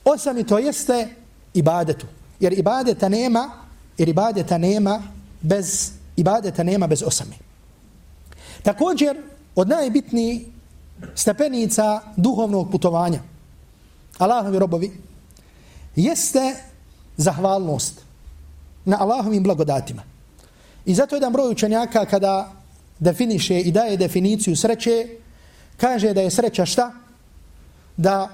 osami 0.04 0.46
to 0.46 0.58
jeste 0.58 1.08
ibadetu 1.54 2.06
jer 2.40 2.58
ibadeta 2.58 3.08
nema 3.08 3.50
jer 3.98 4.08
ibadeta 4.08 4.58
nema 4.58 5.02
bez 5.40 5.90
ibadeta 6.16 6.62
nema 6.62 6.86
bez 6.86 7.02
osami. 7.02 7.36
Također, 8.62 9.22
od 9.54 9.68
najbitnijih 9.68 10.42
stepenica 11.14 12.00
duhovnog 12.16 12.70
putovanja 12.70 13.20
Allahovi 14.18 14.58
robovi 14.58 14.92
jeste 15.96 16.54
zahvalnost 17.16 18.00
na 18.84 18.96
Allahovim 19.00 19.42
blagodatima. 19.42 20.02
I 20.84 20.94
zato 20.94 21.16
jedan 21.16 21.32
broj 21.32 21.50
učenjaka 21.50 22.04
kada 22.04 22.52
definiše 22.98 23.60
i 23.60 23.72
daje 23.72 23.96
definiciju 23.96 24.56
sreće, 24.56 25.08
kaže 25.76 26.12
da 26.14 26.20
je 26.20 26.30
sreća 26.30 26.66
šta? 26.66 26.92
Da 27.96 28.28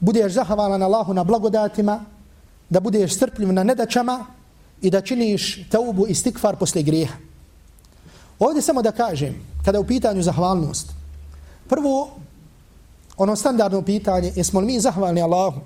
budeš 0.00 0.32
zahvalan 0.32 0.82
Allahu 0.82 1.14
na 1.14 1.24
blagodatima, 1.24 2.04
da 2.70 2.80
budeš 2.80 3.14
strpljiv 3.14 3.52
na 3.52 3.64
nedaćama 3.64 4.26
i 4.82 4.90
da 4.90 5.00
činiš 5.00 5.68
taubu 5.68 6.06
i 6.06 6.14
stikfar 6.14 6.56
posle 6.56 6.82
grijeha. 6.82 7.16
Ovdje 8.38 8.62
samo 8.62 8.82
da 8.82 8.92
kažem, 8.92 9.34
kada 9.64 9.78
je 9.78 9.80
u 9.80 9.86
pitanju 9.86 10.22
zahvalnost, 10.22 10.99
prvo, 11.70 12.10
ono 13.16 13.36
standardno 13.36 13.82
pitanje, 13.82 14.32
jesmo 14.36 14.60
li 14.60 14.66
mi 14.66 14.80
zahvalni 14.80 15.22
Allahu? 15.22 15.60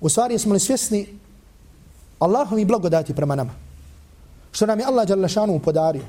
U 0.00 0.08
stvari, 0.08 0.34
jesmo 0.34 0.54
li 0.54 0.60
svjesni 0.60 1.06
Allahovi 2.18 2.64
blagodati 2.64 3.14
prema 3.14 3.34
nama? 3.34 3.52
Što 4.52 4.66
nam 4.66 4.78
je 4.78 4.86
Allah 4.86 5.06
Đalešanu 5.06 5.58
podario? 5.58 6.02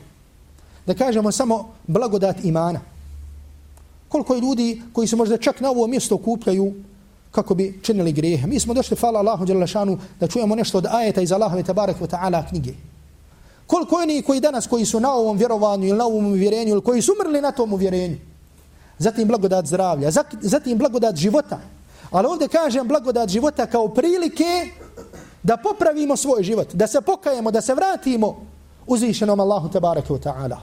Da 0.86 0.94
kažemo 0.94 1.32
samo 1.32 1.70
blagodat 1.88 2.44
imana. 2.44 2.82
Koliko 4.10 4.34
je 4.34 4.42
ljudi 4.42 4.82
koji 4.94 5.08
se 5.08 5.16
možda 5.16 5.38
čak 5.38 5.60
na 5.60 5.70
ovo 5.70 5.88
mjesto 5.88 6.18
kupljaju 6.18 6.74
kako 7.32 7.56
bi 7.56 7.80
činili 7.84 8.12
grijehe. 8.12 8.48
Mi 8.48 8.60
smo 8.60 8.74
došli, 8.74 8.98
hvala 8.98 9.20
Allahu 9.20 9.46
Đalešanu, 9.46 9.98
da 10.20 10.28
čujemo 10.28 10.56
nešto 10.56 10.78
od 10.78 10.86
ajeta 10.86 11.22
iz 11.22 11.32
Allahove 11.32 11.64
tabarak 11.64 12.00
wa 12.02 12.08
ta'ala 12.08 12.50
knjige. 12.50 12.74
Koliko 13.68 13.96
oni 13.96 14.22
koji 14.22 14.40
danas, 14.40 14.68
koji 14.68 14.86
su 14.86 15.00
na 15.00 15.14
ovom 15.14 15.38
vjerovanju 15.38 15.88
ili 15.88 15.98
na 15.98 16.06
ovom 16.06 16.26
uvjerenju, 16.26 16.72
ili 16.72 16.82
koji 16.82 17.02
su 17.02 17.14
umrli 17.14 17.42
na 17.42 17.52
tom 17.52 17.74
uvjerenju, 17.74 18.18
zatim 19.00 19.28
blagodat 19.28 19.66
zdravlja, 19.66 20.12
zatim 20.42 20.78
blagodat 20.78 21.16
života. 21.16 21.60
Ali 22.12 22.28
ovdje 22.28 22.48
kažem 22.48 22.88
blagodat 22.88 23.30
života 23.30 23.66
kao 23.66 23.88
prilike 23.88 24.70
da 25.44 25.58
popravimo 25.58 26.18
svoj 26.18 26.44
život, 26.44 26.74
da 26.74 26.88
se 26.88 27.02
pokajemo, 27.02 27.52
da 27.52 27.62
se 27.62 27.74
vratimo 27.74 28.46
uzvišenom 28.88 29.40
Allahu 29.40 29.70
tabaraka 29.70 30.14
wa 30.14 30.20
ta'ala. 30.20 30.58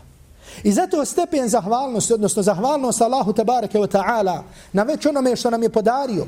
I 0.63 0.73
zato 0.73 1.05
stepen 1.05 1.49
zahvalnosti, 1.49 2.13
odnosno 2.13 2.43
zahvalnost 2.43 3.01
Allahu 3.03 3.33
tabaraka 3.33 3.79
wa 3.79 3.89
ta'ala 3.89 4.43
na 4.73 4.83
već 4.83 5.07
onome 5.07 5.37
što 5.37 5.51
nam 5.51 5.63
je 5.63 5.69
podario, 5.69 6.27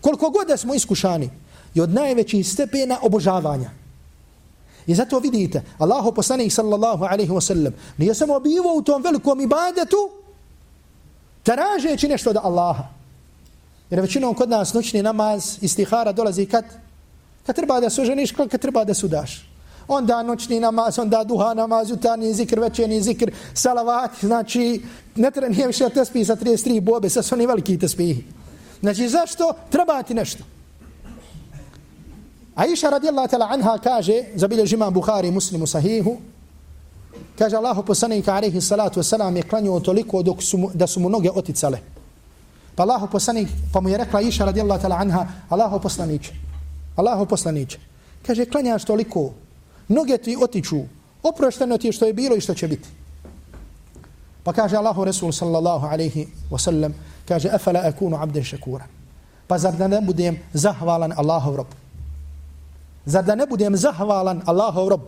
Koliko 0.00 0.30
god 0.30 0.48
da 0.48 0.56
smo 0.56 0.74
iskušani 0.74 1.30
i 1.74 1.80
od 1.80 1.90
najvećih 1.90 2.48
stepena 2.48 2.98
obožavanja. 3.02 3.70
I 4.86 4.94
zato 4.94 5.18
vidite, 5.18 5.62
Allahu 5.78 6.12
poslanik 6.12 6.52
sallallahu 6.52 7.04
alaihi 7.04 7.32
wa 7.32 7.40
sallam 7.40 7.72
nije 7.96 8.14
samo 8.14 8.40
bivo 8.40 8.74
u 8.74 8.82
tom 8.82 9.02
velikom 9.02 9.40
ibadetu 9.40 10.10
tražeći 11.48 12.08
nešto 12.08 12.32
da 12.32 12.40
Allaha. 12.44 12.84
Jer 13.90 14.00
većinom 14.00 14.34
kod 14.34 14.48
nas 14.48 14.74
noćni 14.74 15.02
namaz 15.02 15.58
istihara 15.60 16.12
dolazi 16.12 16.46
kad? 16.46 16.64
Kad 17.46 17.56
treba 17.56 17.80
da 17.80 17.90
suženiš, 17.90 18.32
kad 18.32 18.60
treba 18.60 18.84
da 18.84 18.94
sudaš. 18.94 19.48
Onda 19.88 20.22
noćni 20.22 20.60
namaz, 20.60 20.98
onda 20.98 21.24
duha 21.24 21.54
namaz, 21.54 21.90
jutarnji 21.90 22.34
zikr, 22.34 22.60
večerni 22.60 23.02
zikr, 23.02 23.30
salavat, 23.54 24.10
znači 24.20 24.82
ne 25.16 25.30
treba 25.30 25.48
nije 25.48 25.66
više 25.66 25.88
tespi 25.88 26.24
sa 26.24 26.36
33 26.36 26.80
bobe, 26.80 27.08
sa 27.08 27.22
su 27.22 27.34
oni 27.34 27.46
veliki 27.46 27.78
tespihi. 27.78 28.24
Znači 28.80 29.08
zašto? 29.08 29.52
Treba 29.70 30.02
ti 30.02 30.14
nešto. 30.14 30.44
Aisha 32.54 32.90
radijallahu 32.90 33.28
ta'la 33.28 33.48
anha 33.50 33.78
kaže, 33.78 34.24
zabilježi 34.34 34.74
imam 34.74 34.94
Bukhari 34.94 35.30
muslimu 35.30 35.66
sahihu, 35.66 36.16
kaže 37.38 37.56
Allahu 37.56 37.82
poslanik 37.82 38.28
alejhi 38.28 38.60
salatu 38.60 39.00
vesselam 39.00 39.36
je 39.36 39.42
klanjao 39.42 39.80
toliko 39.80 40.22
dok 40.22 40.42
su, 40.42 40.70
da 40.74 40.86
su 40.86 41.00
mu 41.00 41.08
noge 41.08 41.30
oticale. 41.30 41.78
Pa 42.74 42.82
Allahu 42.82 43.08
poslanik, 43.12 43.48
pa 43.72 43.80
mu 43.80 43.88
je 43.88 43.98
rekla 43.98 44.20
Aisha 44.20 44.44
radijallahu 44.44 44.82
ta'ala 44.82 45.00
anha, 45.00 45.26
Allahu 45.48 45.80
poslaniće, 45.80 46.32
Allahu 46.96 47.26
poslaniće, 47.26 47.78
kaže 48.26 48.44
klanjaš 48.44 48.84
toliko, 48.84 49.32
noge 49.88 50.18
ti 50.18 50.36
otiču, 50.40 50.80
oprošteno 51.22 51.78
ti 51.78 51.92
što 51.92 52.06
je 52.06 52.12
bilo 52.12 52.36
i 52.36 52.40
što 52.40 52.54
će 52.54 52.68
biti. 52.68 52.88
Pa 54.42 54.52
kaže 54.52 54.76
Allahu 54.76 55.04
Resul 55.04 55.32
sallallahu 55.32 55.86
alaihi 55.86 56.26
wasallam, 56.50 56.92
kaže 57.28 57.48
afala 57.52 57.80
akunu 57.84 58.16
abdan 58.16 58.44
shakura 58.44 58.86
pa 59.48 59.58
zar 59.58 59.76
da 59.76 59.88
ne 59.88 60.00
budem 60.00 60.38
zahvalan 60.52 61.12
Allahov 61.16 61.56
rob 61.56 61.70
zar 63.06 63.24
da 63.24 63.34
ne 63.34 63.46
budem 63.46 63.76
zahvalan 63.76 64.42
Allahov 64.46 64.88
rob 64.88 65.00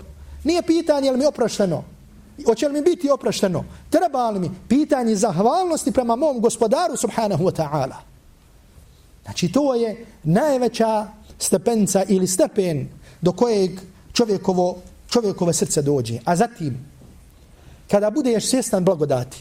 nije 0.45 0.63
pitanje 0.63 1.09
je 1.09 1.13
li 1.13 1.19
mi 1.19 1.27
oprošteno 1.27 1.83
hoće 2.47 2.69
li 2.69 2.73
mi 2.73 2.83
biti 2.83 3.11
oprošteno 3.11 3.65
treba 3.91 4.31
li 4.31 4.41
mi 4.41 4.51
pitanje 4.69 5.17
zahvalnosti 5.17 5.93
prema 5.93 6.17
mom 6.17 6.41
gospodaru 6.41 6.97
subhanahu 6.97 7.45
wa 7.45 7.63
ta'ala 7.63 7.97
znači 9.25 9.53
to 9.53 9.75
je 9.75 10.07
najveća 10.23 11.07
stepenca 11.39 12.05
ili 12.09 12.27
stepen 12.27 12.89
do 13.21 13.33
kojeg 13.33 13.71
čovjekovo, 14.13 14.77
čovjekovo 15.11 15.53
srce 15.53 15.83
dođe. 15.83 16.19
A 16.25 16.37
zatim, 16.37 16.79
kada 17.91 18.11
budeš 18.11 18.49
svjestan 18.49 18.85
blagodati, 18.85 19.41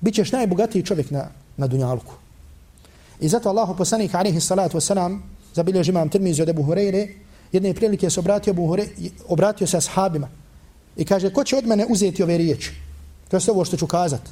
bit 0.00 0.14
ćeš 0.14 0.32
najbogatiji 0.32 0.82
čovjek 0.82 1.10
na, 1.10 1.28
na 1.56 1.66
dunjalku. 1.66 2.14
I 3.20 3.28
zato 3.28 3.48
Allahu 3.48 3.76
poslanik 3.76 4.14
alaihi 4.14 4.40
salatu 4.40 4.78
wasalam 4.78 5.18
zabilježi 5.54 5.90
imam 5.90 6.08
termizi 6.08 6.42
od 6.42 6.48
Ebu 6.48 6.62
Hureyre, 6.62 7.08
jedne 7.52 7.74
prilike 7.74 8.10
se 8.10 8.20
obratio, 8.20 8.54
Hure, 8.54 8.86
obratio 9.28 9.66
se 9.66 9.76
ashabima 9.76 10.28
i 10.96 11.04
kaže, 11.04 11.32
ko 11.32 11.44
će 11.44 11.56
od 11.56 11.66
mene 11.66 11.86
uzeti 11.88 12.22
ove 12.22 12.38
riječi? 12.38 12.72
To 13.28 13.36
je 13.36 13.42
ovo 13.50 13.64
što 13.64 13.76
ću 13.76 13.86
kazat. 13.86 14.22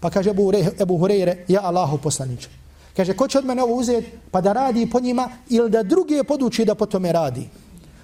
Pa 0.00 0.10
kaže 0.10 0.30
Ebu, 0.30 0.52
Ebu 0.80 0.98
Hureyre, 0.98 1.36
ja 1.48 1.60
Allahu 1.62 1.98
poslaniče. 1.98 2.48
Kaže, 2.96 3.14
ko 3.14 3.28
će 3.28 3.38
od 3.38 3.44
mene 3.44 3.62
ovo 3.62 3.74
uzeti 3.74 4.10
pa 4.30 4.40
da 4.40 4.52
radi 4.52 4.90
po 4.90 5.00
njima 5.00 5.30
ili 5.48 5.70
da 5.70 5.82
druge 5.82 6.24
poduči 6.24 6.64
da 6.64 6.74
po 6.74 6.86
tome 6.86 7.12
radi? 7.12 7.48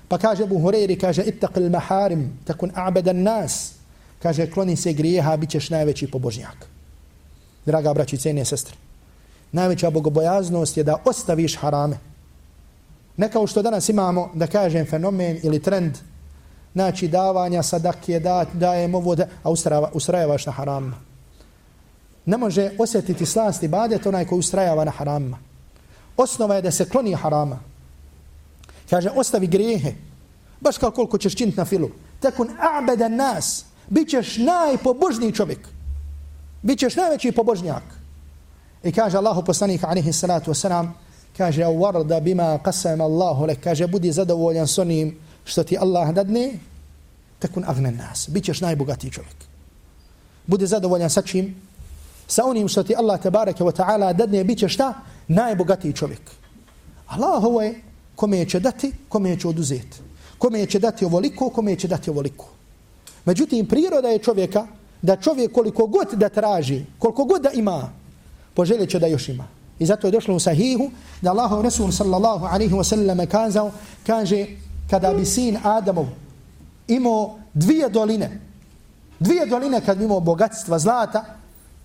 Pa 0.08 0.18
kaže 0.18 0.42
Ebu 0.42 0.58
Hureyre, 0.58 1.00
kaže, 1.00 1.22
ittaqil 1.22 1.70
maharim, 1.70 2.38
takun 2.44 2.70
a'bedan 2.74 3.22
nas. 3.22 3.72
Kaže, 4.22 4.50
kloni 4.50 4.76
se 4.76 4.92
grijeha, 4.92 5.36
bit 5.36 5.50
ćeš 5.50 5.70
najveći 5.70 6.10
pobožnjak. 6.10 6.66
Draga 7.66 7.94
braći 7.94 8.16
i 8.16 8.18
cijene 8.18 8.44
sestre, 8.44 8.76
najveća 9.52 9.90
bogobojaznost 9.90 10.76
je 10.76 10.84
da 10.84 10.96
ostaviš 11.04 11.56
harame. 11.56 11.98
Ne 13.16 13.30
kao 13.30 13.46
što 13.46 13.62
danas 13.62 13.88
imamo, 13.88 14.30
da 14.34 14.46
kažem, 14.46 14.86
fenomen 14.86 15.40
ili 15.42 15.62
trend, 15.62 15.98
znači 16.78 17.08
davanja 17.08 17.62
sadake, 17.62 18.20
da, 18.20 18.44
dajem 18.52 18.94
ovo, 18.94 19.14
da, 19.14 19.26
a 19.42 19.50
ustrajava, 19.50 19.90
ustrajavaš 19.94 20.46
na 20.46 20.52
haramima. 20.52 20.96
Ne 22.26 22.36
može 22.36 22.70
osjetiti 22.78 23.26
slast 23.26 23.62
i 23.62 23.68
badet 23.68 24.06
onaj 24.06 24.26
koji 24.26 24.38
ustrajava 24.38 24.84
na 24.84 24.90
haramima. 24.90 25.38
Osnova 26.16 26.54
je 26.54 26.62
da 26.62 26.70
se 26.70 26.88
kloni 26.88 27.14
harama. 27.14 27.58
Kaže, 28.90 29.10
ostavi 29.10 29.46
grijehe. 29.46 29.94
Baš 30.60 30.78
kao 30.78 30.90
koliko 30.90 31.18
ćeš 31.18 31.34
činiti 31.34 31.58
na 31.58 31.64
filu. 31.64 31.90
Takun 32.20 32.48
a'bedan 32.48 33.16
nas. 33.16 33.64
Bićeš 33.88 34.36
najpobožniji 34.36 35.32
čovjek. 35.32 35.68
Bićeš 36.62 36.96
najveći 36.96 37.32
pobožnjak. 37.32 37.82
I 38.84 38.92
kaže 38.92 39.18
Allahu 39.18 39.42
poslanik 39.44 39.84
alaihi 39.84 40.12
salatu 40.12 40.52
wasalam, 40.52 40.90
kaže 41.36 41.64
warda 41.64 42.20
bima 42.20 42.58
qasama 42.64 43.02
Allahu 43.02 43.46
lek 43.46 43.64
kaže 43.64 43.86
budi 43.86 44.12
zadovoljan 44.12 44.66
s 44.66 44.78
onim 44.78 45.18
što 45.48 45.64
ti 45.64 45.78
Allah 45.80 46.12
dadne 46.12 46.52
takun 47.38 47.64
agnen 47.66 47.96
nas. 47.96 48.28
Bićeš 48.28 48.60
najbogatiji 48.60 49.10
čovjek. 49.10 49.36
Bude 50.46 50.66
zadovoljan 50.66 51.10
sa 51.10 51.22
čim? 51.22 51.54
Sa 52.26 52.44
onim 52.44 52.68
što 52.68 52.82
ti 52.82 52.96
Allah 52.96 53.20
tebareke 53.20 53.64
wa 53.64 53.72
taala 53.72 54.12
dadne 54.12 54.44
bićeš 54.44 54.74
šta? 54.74 54.94
Najbogatiji 55.28 55.92
čovjek. 55.92 56.20
Allah 57.06 57.44
ovo 57.44 57.62
je 57.62 57.80
kome 58.16 58.44
će 58.48 58.60
dati 58.60 58.92
kome 59.08 59.40
će 59.40 59.48
oduzeti 59.48 59.98
kome 60.38 60.66
će 60.66 60.78
dati 60.78 61.04
ovoliko 61.04 61.50
kome 61.50 61.76
će 61.76 61.88
dati 61.88 62.10
ovoliko. 62.10 62.48
Međutim 63.24 63.66
priroda 63.66 64.08
je 64.08 64.18
čovjeka 64.18 64.66
da 65.02 65.16
čovjek 65.16 65.52
koliko 65.52 65.86
god 65.86 66.08
da 66.12 66.28
traži 66.28 66.84
koliko 66.98 67.24
god 67.24 67.42
da 67.42 67.50
ima 67.50 67.92
poželjeće 68.54 68.98
da 68.98 69.06
još 69.06 69.28
ima. 69.28 69.44
I 69.78 69.86
zato 69.86 70.06
je 70.06 70.10
došlo 70.10 70.34
u 70.34 70.40
sahihu 70.40 70.90
da 71.22 71.30
Allahu 71.30 71.62
Resul 71.62 71.92
sallallahu 71.92 72.46
alaihi 72.46 72.74
wa 72.74 72.84
sallam 72.84 73.26
kazao, 73.26 73.70
kaže, 74.06 74.46
kada 74.90 75.14
bi 75.14 75.24
sin 75.24 75.58
Adamov 75.62 76.06
imao 76.88 77.38
dvije 77.54 77.88
doline, 77.88 78.40
dvije 79.18 79.46
doline 79.46 79.80
kad 79.80 79.98
bi 79.98 80.04
imao 80.04 80.20
bogatstva 80.20 80.78
zlata, 80.78 81.24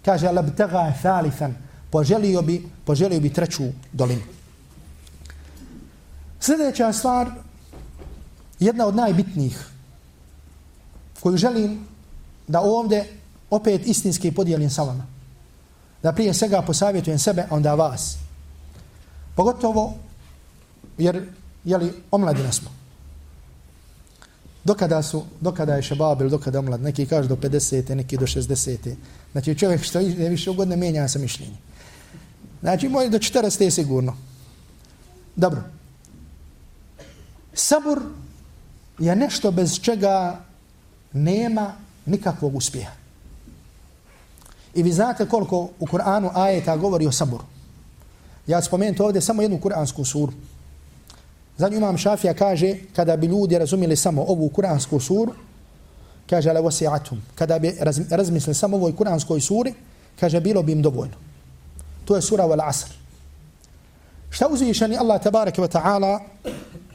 kaže, 0.06 0.32
labtaga 0.32 0.94
thalithan, 1.02 1.56
poželio 1.92 2.42
bi, 2.42 2.70
poželio 2.86 3.20
bi 3.20 3.34
treću 3.34 3.64
dolinu. 3.92 4.22
Sljedeća 6.40 6.94
stvar, 6.94 7.32
jedna 8.60 8.86
od 8.86 8.96
najbitnijih, 8.96 9.68
koju 11.20 11.38
želim 11.38 11.88
da 12.48 12.62
ovdje 12.62 13.18
opet 13.50 13.88
istinski 13.88 14.32
podijelim 14.32 14.70
sa 14.70 14.84
vama 14.84 15.14
da 16.04 16.12
prije 16.12 16.34
svega 16.34 16.62
posavjetujem 16.62 17.20
sebe, 17.20 17.46
onda 17.50 17.76
vas. 17.76 18.18
Pogotovo, 19.36 19.94
jer, 20.98 21.30
jeli, 21.64 21.94
omladina 22.12 22.52
smo. 22.52 22.83
Dokada 24.64 25.02
su, 25.04 25.24
dokada 25.42 25.76
je 25.76 25.82
šabab 25.82 26.22
ili 26.22 26.30
dokada 26.30 26.60
je 26.60 26.78
neki 26.78 27.06
kažu 27.06 27.30
do 27.30 27.36
50. 27.36 27.96
neki 27.96 28.18
do 28.18 28.26
60. 28.26 28.96
Znači 29.32 29.56
čovjek 29.56 29.84
što 29.84 30.00
je 30.00 30.30
više 30.30 30.50
ugodne 30.50 30.76
mijenja 30.76 31.08
sa 31.08 31.20
mišljenje. 31.20 31.58
Znači 32.62 32.90
moj 32.90 33.10
do 33.10 33.18
40. 33.18 33.64
je 33.64 33.72
sigurno. 33.72 34.16
Dobro. 35.36 35.62
Sabur 37.54 38.02
je 39.00 39.16
nešto 39.16 39.52
bez 39.52 39.80
čega 39.80 40.40
nema 41.14 41.74
nikakvog 42.06 42.56
uspjeha. 42.56 42.92
I 44.76 44.84
vi 44.84 44.92
znate 44.92 45.26
koliko 45.26 45.70
u 45.80 45.86
Kur'anu 45.86 46.32
ajeta 46.34 46.78
govori 46.78 47.08
o 47.08 47.12
saburu. 47.12 47.44
Ja 48.48 48.62
spomenuti 48.62 49.02
ovdje 49.02 49.22
samo 49.22 49.42
jednu 49.42 49.60
kur'ansku 49.60 50.06
suru. 50.06 50.34
Zadnji 51.58 51.78
imam 51.78 51.98
Šafija 51.98 52.34
kaže, 52.34 52.76
kada 52.96 53.18
bi 53.18 53.28
ljudi 53.28 53.58
razumili 53.58 53.96
samo 53.96 54.24
ovu 54.28 54.50
kur'ansku 54.50 55.00
suru, 55.00 55.34
kaže, 56.30 56.50
ale 56.50 56.62
wasi'atum. 56.62 57.18
Kada 57.36 57.60
bi 57.60 57.76
razmislili 58.10 58.56
samo 58.56 58.78
ovoj 58.78 58.96
kur'anskoj 58.96 59.40
suri, 59.40 59.74
kaže, 60.20 60.40
bilo 60.40 60.64
bi 60.64 60.72
im 60.72 60.82
dovoljno. 60.82 61.16
To 62.06 62.16
je 62.16 62.22
sura 62.22 62.44
wal 62.44 62.70
asr. 62.70 62.90
Šta 64.30 64.48
uzvišeni 64.48 64.98
Allah 64.98 65.22
tabaraka 65.22 65.62
wa 65.62 65.70
ta'ala 65.70 66.20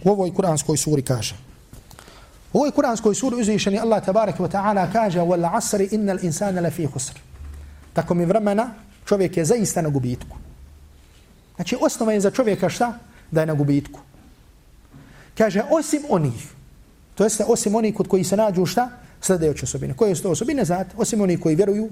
u 0.05 0.11
ovoj 0.11 0.31
kur'anskoj 0.31 0.77
suri 0.77 1.03
kaže? 1.03 1.35
U 2.53 2.59
ovoj 2.59 2.71
kur'anskoj 2.71 3.15
suri 3.15 3.41
uzvišeni 3.41 3.79
Allah 3.79 4.05
tabaraka 4.05 4.43
wa 4.43 4.51
ta'ala 4.51 4.93
kaže, 4.93 5.21
wal 5.21 5.57
asri 5.57 5.89
innal 5.93 6.19
insana 6.23 6.61
lafi 6.61 6.87
khusr 6.87 7.29
tako 7.99 8.15
mi 8.15 8.25
vremena, 8.25 8.71
čovjek 9.05 9.37
je 9.37 9.45
zaista 9.45 9.83
na 9.83 9.89
gubitku. 9.89 10.37
Znači, 11.57 11.77
osnova 11.81 12.13
je 12.13 12.21
za 12.21 12.31
čovjeka 12.31 12.69
šta? 12.69 12.93
Da 13.31 13.41
je 13.41 13.47
na 13.47 13.55
gubitku. 13.55 14.01
Kaže, 15.39 15.63
osim 15.71 16.03
onih, 16.09 16.49
to 17.15 17.25
jeste 17.25 17.45
osim 17.45 17.75
onih 17.75 17.95
kod 17.95 18.09
koji 18.09 18.25
se 18.25 18.37
nađu 18.37 18.67
šta? 18.67 18.91
Sledeće 19.21 19.65
osobine. 19.65 19.95
Koje 19.95 20.15
su 20.15 20.23
to 20.23 20.31
osobine? 20.31 20.65
Znate, 20.65 20.91
osim 20.97 21.21
onih 21.21 21.41
koji 21.41 21.57
vjeruju, 21.57 21.91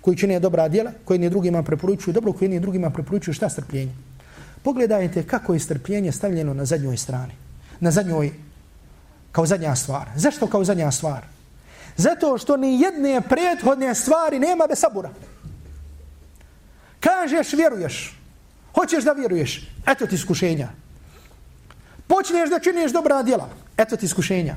koji 0.00 0.16
čine 0.16 0.40
dobra 0.40 0.68
djela, 0.68 0.92
koji 1.04 1.18
ni 1.18 1.30
drugima 1.30 1.62
preporučuju 1.62 2.14
dobro, 2.14 2.32
koji 2.32 2.48
ni 2.48 2.60
drugima 2.60 2.90
preporučuju 2.90 3.34
šta 3.34 3.48
strpljenje. 3.48 3.92
Pogledajte 4.62 5.22
kako 5.22 5.54
je 5.54 5.60
strpljenje 5.60 6.12
stavljeno 6.12 6.54
na 6.54 6.64
zadnjoj 6.64 6.96
strani. 6.96 7.32
Na 7.80 7.90
zadnjoj, 7.90 8.32
kao 9.32 9.46
zadnja 9.46 9.76
stvar. 9.76 10.08
Zašto 10.16 10.46
kao 10.46 10.64
zadnja 10.64 10.90
stvar? 10.90 11.22
Zato 11.96 12.38
što 12.38 12.56
ni 12.56 12.80
jedne 12.80 13.20
prethodne 13.28 13.94
stvari 13.94 14.38
nema 14.38 14.66
bez 14.68 14.78
sabura. 14.78 15.10
Kažeš, 17.00 17.52
vjeruješ. 17.52 18.18
Hoćeš 18.74 19.04
da 19.04 19.12
vjeruješ. 19.12 19.70
Eto 19.86 20.06
ti 20.06 20.14
iskušenja. 20.14 20.68
Počneš 22.08 22.50
da 22.50 22.58
činiš 22.58 22.92
dobra 22.92 23.22
djela. 23.22 23.48
Eto 23.76 23.96
ti 23.96 24.06
iskušenja. 24.06 24.56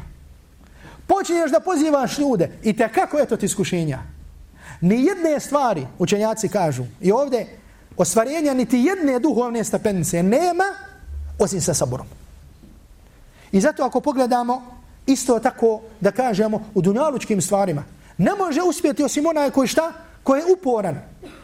Počinješ 1.07 1.51
da 1.51 1.59
pozivaš 1.59 2.19
ljude. 2.19 2.51
I 2.63 2.77
te 2.77 2.89
kako 2.89 3.19
eto 3.19 3.37
ti 3.37 3.45
iskušenja. 3.45 3.99
Ni 4.81 5.05
jedne 5.05 5.39
stvari, 5.39 5.87
učenjaci 5.99 6.47
kažu, 6.47 6.83
i 7.01 7.11
ovdje 7.11 7.57
ostvarenja 7.97 8.53
niti 8.53 8.79
jedne 8.79 9.19
duhovne 9.19 9.63
stepenice 9.63 10.23
nema 10.23 10.63
osim 11.39 11.61
sa 11.61 11.73
saborom. 11.73 12.07
I 13.51 13.61
zato 13.61 13.83
ako 13.83 14.01
pogledamo 14.01 14.61
isto 15.05 15.39
tako 15.39 15.81
da 15.99 16.11
kažemo 16.11 16.65
u 16.73 16.81
dunjalučkim 16.81 17.41
stvarima, 17.41 17.83
ne 18.17 18.31
može 18.39 18.61
uspjeti 18.61 19.03
osim 19.03 19.25
onaj 19.25 19.51
koji 19.51 19.67
šta? 19.67 19.93
Koji 20.23 20.39
je 20.39 20.53
uporan 20.53 21.01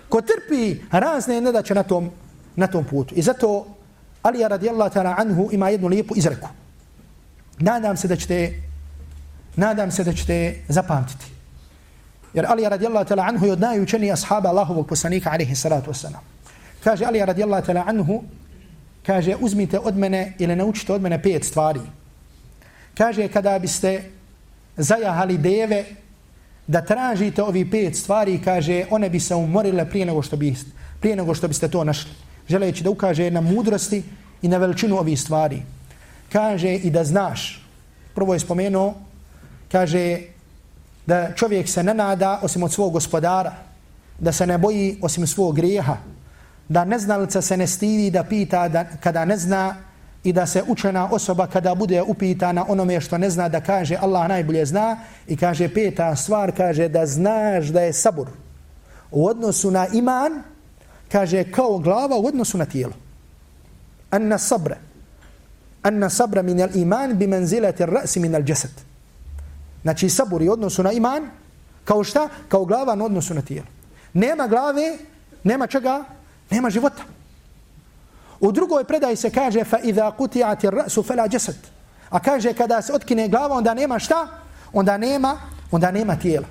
ko 0.09 0.21
trpi 0.21 0.81
razne 0.91 1.41
nedaće 1.41 1.75
na 1.75 1.83
tom, 1.83 2.09
na 2.55 2.67
tom 2.67 2.85
putu. 2.85 3.15
I 3.15 3.21
zato 3.21 3.67
Alija 4.27 4.47
radijallahu 4.47 4.93
ta'ala 4.93 5.15
anhu 5.17 5.49
ima 5.51 5.69
jednu 5.69 5.87
lijepu 5.87 6.13
izreku. 6.17 6.47
Nadam 7.59 7.97
se 7.97 8.07
da 8.07 8.15
ćete 8.15 8.61
nadam 9.55 9.91
se 9.91 10.03
da 10.03 10.13
ćete 10.13 10.55
zapamtiti. 10.67 11.25
Jer 12.33 12.45
Alija 12.45 12.69
radijallahu 12.69 13.09
ta'ala 13.09 13.27
anhu 13.27 13.45
je 13.45 13.51
od 13.51 13.59
najučenija 13.59 14.13
ashaba 14.13 14.49
Allahovog 14.49 14.87
poslanika 14.87 15.31
alaihi 15.31 15.55
salatu 15.55 15.91
wasalam. 15.91 16.19
Kaže 16.83 17.05
Alija 17.05 17.25
radijallahu 17.25 17.65
ta'ala 17.65 17.83
anhu 17.87 18.23
kaže 19.05 19.35
uzmite 19.39 19.79
od 19.79 19.97
mene 19.97 20.33
ili 20.39 20.55
naučite 20.55 20.93
od 20.93 21.01
mene 21.01 21.21
pet 21.23 21.45
stvari. 21.45 21.79
Kaže 22.97 23.27
kada 23.27 23.59
biste 23.59 24.11
zajahali 24.77 25.37
deve 25.37 25.85
da 26.67 26.81
tražite 26.81 27.43
ovi 27.43 27.69
pet 27.71 27.95
stvari, 27.95 28.41
kaže, 28.43 28.85
one 28.89 29.09
bi 29.09 29.19
se 29.19 29.35
umorile 29.35 29.89
prije 29.89 30.05
nego 30.05 30.21
što, 30.21 30.37
bi, 30.37 30.55
prije 30.99 31.15
nego 31.15 31.35
što 31.35 31.47
biste 31.47 31.67
to 31.67 31.83
našli. 31.83 32.26
Želeći 32.47 32.83
da 32.83 32.89
ukaže 32.89 33.31
na 33.31 33.41
mudrosti 33.41 34.03
i 34.41 34.47
na 34.47 34.57
veličinu 34.57 34.97
ovih 34.97 35.21
stvari. 35.21 35.61
Kaže 36.31 36.73
i 36.73 36.89
da 36.89 37.03
znaš, 37.03 37.65
prvo 38.15 38.33
je 38.33 38.39
spomenuo, 38.39 38.93
kaže 39.71 40.19
da 41.05 41.31
čovjek 41.35 41.69
se 41.69 41.83
ne 41.83 41.93
nada 41.93 42.39
osim 42.43 42.63
od 42.63 42.73
svog 42.73 42.93
gospodara, 42.93 43.53
da 44.19 44.31
se 44.31 44.47
ne 44.47 44.57
boji 44.57 44.97
osim 45.01 45.27
svog 45.27 45.55
grijeha, 45.55 45.97
da 46.69 46.85
neznalica 46.85 47.41
se 47.41 47.57
ne 47.57 47.67
stidi 47.67 48.11
da 48.11 48.23
pita 48.23 48.67
da, 48.67 48.85
kada 48.99 49.25
ne 49.25 49.37
zna, 49.37 49.75
i 50.27 50.33
da 50.33 50.45
se 50.45 50.63
učena 50.67 51.09
osoba 51.11 51.47
kada 51.47 51.75
bude 51.75 52.01
upitana 52.01 52.65
onome 52.67 53.01
što 53.01 53.17
ne 53.17 53.29
zna 53.29 53.49
da 53.49 53.61
kaže 53.61 53.97
Allah 54.01 54.27
najbolje 54.27 54.65
zna 54.65 54.97
i 55.27 55.37
kaže 55.37 55.69
peta 55.73 56.15
stvar 56.15 56.51
kaže 56.51 56.89
da 56.89 57.05
znaš 57.05 57.67
da 57.67 57.81
je 57.81 57.93
sabur 57.93 58.27
u 59.11 59.27
odnosu 59.27 59.71
na 59.71 59.87
iman 59.93 60.43
kaže 61.11 61.51
kao 61.51 61.77
glava 61.77 62.15
u 62.15 62.27
odnosu 62.27 62.57
na 62.57 62.65
tijelo 62.65 62.93
anna 64.11 64.37
sabra 64.37 64.77
anna 65.83 66.09
sabra 66.09 66.41
min 66.41 66.61
al 66.61 66.75
iman 66.75 67.17
bi 67.17 67.27
manzilati 67.27 67.83
ar 67.83 67.89
ra's 67.89 68.19
min 68.19 68.35
al 68.35 68.49
jasad 68.49 68.71
znači 69.81 70.09
sabur 70.09 70.41
je 70.41 70.51
odnosu 70.51 70.83
na 70.83 70.91
iman 70.91 71.29
kao 71.85 72.03
šta 72.03 72.29
kao 72.49 72.65
glava 72.65 72.97
u 73.01 73.05
odnosu 73.05 73.33
na 73.33 73.41
tijelo 73.41 73.67
nema 74.13 74.47
glave 74.47 74.97
nema 75.43 75.67
čega 75.67 76.03
nema 76.49 76.69
života 76.69 77.03
U 78.39 78.51
drugoj 78.51 78.83
predaji 78.83 79.15
se 79.15 79.29
kaže 79.29 79.63
fa 79.63 79.79
idha 79.83 80.11
quti'at 80.17 80.65
ar-ra'su 80.65 81.03
fala 81.03 81.27
jasad. 81.31 81.55
A 82.09 82.19
kaže 82.19 82.53
kada 82.53 82.81
se 82.81 82.93
otkine 82.93 83.27
glava 83.27 83.55
onda 83.55 83.73
nema 83.73 83.99
šta? 83.99 84.27
Onda 84.73 84.97
nema, 84.97 85.37
onda 85.71 85.91
nema 85.91 86.15
tijela. 86.15 86.47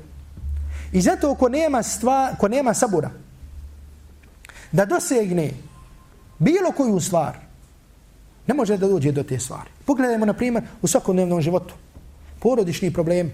I 0.93 1.01
zato 1.01 1.35
ko 1.35 1.49
nema 1.49 1.83
stva, 1.83 2.33
ko 2.39 2.49
nema 2.49 2.75
sabura 2.75 3.11
da 4.73 4.85
dosegne 4.85 5.51
bilo 6.39 6.73
koju 6.73 7.01
stvar 7.01 7.37
ne 8.47 8.55
može 8.55 8.77
da 8.77 8.89
dođe 8.89 9.13
do 9.13 9.23
te 9.23 9.39
stvari. 9.39 9.71
Pogledajmo 9.85 10.27
na 10.27 10.33
primjer 10.33 10.65
u 10.83 10.87
svakodnevnom 10.87 11.41
životu. 11.41 11.75
Porodični 12.41 12.93
problem. 12.93 13.33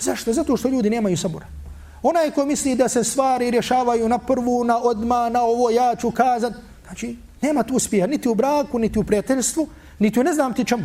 Zašto? 0.00 0.32
Zato 0.32 0.56
što 0.56 0.68
ljudi 0.68 0.90
nemaju 0.90 1.16
sabora. 1.16 1.46
Onaj 2.02 2.30
ko 2.30 2.46
misli 2.46 2.74
da 2.74 2.88
se 2.88 3.04
stvari 3.04 3.50
rješavaju 3.50 4.08
na 4.08 4.18
prvu, 4.18 4.64
na 4.64 4.78
odma, 4.78 5.28
na 5.28 5.42
ovo 5.42 5.70
ja 5.70 5.94
ću 5.96 6.10
kazat, 6.10 6.52
znači 6.86 7.16
Nema 7.42 7.62
tu 7.62 7.74
uspjeha, 7.74 8.06
niti 8.06 8.28
u 8.28 8.34
braku, 8.34 8.78
niti 8.78 8.98
u 8.98 9.04
prijateljstvu, 9.04 9.68
niti 9.98 10.20
u 10.20 10.24
ne 10.24 10.32
znam 10.32 10.54
ti 10.54 10.64
čemu. 10.64 10.84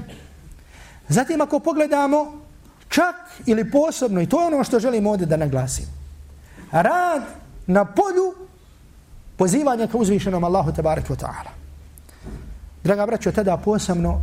Zatim 1.10 1.42
ako 1.42 1.60
pogledamo 1.60 2.42
čak 2.90 3.16
ili 3.46 3.72
posebno, 3.72 4.22
i 4.22 4.30
to 4.30 4.42
je 4.42 4.48
ono 4.48 4.64
što 4.64 4.80
želim 4.80 5.08
ovdje 5.08 5.26
da 5.26 5.38
naglasim, 5.38 5.86
rad 6.72 7.24
na 7.68 7.86
polju 7.86 8.47
pozivanja 9.38 9.88
ka 9.88 9.98
uzvišenom 9.98 10.44
Allahu 10.44 10.72
tabaraka 10.72 11.14
wa 11.14 11.20
ta'ala. 11.20 11.52
Draga 12.84 13.06
braćo, 13.06 13.32
tada 13.32 13.58
posebno 13.58 14.22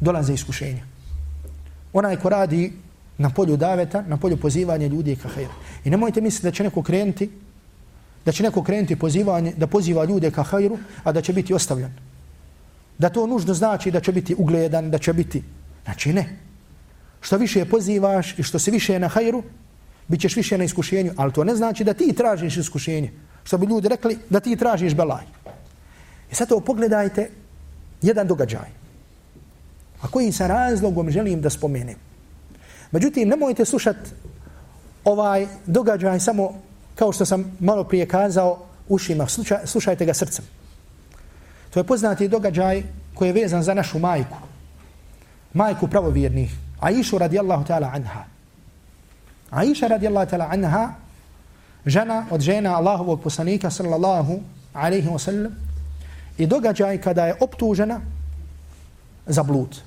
dolaze 0.00 0.34
iskušenja. 0.34 0.82
Onaj 1.92 2.16
ko 2.16 2.28
radi 2.28 2.72
na 3.18 3.30
polju 3.30 3.56
daveta, 3.56 4.02
na 4.06 4.16
polju 4.16 4.36
pozivanja 4.36 4.86
ljudi 4.86 5.16
ka 5.16 5.28
hajru. 5.28 5.52
I 5.84 5.90
nemojte 5.90 6.20
misliti 6.20 6.46
da 6.46 6.50
će 6.50 6.62
neko 6.62 6.82
krenuti 6.82 7.30
da 8.24 8.32
će 8.32 8.42
neko 8.42 8.62
krenuti 8.62 8.96
pozivanje, 8.96 9.52
da 9.56 9.66
poziva 9.66 10.04
ljude 10.04 10.30
ka 10.30 10.42
hajru, 10.42 10.78
a 11.04 11.12
da 11.12 11.20
će 11.20 11.32
biti 11.32 11.54
ostavljen. 11.54 11.92
Da 12.98 13.08
to 13.08 13.26
nužno 13.26 13.54
znači 13.54 13.90
da 13.90 14.00
će 14.00 14.12
biti 14.12 14.34
ugledan, 14.38 14.90
da 14.90 14.98
će 14.98 15.12
biti... 15.12 15.42
Znači 15.84 16.12
ne. 16.12 16.38
Što 17.20 17.36
više 17.36 17.64
pozivaš 17.64 18.38
i 18.38 18.42
što 18.42 18.58
se 18.58 18.70
više 18.70 18.98
na 18.98 19.08
hajru, 19.08 19.42
bit 20.08 20.20
ćeš 20.20 20.36
više 20.36 20.58
na 20.58 20.64
iskušenju, 20.64 21.12
ali 21.16 21.32
to 21.32 21.44
ne 21.44 21.56
znači 21.56 21.84
da 21.84 21.94
ti 21.94 22.12
tražiš 22.12 22.56
iskušenje. 22.56 23.10
Što 23.44 23.58
bi 23.58 23.66
ljudi 23.66 23.88
rekli 23.88 24.18
da 24.30 24.40
ti 24.40 24.56
tražiš 24.56 24.94
belaj. 24.94 25.24
I 26.30 26.34
sad 26.34 26.48
to 26.48 26.60
pogledajte 26.60 27.30
jedan 28.02 28.26
događaj. 28.26 28.70
A 30.02 30.08
koji 30.08 30.32
sa 30.32 30.46
razlogom 30.46 31.10
želim 31.10 31.40
da 31.40 31.50
spomenem. 31.50 31.96
Međutim, 32.90 33.28
nemojte 33.28 33.64
slušati 33.64 34.10
ovaj 35.04 35.46
događaj 35.66 36.20
samo 36.20 36.54
kao 36.94 37.12
što 37.12 37.24
sam 37.24 37.56
malo 37.60 37.84
prije 37.84 38.08
kazao, 38.08 38.58
ušima, 38.88 39.26
slušajte 39.64 40.04
ga 40.04 40.14
srcem. 40.14 40.44
To 41.70 41.80
je 41.80 41.84
poznati 41.84 42.28
događaj 42.28 42.82
koji 43.14 43.28
je 43.28 43.32
vezan 43.32 43.62
za 43.62 43.74
našu 43.74 43.98
majku. 43.98 44.36
Majku 45.54 45.88
pravovjernih. 45.88 46.52
Aishu 46.80 47.18
radijallahu 47.18 47.64
ta'ala 47.64 47.94
anha. 47.94 48.24
Aisha 49.50 49.86
radijallahu 49.86 50.30
ta'ala 50.30 50.48
anha, 50.50 50.94
žena 51.86 52.26
od 52.30 52.40
žena 52.40 52.76
Allahovog 52.76 53.22
poslanika 53.22 53.70
sallallahu 53.70 54.40
alaihi 54.72 55.08
wa 55.08 55.18
sallam, 55.18 55.52
i 56.38 56.46
događaj 56.46 57.00
kada 57.00 57.26
je 57.26 57.34
optužena 57.40 58.00
za 59.26 59.42
blud. 59.42 59.80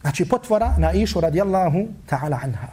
Znači 0.00 0.24
potvora 0.24 0.74
na 0.78 0.92
išu 0.92 1.20
radijallahu 1.20 1.88
ta'ala 2.10 2.38
anha. 2.42 2.68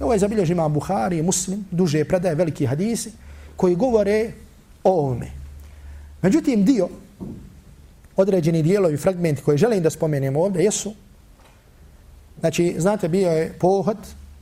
Ovo 0.00 0.12
je 0.12 0.18
zabilježi 0.18 0.52
ima 0.52 0.68
Buhari, 0.68 1.22
Muslim, 1.22 1.64
duže 1.70 2.04
predaje, 2.04 2.34
veliki 2.34 2.66
hadisi, 2.66 3.12
koji 3.56 3.74
govore 3.74 4.32
o 4.84 4.90
ovome. 4.90 5.30
Međutim, 6.22 6.64
dio, 6.64 6.88
određeni 8.16 8.62
dijelovi, 8.62 8.96
fragmenti 8.96 9.42
koje 9.42 9.58
želim 9.58 9.82
da 9.82 9.90
spomenemo 9.90 10.40
ovdje, 10.40 10.64
jesu, 10.64 10.94
znači, 12.40 12.74
znate, 12.78 13.08
bio 13.08 13.30
je 13.30 13.52
pohod, 13.58 13.96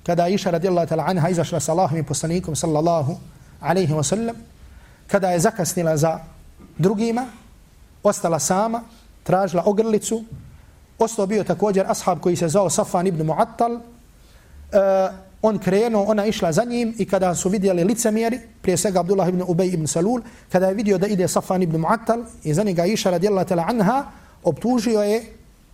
kada 0.07 0.28
Iša 0.28 0.50
radijallahu 0.50 0.88
ta'ala 0.88 1.05
anha 1.07 1.28
izašla 1.28 1.61
sa 1.61 1.72
Allahom 1.72 1.98
i 1.98 2.02
poslanikom, 2.02 2.57
sallallahu 2.57 3.16
alaihi 3.61 3.92
wa 3.92 4.02
sallam, 4.02 4.36
kada 5.07 5.30
je 5.30 5.40
zakasnila 5.40 5.96
za 5.96 6.18
drugima, 6.78 7.26
ostala 8.02 8.38
sama, 8.38 8.82
tražila 9.22 9.62
ogrlicu, 9.66 10.24
ostao 10.98 11.26
bio 11.26 11.44
također 11.44 11.86
ashab 11.88 12.20
koji 12.20 12.36
se 12.36 12.48
zvao 12.48 12.70
Safan 12.70 13.07
ibn 13.07 13.26
Mu'attal, 13.26 13.74
uh, 13.74 15.14
on 15.42 15.59
krenuo, 15.59 16.05
ona 16.05 16.26
išla 16.26 16.52
za 16.52 16.64
njim 16.64 16.94
i 16.98 17.05
kada 17.05 17.34
su 17.34 17.48
vidjeli 17.48 17.84
licemjeri, 17.84 18.40
prije 18.62 18.76
svega 18.76 19.00
Abdullah 19.00 19.28
ibn 19.28 19.42
Ubej 19.46 19.68
ibn 19.68 19.86
Salul, 19.86 20.20
kada 20.52 20.68
je 20.68 20.74
vidio 20.74 20.98
da 20.98 21.07
ide 21.07 21.28
Safan 21.28 21.62
ibn 21.62 21.80
Mu'attal 21.80 22.24
i 22.44 22.55
za 22.55 22.62
njega 22.62 22.84
iša 22.84 23.11
radijallahu 23.11 23.48
tala 23.48 23.64
anha, 23.68 24.05
optužio 24.42 25.02
je 25.02 25.24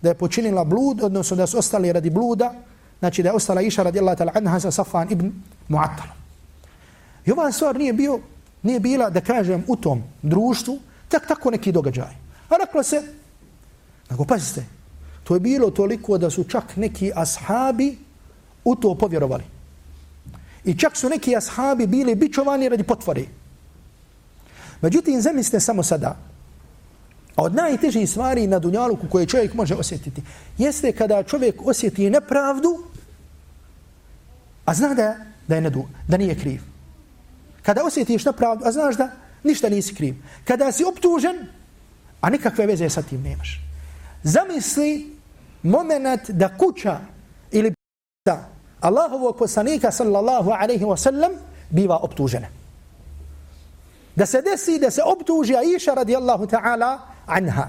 da 0.01 0.09
je 0.09 0.15
počinila 0.15 0.63
blud, 0.63 1.03
odnosno 1.03 1.37
da 1.37 1.47
su 1.47 1.57
ostali 1.57 1.93
radi 1.93 2.09
bluda, 2.09 2.53
znači 3.01 3.23
da 3.23 3.29
je 3.29 3.35
ostala 3.35 3.61
iša 3.61 3.83
radijallahu 3.83 4.17
ta'ala 4.17 4.37
anha 4.37 4.59
sa 4.59 4.71
Safan 4.71 5.07
ibn 5.11 5.31
Mu'attal. 5.69 6.13
I 7.25 7.31
ova 7.31 7.51
stvar 7.51 7.75
nije, 7.75 7.93
bio, 7.93 8.19
nije 8.63 8.79
bila, 8.79 9.09
da 9.09 9.21
kažem, 9.21 9.63
u 9.67 9.75
tom 9.75 10.03
društvu, 10.21 10.79
tak 11.09 11.27
tako 11.27 11.51
neki 11.51 11.71
događaj. 11.71 12.13
A 12.49 12.57
reklo 12.61 12.83
se, 12.83 13.01
nego 14.09 14.25
pazite, 14.25 14.65
to 15.23 15.33
je 15.33 15.39
bilo 15.39 15.71
toliko 15.71 16.17
da 16.17 16.29
su 16.29 16.43
čak 16.43 16.75
neki 16.75 17.11
ashabi 17.15 17.97
u 18.63 18.75
to 18.75 18.95
povjerovali. 18.95 19.43
I 20.63 20.77
čak 20.77 20.97
su 20.97 21.09
neki 21.09 21.35
ashabi 21.35 21.87
bili 21.87 22.15
bičovani 22.15 22.69
radi 22.69 22.83
potvori. 22.83 23.27
Međutim, 24.81 25.21
zamislite 25.21 25.59
samo 25.59 25.83
sada, 25.83 26.17
a 27.35 27.43
od 27.43 27.55
najtežih 27.55 28.09
stvari 28.09 28.47
na 28.47 28.59
dunjaluku 28.59 29.07
koje 29.09 29.25
čovjek 29.25 29.53
može 29.53 29.75
osjetiti, 29.75 30.21
jeste 30.57 30.91
kada 30.91 31.23
čovjek 31.23 31.67
osjeti 31.67 32.09
nepravdu, 32.09 32.90
a 34.65 34.73
zna 34.73 34.93
da, 34.93 35.15
da, 35.47 35.55
je 35.55 35.61
nedu, 35.61 35.85
da 36.07 36.17
nije 36.17 36.39
kriv. 36.39 36.61
Kada 37.61 37.83
osjetiš 37.83 38.25
nepravdu, 38.25 38.65
a 38.65 38.71
znaš 38.71 38.95
da 38.97 39.09
ništa 39.43 39.69
nisi 39.69 39.95
kriv. 39.95 40.15
Kada 40.45 40.71
si 40.71 40.83
optužen, 40.83 41.47
a 42.21 42.29
nikakve 42.29 42.65
veze 42.65 42.89
sa 42.89 43.01
tim 43.01 43.21
nemaš. 43.21 43.61
Zamisli 44.23 45.15
moment 45.63 46.29
da 46.29 46.57
kuća 46.57 46.99
ili 47.51 47.73
da 48.25 48.49
Allahovog 48.79 49.37
poslanika 49.37 49.91
sallallahu 49.91 50.51
alaihi 50.51 50.85
wa 50.85 50.97
sallam 50.97 51.31
biva 51.69 51.97
optužena. 51.97 52.47
Da 54.15 54.25
se 54.25 54.41
desi 54.41 54.79
da 54.79 54.91
se 54.91 55.01
optuži 55.05 55.55
Aisha 55.55 55.93
radijallahu 55.93 56.47
ta'ala 56.47 56.99
anha. 57.25 57.67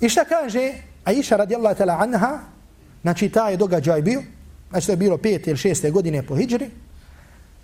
I 0.00 0.08
šta 0.08 0.24
kaže 0.24 0.72
Aisha 1.04 1.36
radijallahu 1.36 1.76
ta'ala 1.76 1.96
anha? 2.00 2.38
Znači 3.02 3.28
taj 3.28 3.56
događaj 3.56 4.02
bio, 4.02 4.22
znači 4.74 4.86
to 4.86 4.92
je 4.92 4.96
bilo 4.96 5.18
pete 5.18 5.50
ili 5.50 5.58
šeste 5.58 5.90
godine 5.90 6.22
po 6.22 6.36
hijri, 6.36 6.70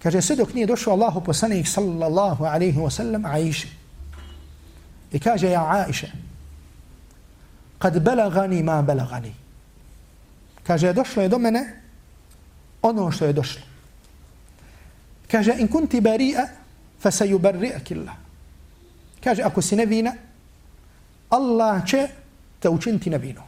kaže 0.03 0.23
sve 0.23 0.37
dok 0.37 0.55
nije 0.55 0.67
došao 0.67 0.93
Allahu 0.93 1.25
poslanik 1.25 1.69
sallallahu 1.69 2.45
alaihi 2.45 2.79
wa 2.79 2.91
sallam 2.91 3.25
Aisha. 3.25 3.69
I 5.13 5.19
kaže 5.19 5.51
ja 5.51 5.67
Aisha, 5.87 6.07
kad 7.79 7.99
belagani 7.99 8.63
ma 8.63 8.83
belagani. 8.83 9.35
Kaže, 10.63 10.93
došlo 10.93 11.23
je 11.23 11.29
do 11.29 11.39
mene 11.39 11.83
ono 12.83 13.11
što 13.11 13.25
je 13.25 13.33
došlo. 13.33 13.63
Kaže, 15.31 15.55
in 15.59 15.69
kunti 15.69 16.01
bari'a, 16.01 16.47
fa 17.01 17.11
se 17.11 17.25
yubarri'ak 17.25 17.93
Allah. 17.97 18.15
Kaže, 19.25 19.43
ako 19.43 19.63
si 19.63 19.77
nevina, 19.77 20.13
Allah 21.31 21.87
će 21.87 22.09
te 22.61 22.69
učiniti 22.69 23.11
nevinom. 23.11 23.45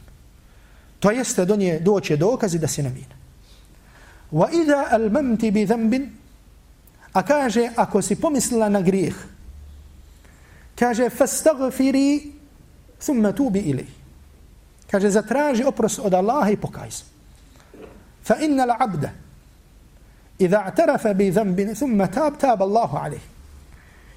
To 0.99 1.11
jeste 1.11 1.45
do 1.45 1.55
nje 1.55 1.79
doće 1.79 2.17
dokazi 2.17 2.59
da 2.59 2.67
si 2.67 2.83
nevina. 2.83 3.22
وإذا 4.33 4.95
ألممت 4.95 5.45
بذنب 5.45 6.09
أكاجي 7.15 7.69
أكو 7.77 8.01
سيبومسلا 8.01 8.67
نغريخ 8.69 9.25
كاجي 10.77 11.09
فاستغفري 11.09 12.31
ثم 13.01 13.29
توبي 13.29 13.59
إليه. 13.59 13.89
كاجي 14.87 15.09
زتراجي 15.09 15.63
اوبرس 15.65 15.99
أدى 15.99 16.19
الله 16.19 16.55
بوكايس. 16.55 17.05
فإن 18.23 18.61
العبد 18.61 19.09
إذا 20.41 20.57
اعترف 20.57 21.07
بذنب 21.07 21.73
ثم 21.73 22.05
تاب 22.05 22.37
تاب 22.37 22.63
الله 22.63 22.99
عليه. 22.99 23.23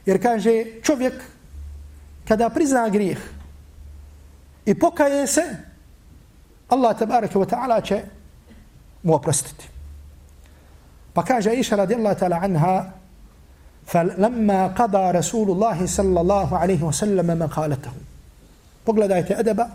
Jer 0.07 0.23
kaže 0.23 0.65
čovjek 0.83 1.13
كدا 2.27 2.49
prizna 2.49 2.89
grijeh 2.89 3.19
i 4.67 4.75
pokaje 4.75 5.27
se, 5.27 5.43
Allah 6.69 6.99
tabaraka 6.99 7.39
wa 7.39 7.47
ta'ala 7.47 7.81
će. 7.81 8.05
Pa 11.17 11.41
جايشة 11.41 11.77
رضي 11.77 11.95
الله 11.95 12.13
تعالى 12.13 12.35
عنها 12.35 12.93
فلما 13.87 14.67
قضى 14.67 15.11
رسول 15.19 15.51
الله 15.51 15.87
صلى 15.87 16.21
الله 16.21 16.59
عليه 16.59 16.83
وسلم 16.83 17.39
ما 17.39 17.47
قالته 17.47 17.93
بغلدايت 18.87 19.33
أدبا 19.33 19.71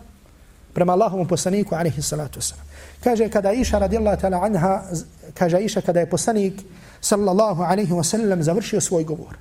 برما 0.76 0.94
الله 0.94 1.18
مبسنيك 1.18 1.74
عليه 1.74 1.98
الصلاة 1.98 2.30
والسلام. 2.36 2.66
كاجا 3.04 3.28
كدا 3.28 3.50
إيشا 3.50 3.78
رضي 3.78 3.98
الله 3.98 4.14
تعالى 4.14 4.36
عنها 4.36 4.92
كاجا 5.36 5.58
إيشا 5.58 5.82
كدا 5.82 6.02
يبسنيك 6.02 6.66
صلى 7.02 7.32
الله 7.32 7.66
عليه 7.66 7.92
وسلم 7.92 8.42
زورشي 8.42 8.80
سوي 8.80 9.04
قبور. 9.04 9.36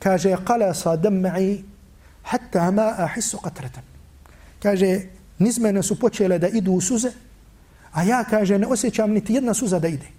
كاجا 0.00 0.36
قلص 0.36 0.88
دمعي 0.88 1.64
حتى 2.24 2.70
ما 2.70 3.04
أحس 3.04 3.36
قطرة. 3.36 3.70
كاجا 4.60 5.06
نزمنا 5.40 5.80
سبوتشي 5.80 6.28
لدى 6.28 6.58
إدو 6.58 6.80
سوزة. 6.80 7.12
أيا 7.98 8.22
كاجا 8.22 8.58
نأسي 8.58 8.90
كامنتي 8.90 9.34
يدنا 9.34 9.52
سوزة 9.52 9.78
دايدي 9.78 10.10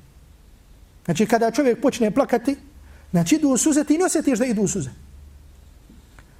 Znači 1.12 1.26
kada 1.26 1.52
čovjek 1.52 1.82
počne 1.82 2.12
plakati, 2.12 2.56
znači 3.12 3.36
idu 3.36 3.58
suze, 3.58 3.84
ti 3.84 3.98
ne 3.98 4.06
osjetiš 4.06 4.40
da 4.40 4.46
idu 4.46 4.68
suze. 4.68 4.90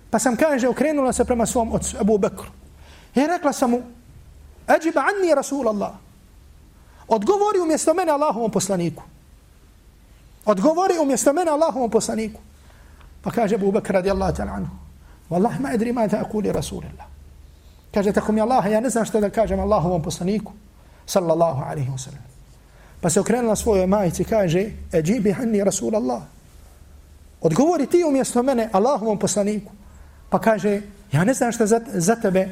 Pa 0.10 0.20
sam 0.20 0.36
kaže 0.36 0.68
okrenula 0.68 1.14
se 1.14 1.26
prema 1.26 1.46
svom 1.46 1.74
ocu, 1.74 1.98
Abu 2.00 2.18
Bekru. 2.18 2.48
I 3.16 3.28
rekla 3.28 3.54
sam 3.54 3.72
mu, 3.72 3.82
Ađiba 4.68 5.02
anni 5.02 5.36
Rasulallah. 5.36 5.92
Odgovori 7.08 7.60
umjesto 7.60 7.94
mene 7.94 8.12
Allahovom 8.12 8.52
poslaniku. 8.52 9.04
Odgovori 10.46 11.00
umjesto 11.02 11.34
mene 11.34 11.52
Allahovom 11.52 11.92
poslaniku. 11.92 12.40
Pa 13.22 13.32
kaže 13.32 13.56
Abu 13.56 13.72
Bekr 13.72 13.94
radijallahu 13.94 14.36
ta'ala 14.36 14.52
anhu. 14.52 14.76
Wallah 15.30 15.60
ma 15.60 15.70
adri 15.70 15.92
ma 15.92 16.08
ta'akuli 16.08 16.52
Rasulallah. 16.52 17.08
Kaže, 17.94 18.12
tako 18.14 18.32
mi 18.32 18.42
Allah, 18.42 18.72
ja 18.72 18.80
ne 18.80 18.90
znam 18.90 19.06
što 19.06 19.20
da 19.20 19.30
kažem 19.30 19.60
Allahovom 19.60 20.02
poslaniku. 20.04 20.54
Sallallahu 21.06 21.62
alaihi 21.62 21.90
wa 21.90 21.98
sallam. 21.98 22.31
Pa 23.02 23.10
se 23.10 23.20
okrenula 23.20 23.56
svojoj 23.56 23.88
majici, 23.88 24.24
kaže, 24.24 24.70
Eđibi 24.94 25.32
hanni 25.32 25.64
Rasul 25.64 25.96
Allah. 25.96 26.22
Odgovori 27.42 27.88
ti 27.88 28.04
umjesto 28.08 28.44
mene 28.44 28.70
Allahovom 28.72 29.20
poslaniku. 29.20 29.72
Pa 30.30 30.40
kaže, 30.40 30.82
ja 31.12 31.24
ne 31.24 31.34
znam 31.34 31.52
šta 31.52 31.66
za, 31.66 31.82
za 31.94 32.16
tebe 32.16 32.50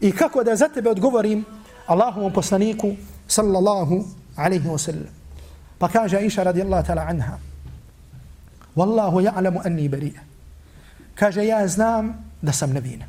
i 0.00 0.12
kako 0.12 0.44
da 0.44 0.56
za 0.56 0.68
tebe 0.68 0.90
odgovorim 0.90 1.44
Allahovom 1.86 2.32
poslaniku 2.32 2.92
sallallahu 3.28 4.04
alaihi 4.36 4.68
wa 4.68 4.78
sallam. 4.78 5.12
Pa 5.78 5.88
kaže 5.88 6.16
Aisha 6.16 6.42
radijallahu 6.42 6.86
ta'ala 6.86 7.06
anha, 7.08 7.38
Wallahu 8.76 9.22
ja'lamu 9.22 9.60
anni 9.64 9.88
barija. 9.88 10.20
Kaže, 11.14 11.46
ja 11.46 11.68
znam 11.68 12.30
da 12.42 12.52
sam 12.52 12.72
nevina. 12.72 13.06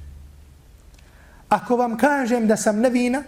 Ako 1.49 1.77
vam 1.77 1.97
kažem 1.97 2.47
da 2.47 2.57
sam 2.57 2.79
nevina, 2.79 3.23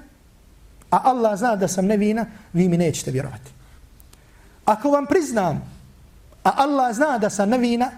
a 0.92 1.02
Allah 1.04 1.38
zna 1.38 1.56
da 1.56 1.68
sam 1.68 1.86
nevina, 1.86 2.26
vi 2.54 2.70
mi 2.70 2.78
nećete 2.78 3.12
vjerovati. 3.12 3.52
Ako 4.66 4.90
vam 4.90 5.06
priznam, 5.06 5.62
a 6.44 6.52
Allah 6.56 6.96
zna 6.96 7.18
da 7.18 7.30
sam 7.30 7.50
nevina, 7.50 7.92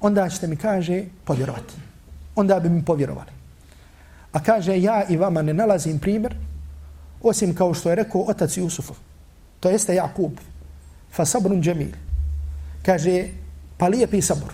onda 0.00 0.28
ćete 0.28 0.46
mi 0.46 0.56
kaže 0.56 1.04
povjerovati 1.24 1.84
onda 2.34 2.60
bi 2.60 2.68
mi 2.68 2.84
povjerovali. 2.84 3.30
A 4.32 4.42
kaže, 4.42 4.80
ja 4.82 5.04
i 5.08 5.16
vama 5.16 5.42
ne 5.42 5.54
nalazim 5.54 5.98
primjer, 5.98 6.34
osim 7.22 7.54
kao 7.54 7.74
što 7.74 7.90
je 7.90 7.94
rekao 7.94 8.22
otac 8.22 8.56
Jusufov, 8.56 8.96
to 9.60 9.70
jeste 9.70 9.94
Jakub, 9.94 10.32
fa 11.12 11.24
sabrun 11.24 11.62
džemil. 11.62 11.94
Kaže, 12.82 13.28
pa 13.78 13.86
lijepi 13.88 14.22
sabor, 14.22 14.52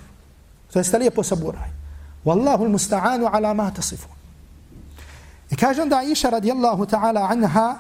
to 0.73 0.79
jeste 0.79 0.99
lijepo 0.99 1.23
saburaj. 1.23 1.69
Wallahu 2.25 2.69
musta'anu 2.69 3.29
ala 3.33 3.55
ma 3.55 3.71
tasifun. 3.71 4.20
I 5.51 5.57
kaže 5.57 5.83
onda 5.83 5.99
Aisha 5.99 6.31
radijallahu 6.31 6.87
ta'ala 6.87 7.29
anha, 7.31 7.77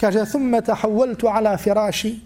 kaže, 0.00 0.24
thumme 0.24 0.60
tahavvaltu 0.60 1.28
ala 1.28 1.56
firaši, 1.56 2.20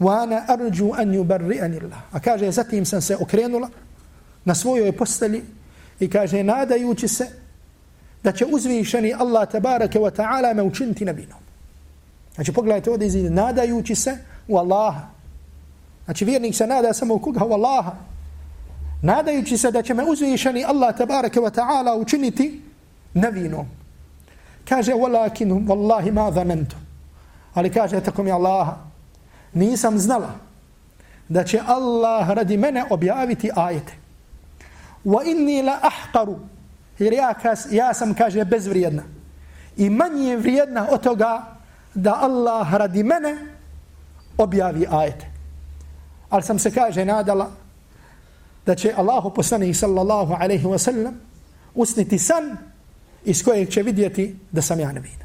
wa 0.00 0.22
ana 0.22 0.44
arđu 0.48 0.92
an 0.92 1.14
yubarri'ani 1.14 1.84
Allah. 1.84 1.98
A 2.12 2.20
kaže, 2.20 2.50
zatim 2.50 2.84
sam 2.84 3.00
se 3.00 3.16
okrenula 3.16 3.68
na 4.44 4.54
svojoj 4.54 4.92
posteli 4.92 5.44
I 6.00 6.10
kaže, 6.10 6.42
nadajući 6.42 7.08
se 7.08 7.28
da 8.22 8.32
će 8.32 8.46
uzvišeni 8.46 9.14
Allah 9.14 9.48
tabaraka 9.48 9.98
wa 9.98 10.10
ta'ala 10.10 10.54
me 10.54 10.62
učiniti 10.62 11.04
nabinom. 11.04 11.38
Znači, 12.34 12.52
pogledajte 12.52 12.90
ovdje 12.90 13.06
izgleda, 13.06 13.30
nadajući 13.30 13.94
se 13.94 14.18
u 14.48 14.56
Allaha. 14.58 15.08
Znači, 16.04 16.24
vjernik 16.24 16.54
se 16.54 16.66
nada 16.66 16.92
samo 16.92 17.14
u 17.14 17.18
koga? 17.18 17.44
U 17.44 17.52
Allaha. 17.52 17.92
Nadajući 19.02 19.58
se 19.58 19.70
da 19.70 19.82
će 19.82 19.94
me 19.94 20.04
uzvišeni 20.04 20.64
Allah 20.64 20.96
tabaraka 20.96 21.40
wa 21.40 21.50
ta'ala 21.50 22.00
učiniti 22.00 22.62
nabinom. 23.16 23.66
Kaže, 24.68 24.92
walakin, 24.92 25.66
wallahi 25.66 26.12
ma 26.12 26.30
dhanantu. 26.30 26.76
Ali 27.54 27.70
kaže, 27.70 28.00
tako 28.00 28.22
mi 28.22 28.30
Allaha, 28.30 28.76
nisam 29.52 29.98
znala 29.98 30.30
da 31.28 31.44
će 31.44 31.60
Allah 31.66 32.30
radi 32.30 32.56
mene 32.56 32.84
objaviti 32.90 33.50
ajete. 33.56 33.92
Wa 35.04 35.22
inni 35.24 35.62
la 35.62 35.78
ahqaru 35.82 36.38
jer 36.98 37.12
ja, 37.12 37.34
kas, 37.34 37.66
ja 37.70 37.94
sam 37.94 38.14
kaže 38.14 38.44
bezvrijedna. 38.44 39.02
I 39.76 39.90
manje 39.90 40.36
vrijedna 40.36 40.86
od 40.90 41.02
toga 41.02 41.42
da 41.94 42.14
Allah 42.20 42.74
radi 42.74 43.02
mene 43.02 43.36
objavi 44.38 44.86
ajete. 44.90 45.30
Ali 46.30 46.42
sam 46.42 46.58
se 46.58 46.70
kaže 46.70 47.04
nadala 47.04 47.50
da 48.66 48.74
će 48.74 48.94
Allahu 48.96 49.30
poslanih 49.30 49.78
sallallahu 49.78 50.34
alaihi 50.40 50.66
wa 50.66 50.78
sallam 50.78 51.20
usniti 51.74 52.18
san 52.18 52.56
iz 53.26 53.44
kojeg 53.44 53.68
će 53.68 53.82
vidjeti 53.82 54.36
da 54.52 54.62
sam 54.62 54.80
ja 54.80 54.92
nevin. 54.92 55.18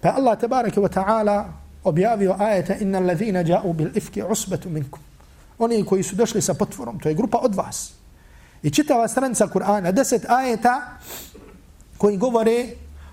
pa 0.00 0.08
Allah 0.16 0.38
tabaraka 0.38 0.80
wa 0.80 0.88
ta'ala 0.88 1.44
objavio 1.84 2.36
ajeta 2.38 2.74
inna 2.80 2.98
allazina 2.98 3.42
ja'u 3.42 3.72
bil 3.72 3.90
ifki 3.94 4.22
usbatu 4.22 4.70
minkum 4.70 5.00
oni 5.58 5.84
koji 5.84 6.02
su 6.02 6.16
došli 6.16 6.42
sa 6.42 6.54
potvorom 6.54 6.98
to 7.00 7.08
je 7.08 7.14
grupa 7.14 7.38
od 7.38 7.54
vas 7.54 7.96
I 8.62 8.70
čitava 8.70 9.08
stranica 9.08 9.46
Kur'ana, 9.46 9.92
deset 9.92 10.24
ajeta 10.28 10.98
koji 11.98 12.16
govore 12.16 12.66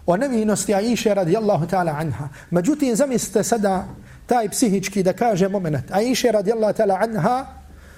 o 0.06 0.18
nevinosti 0.18 0.74
Aisha 0.74 1.14
radijallahu 1.14 1.66
ta'ala 1.66 1.96
anha. 2.00 2.30
Međutim, 2.50 2.96
zamislite 2.96 3.44
sada 3.44 3.86
taj 4.26 4.50
psihički 4.50 5.04
da 5.04 5.14
kaže 5.14 5.50
moment. 5.50 5.92
Aisha 5.92 6.32
radijallahu 6.32 6.74
ta'ala 6.74 6.98
anha 7.02 7.46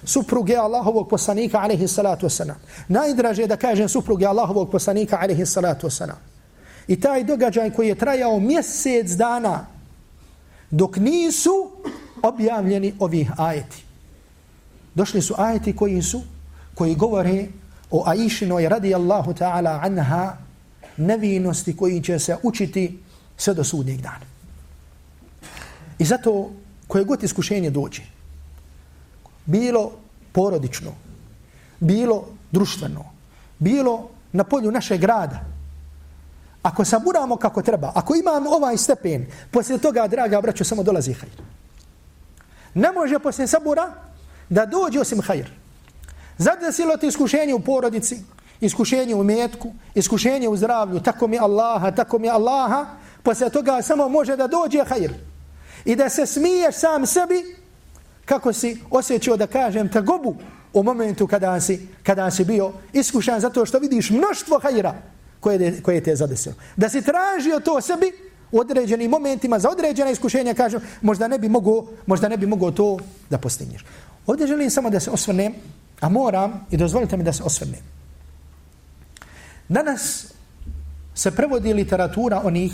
supruge 0.05 0.55
Allahovog 0.55 1.09
poslanika 1.09 1.59
alaihi 1.59 1.87
salatu 1.87 2.25
wasalam. 2.25 2.55
Najdraže 2.87 3.47
da 3.47 3.57
kažem 3.57 3.89
supruge 3.89 4.25
Allahovog 4.25 4.71
poslanika 4.71 5.17
alaihi 5.21 5.45
salatu 5.45 5.87
wasalam. 5.87 6.17
I 6.87 6.99
taj 6.99 7.23
događaj 7.23 7.71
koji 7.71 7.87
je 7.87 7.95
trajao 7.95 8.39
mjesec 8.39 9.11
dana 9.11 9.65
dok 10.71 10.97
nisu 10.97 11.71
objavljeni 12.23 12.93
ovih 12.99 13.31
ajeti. 13.37 13.83
Došli 14.95 15.21
su 15.21 15.33
ajeti 15.37 15.75
koji 15.75 16.01
su 16.01 16.21
koji 16.75 16.95
govore 16.95 17.47
o 17.91 18.03
Aishinoj 18.05 18.69
radijallahu 18.69 19.33
ta'ala 19.33 19.79
anha 19.83 20.37
nevinosti 20.97 21.77
koji 21.77 22.03
će 22.03 22.19
se 22.19 22.37
učiti 22.43 22.99
sve 23.37 23.53
do 23.53 23.63
sudnjeg 23.63 24.01
dana. 24.01 24.25
I 25.99 26.05
zato 26.05 26.51
koje 26.87 27.03
god 27.03 27.23
iskušenje 27.23 27.69
dođe, 27.69 28.01
bilo 29.45 29.91
porodično, 30.31 30.91
bilo 31.79 32.25
društveno, 32.51 33.05
bilo 33.59 34.09
na 34.31 34.43
polju 34.43 34.71
našeg 34.71 35.01
grada, 35.01 35.39
ako 36.63 36.85
saburamo 36.85 37.37
kako 37.37 37.61
treba, 37.61 37.91
ako 37.95 38.15
imamo 38.15 38.49
ovaj 38.49 38.77
stepen, 38.77 39.25
poslije 39.51 39.77
toga, 39.77 40.07
draga 40.07 40.41
braćo, 40.41 40.63
samo 40.63 40.83
dolazi 40.83 41.13
hajr. 41.13 41.41
Ne 42.73 42.91
može 42.91 43.19
poslije 43.19 43.47
sabura 43.47 43.91
da 44.49 44.65
dođe 44.65 44.99
osim 44.99 45.21
hajr. 45.21 45.49
Zadesilo 46.37 46.97
ti 46.97 47.07
iskušenje 47.07 47.53
u 47.53 47.59
porodici, 47.59 48.17
iskušenje 48.61 49.15
u 49.15 49.23
metku, 49.23 49.73
iskušenje 49.95 50.49
u 50.49 50.57
zdravlju, 50.57 50.99
tako 50.99 51.27
mi 51.27 51.39
Allaha, 51.39 51.91
tako 51.91 52.19
mi 52.19 52.29
Allaha, 52.29 52.85
poslije 53.23 53.49
toga 53.49 53.81
samo 53.81 54.09
može 54.09 54.35
da 54.35 54.47
dođe 54.47 54.83
hajr. 54.83 55.13
I 55.85 55.95
da 55.95 56.09
se 56.09 56.25
smiješ 56.25 56.75
sam 56.75 57.05
sebi, 57.05 57.55
kako 58.25 58.53
si 58.53 58.77
osjećao 58.91 59.37
da 59.37 59.47
kažem 59.47 59.89
tegobu 59.89 60.35
u 60.73 60.83
momentu 60.83 61.27
kada 61.27 61.61
si, 61.61 61.87
kada 62.03 62.31
si 62.31 62.45
bio 62.45 62.71
iskušan 62.93 63.39
zato 63.39 63.65
što 63.65 63.79
vidiš 63.79 64.09
mnoštvo 64.09 64.59
hajra 64.63 64.95
koje, 65.39 65.81
koje 65.81 66.03
te 66.03 66.09
je 66.09 66.15
zadesilo. 66.15 66.55
Da 66.75 66.89
si 66.89 67.01
tražio 67.01 67.59
to 67.59 67.81
sebi 67.81 68.11
u 68.51 68.59
određenim 68.59 69.11
momentima 69.11 69.59
za 69.59 69.69
određena 69.69 70.11
iskušenja, 70.11 70.53
kažem, 70.53 70.81
možda 71.01 71.27
ne 71.27 71.39
bi 71.39 71.49
mogo, 71.49 71.87
možda 72.05 72.29
ne 72.29 72.37
bi 72.37 72.47
mogo 72.47 72.71
to 72.71 72.97
da 73.29 73.37
postigneš. 73.37 73.85
Ovdje 74.27 74.47
želim 74.47 74.69
samo 74.69 74.89
da 74.89 74.99
se 74.99 75.11
osvrnem 75.11 75.53
A 76.01 76.09
moram, 76.09 76.65
i 76.71 76.77
dozvolite 76.77 77.17
mi 77.17 77.23
da 77.23 77.33
se 77.33 77.43
osvrnem. 77.43 77.79
Danas 79.69 80.33
se 81.15 81.31
prevodi 81.31 81.73
literatura 81.73 82.41
onih 82.43 82.73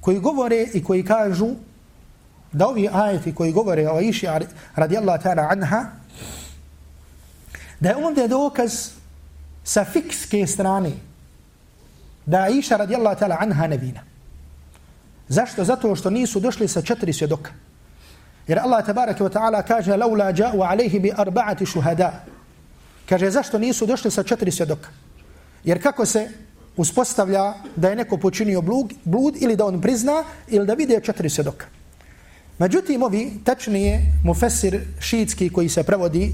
koji 0.00 0.18
govore 0.18 0.66
i 0.74 0.84
koji 0.84 1.04
kažu 1.04 1.48
da 2.52 2.68
ovi 2.68 2.88
ajeti 2.92 3.34
koji 3.34 3.52
govore 3.52 3.88
o 3.88 4.00
Iši 4.00 4.26
radijallahu 4.76 5.22
ta'ala 5.22 5.48
anha 5.50 5.86
da 7.80 7.88
je 7.88 7.96
onda 7.96 8.26
dokaz 8.26 8.90
sa 9.64 9.84
fikske 9.84 10.46
strane 10.46 10.90
da 12.26 12.42
Aisha 12.42 12.76
radijallahu 12.76 13.18
ta'ala 13.18 13.36
anha 13.40 13.66
nevina. 13.66 14.00
Zašto? 15.28 15.64
Zato 15.64 15.96
što 15.96 16.10
nisu 16.10 16.40
došli 16.40 16.68
sa 16.68 16.82
četiri 16.82 17.12
svjedoka. 17.12 17.50
Jer 18.46 18.58
Allah 18.58 18.86
tabaraka 18.86 19.24
wa 19.24 19.30
ta'ala 19.30 19.62
kaže 19.66 19.96
laula 19.96 20.32
ja'u 20.32 20.62
alaihi 20.62 20.98
bi 20.98 21.12
arba'ati 21.12 21.66
šuhada. 21.66 22.24
Kaže 23.08 23.30
zašto 23.30 23.58
nisu 23.58 23.86
došli 23.86 24.10
sa 24.10 24.22
četiri 24.22 24.50
svjedoka? 24.50 24.88
Jer 25.64 25.82
kako 25.82 26.06
se 26.06 26.28
uspostavlja 26.76 27.54
da 27.76 27.88
je 27.88 27.96
neko 27.96 28.16
počinio 28.16 28.60
blud, 28.60 28.92
blud 29.04 29.36
ili 29.40 29.56
da 29.56 29.64
on 29.64 29.80
prizna 29.80 30.24
ili 30.48 30.66
da 30.66 30.74
vide 30.74 31.00
četiri 31.04 31.30
svjedoka. 31.30 31.66
Međutim, 32.60 33.02
ovi 33.02 33.30
tačnije 33.44 34.12
mufesir 34.24 34.80
šiitski 34.98 35.48
koji 35.48 35.68
se 35.68 35.82
prevodi 35.82 36.32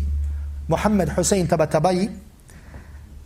Muhammed 0.68 1.10
Hussein 1.16 1.46
Tabatabai, 1.46 2.08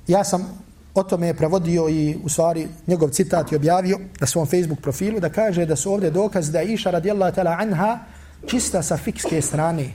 ja 0.07 0.25
sam 0.25 0.63
o 0.95 1.03
tome 1.03 1.35
prevodio 1.35 1.89
i 1.89 2.17
u 2.25 2.29
stvari 2.29 2.69
njegov 2.87 3.09
citat 3.09 3.53
je 3.53 3.57
objavio 3.57 3.99
na 4.21 4.27
svom 4.27 4.47
Facebook 4.47 4.81
profilu 4.81 5.21
da 5.21 5.29
kaže 5.29 5.67
da 5.67 5.77
su 5.77 5.93
ovdje 5.93 6.11
dokaz 6.11 6.51
da 6.51 6.61
je 6.61 6.75
Iša 6.75 6.91
radijallahu 6.91 7.37
ta'ala 7.37 7.57
anha 7.61 7.99
čista 8.47 8.83
sa 8.83 8.97
fikske 8.97 9.43
strane, 9.43 9.93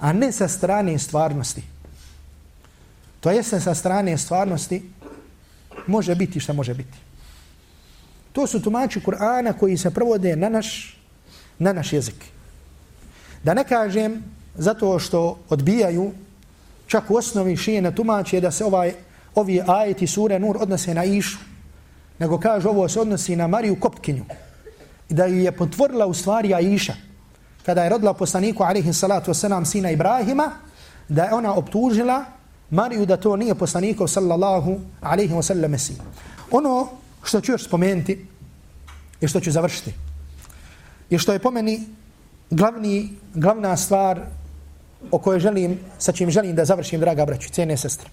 a 0.00 0.12
ne 0.12 0.32
sa 0.32 0.48
strane 0.48 0.98
stvarnosti. 0.98 1.62
To 3.20 3.30
jeste 3.30 3.60
sa 3.60 3.74
strane 3.74 4.18
stvarnosti 4.18 4.82
može 5.86 6.14
biti 6.14 6.40
što 6.40 6.52
može 6.52 6.74
biti. 6.74 6.98
To 8.32 8.46
su 8.46 8.62
tumači 8.62 9.00
Kur'ana 9.00 9.58
koji 9.58 9.76
se 9.76 9.90
provode 9.90 10.36
na 10.36 10.48
naš, 10.48 10.98
na 11.58 11.72
naš 11.72 11.92
jezik. 11.92 12.33
Da 13.44 13.54
ne 13.54 13.64
kažem 13.64 14.22
zato 14.54 14.98
što 14.98 15.38
odbijaju 15.48 16.12
čak 16.86 17.10
u 17.10 17.16
osnovi 17.16 17.56
šije 17.56 17.82
na 17.82 17.90
tumači 17.90 18.40
da 18.40 18.50
se 18.50 18.64
ovaj, 18.64 18.94
ovi 19.34 19.62
ajeti 19.66 20.06
sure 20.06 20.38
Nur 20.38 20.56
odnose 20.60 20.94
na 20.94 21.04
Išu, 21.04 21.38
nego 22.18 22.38
kaže 22.38 22.68
ovo 22.68 22.88
se 22.88 23.00
odnosi 23.00 23.36
na 23.36 23.46
Mariju 23.46 23.80
Koptkinju 23.80 24.24
i 25.08 25.14
da 25.14 25.24
je 25.24 25.52
potvorila 25.52 26.06
u 26.06 26.14
stvari 26.14 26.54
Aisha 26.54 26.94
kada 27.66 27.84
je 27.84 27.90
rodila 27.90 28.14
poslaniku 28.14 28.62
alaihi 28.62 28.92
salatu 28.92 29.30
wasalam 29.30 29.64
sina 29.64 29.90
Ibrahima 29.90 30.50
da 31.08 31.24
je 31.24 31.34
ona 31.34 31.54
optužila 31.54 32.24
Mariju 32.70 33.06
da 33.06 33.16
to 33.16 33.36
nije 33.36 33.54
poslanikov 33.54 34.06
sallallahu 34.06 34.80
alaihi 35.00 35.34
wasallam 35.34 35.68
mesin. 35.68 35.96
Ono 36.50 36.88
što 37.22 37.40
ću 37.40 37.52
još 37.52 37.64
spomenuti 37.64 38.26
i 39.20 39.28
što 39.28 39.40
ću 39.40 39.50
završiti 39.50 39.94
i 41.10 41.18
što 41.18 41.32
je 41.32 41.38
pomeni 41.38 41.86
glavni, 42.50 43.08
glavna 43.34 43.76
stvar 43.76 44.20
o 45.10 45.18
kojoj 45.18 45.40
želim, 45.40 45.78
sa 45.98 46.12
čim 46.12 46.30
želim 46.30 46.56
da 46.56 46.64
završim, 46.64 47.00
draga 47.00 47.26
braću, 47.26 47.50
cijene 47.50 47.76
sestre. 47.76 48.08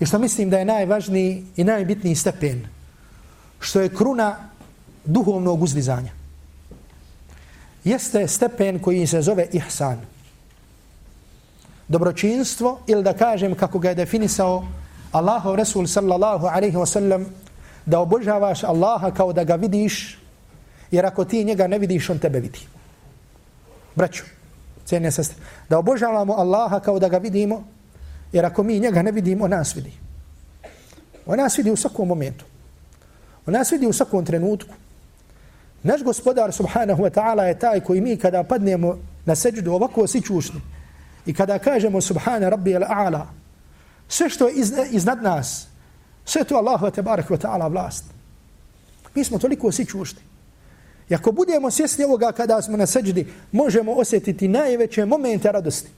I 0.00 0.06
što 0.06 0.18
mislim 0.18 0.50
da 0.50 0.58
je 0.58 0.64
najvažniji 0.64 1.44
i 1.56 1.64
najbitniji 1.64 2.14
stepen, 2.14 2.66
što 3.60 3.80
je 3.80 3.94
kruna 3.94 4.36
duhovnog 5.04 5.62
uzlizanja. 5.62 6.12
Jeste 7.84 8.28
stepen 8.28 8.78
koji 8.78 9.06
se 9.06 9.22
zove 9.22 9.46
ihsan. 9.52 10.00
Dobročinstvo, 11.88 12.80
ili 12.86 13.02
da 13.02 13.12
kažem 13.12 13.54
kako 13.54 13.78
ga 13.78 13.88
je 13.88 13.94
definisao 13.94 14.64
Allahov 15.12 15.54
Resul 15.54 15.86
sallallahu 15.86 16.46
alaihi 16.46 16.76
wa 16.76 16.86
sallam, 16.86 17.26
da 17.86 18.00
obožavaš 18.00 18.64
Allaha 18.64 19.10
kao 19.10 19.32
da 19.32 19.44
ga 19.44 19.54
vidiš, 19.54 20.18
jer 20.90 21.06
ako 21.06 21.24
ti 21.24 21.44
njega 21.44 21.66
ne 21.66 21.78
vidiš, 21.78 22.10
on 22.10 22.18
tebe 22.18 22.40
vidi. 22.40 22.73
Braću, 23.94 24.24
cijenje 24.84 25.10
sestre, 25.10 25.36
da 25.68 25.78
obožavamo 25.78 26.34
Allaha 26.34 26.80
kao 26.80 26.98
da 26.98 27.08
ga 27.08 27.18
vidimo, 27.18 27.64
jer 28.32 28.44
ako 28.44 28.62
mi 28.62 28.80
njega 28.80 29.02
ne 29.02 29.12
vidimo, 29.12 29.44
on 29.44 29.50
nas 29.50 29.76
vidi. 29.76 29.92
On 31.26 31.38
nas 31.38 31.58
vidi 31.58 31.70
u 31.70 31.76
svakom 31.76 32.08
momentu. 32.08 32.44
On 33.46 33.54
nas 33.54 33.72
vidi 33.72 33.86
u 33.86 33.92
svakom 33.92 34.24
trenutku. 34.24 34.74
Naš 35.82 36.02
gospodar 36.02 36.52
subhanahu 36.52 37.02
wa 37.02 37.10
ta'ala 37.10 37.42
je 37.42 37.58
taj 37.58 37.80
koji 37.80 38.00
mi 38.00 38.16
kada 38.16 38.42
padnemo 38.42 38.98
na 39.24 39.34
seđu 39.34 39.72
ovako 39.72 40.06
sičušni 40.06 40.60
i 41.26 41.34
kada 41.34 41.58
kažemo 41.58 42.00
subhana 42.00 42.48
rabbi 42.48 42.74
al-a'la, 42.74 43.26
sve 44.08 44.28
što 44.28 44.48
je 44.48 44.54
iznad 44.90 45.22
nas, 45.22 45.66
sve 46.24 46.44
to 46.44 46.56
Allah 46.56 46.82
wa 46.82 46.90
wa 47.02 47.36
ta'ala 47.36 47.68
vlast. 47.70 48.04
Mi 49.14 49.24
smo 49.24 49.38
toliko 49.38 49.72
sičušni. 49.72 50.20
I 51.08 51.14
ako 51.14 51.32
budemo 51.32 51.70
svjesni 51.70 52.04
ovoga 52.04 52.32
kada 52.32 52.62
smo 52.62 52.76
na 52.76 52.86
seđdi, 52.86 53.26
možemo 53.52 53.92
osjetiti 53.92 54.48
najveće 54.48 55.04
momente 55.04 55.52
radosti. 55.52 55.90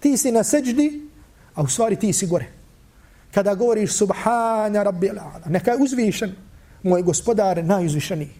Ti 0.00 0.16
si 0.16 0.32
na 0.32 0.44
seđdi, 0.44 1.08
a 1.54 1.62
u 1.62 1.68
stvari 1.68 1.96
ti 1.96 2.12
si 2.12 2.26
gore. 2.26 2.46
Kada 3.34 3.54
govoriš 3.54 3.96
subhana 3.96 4.82
rabbi 4.82 5.10
ala, 5.10 5.40
neka 5.46 5.70
je 5.70 5.76
uzvišen, 5.80 6.34
moj 6.82 7.02
gospodar 7.02 7.64
najuzvišeniji. 7.64 8.30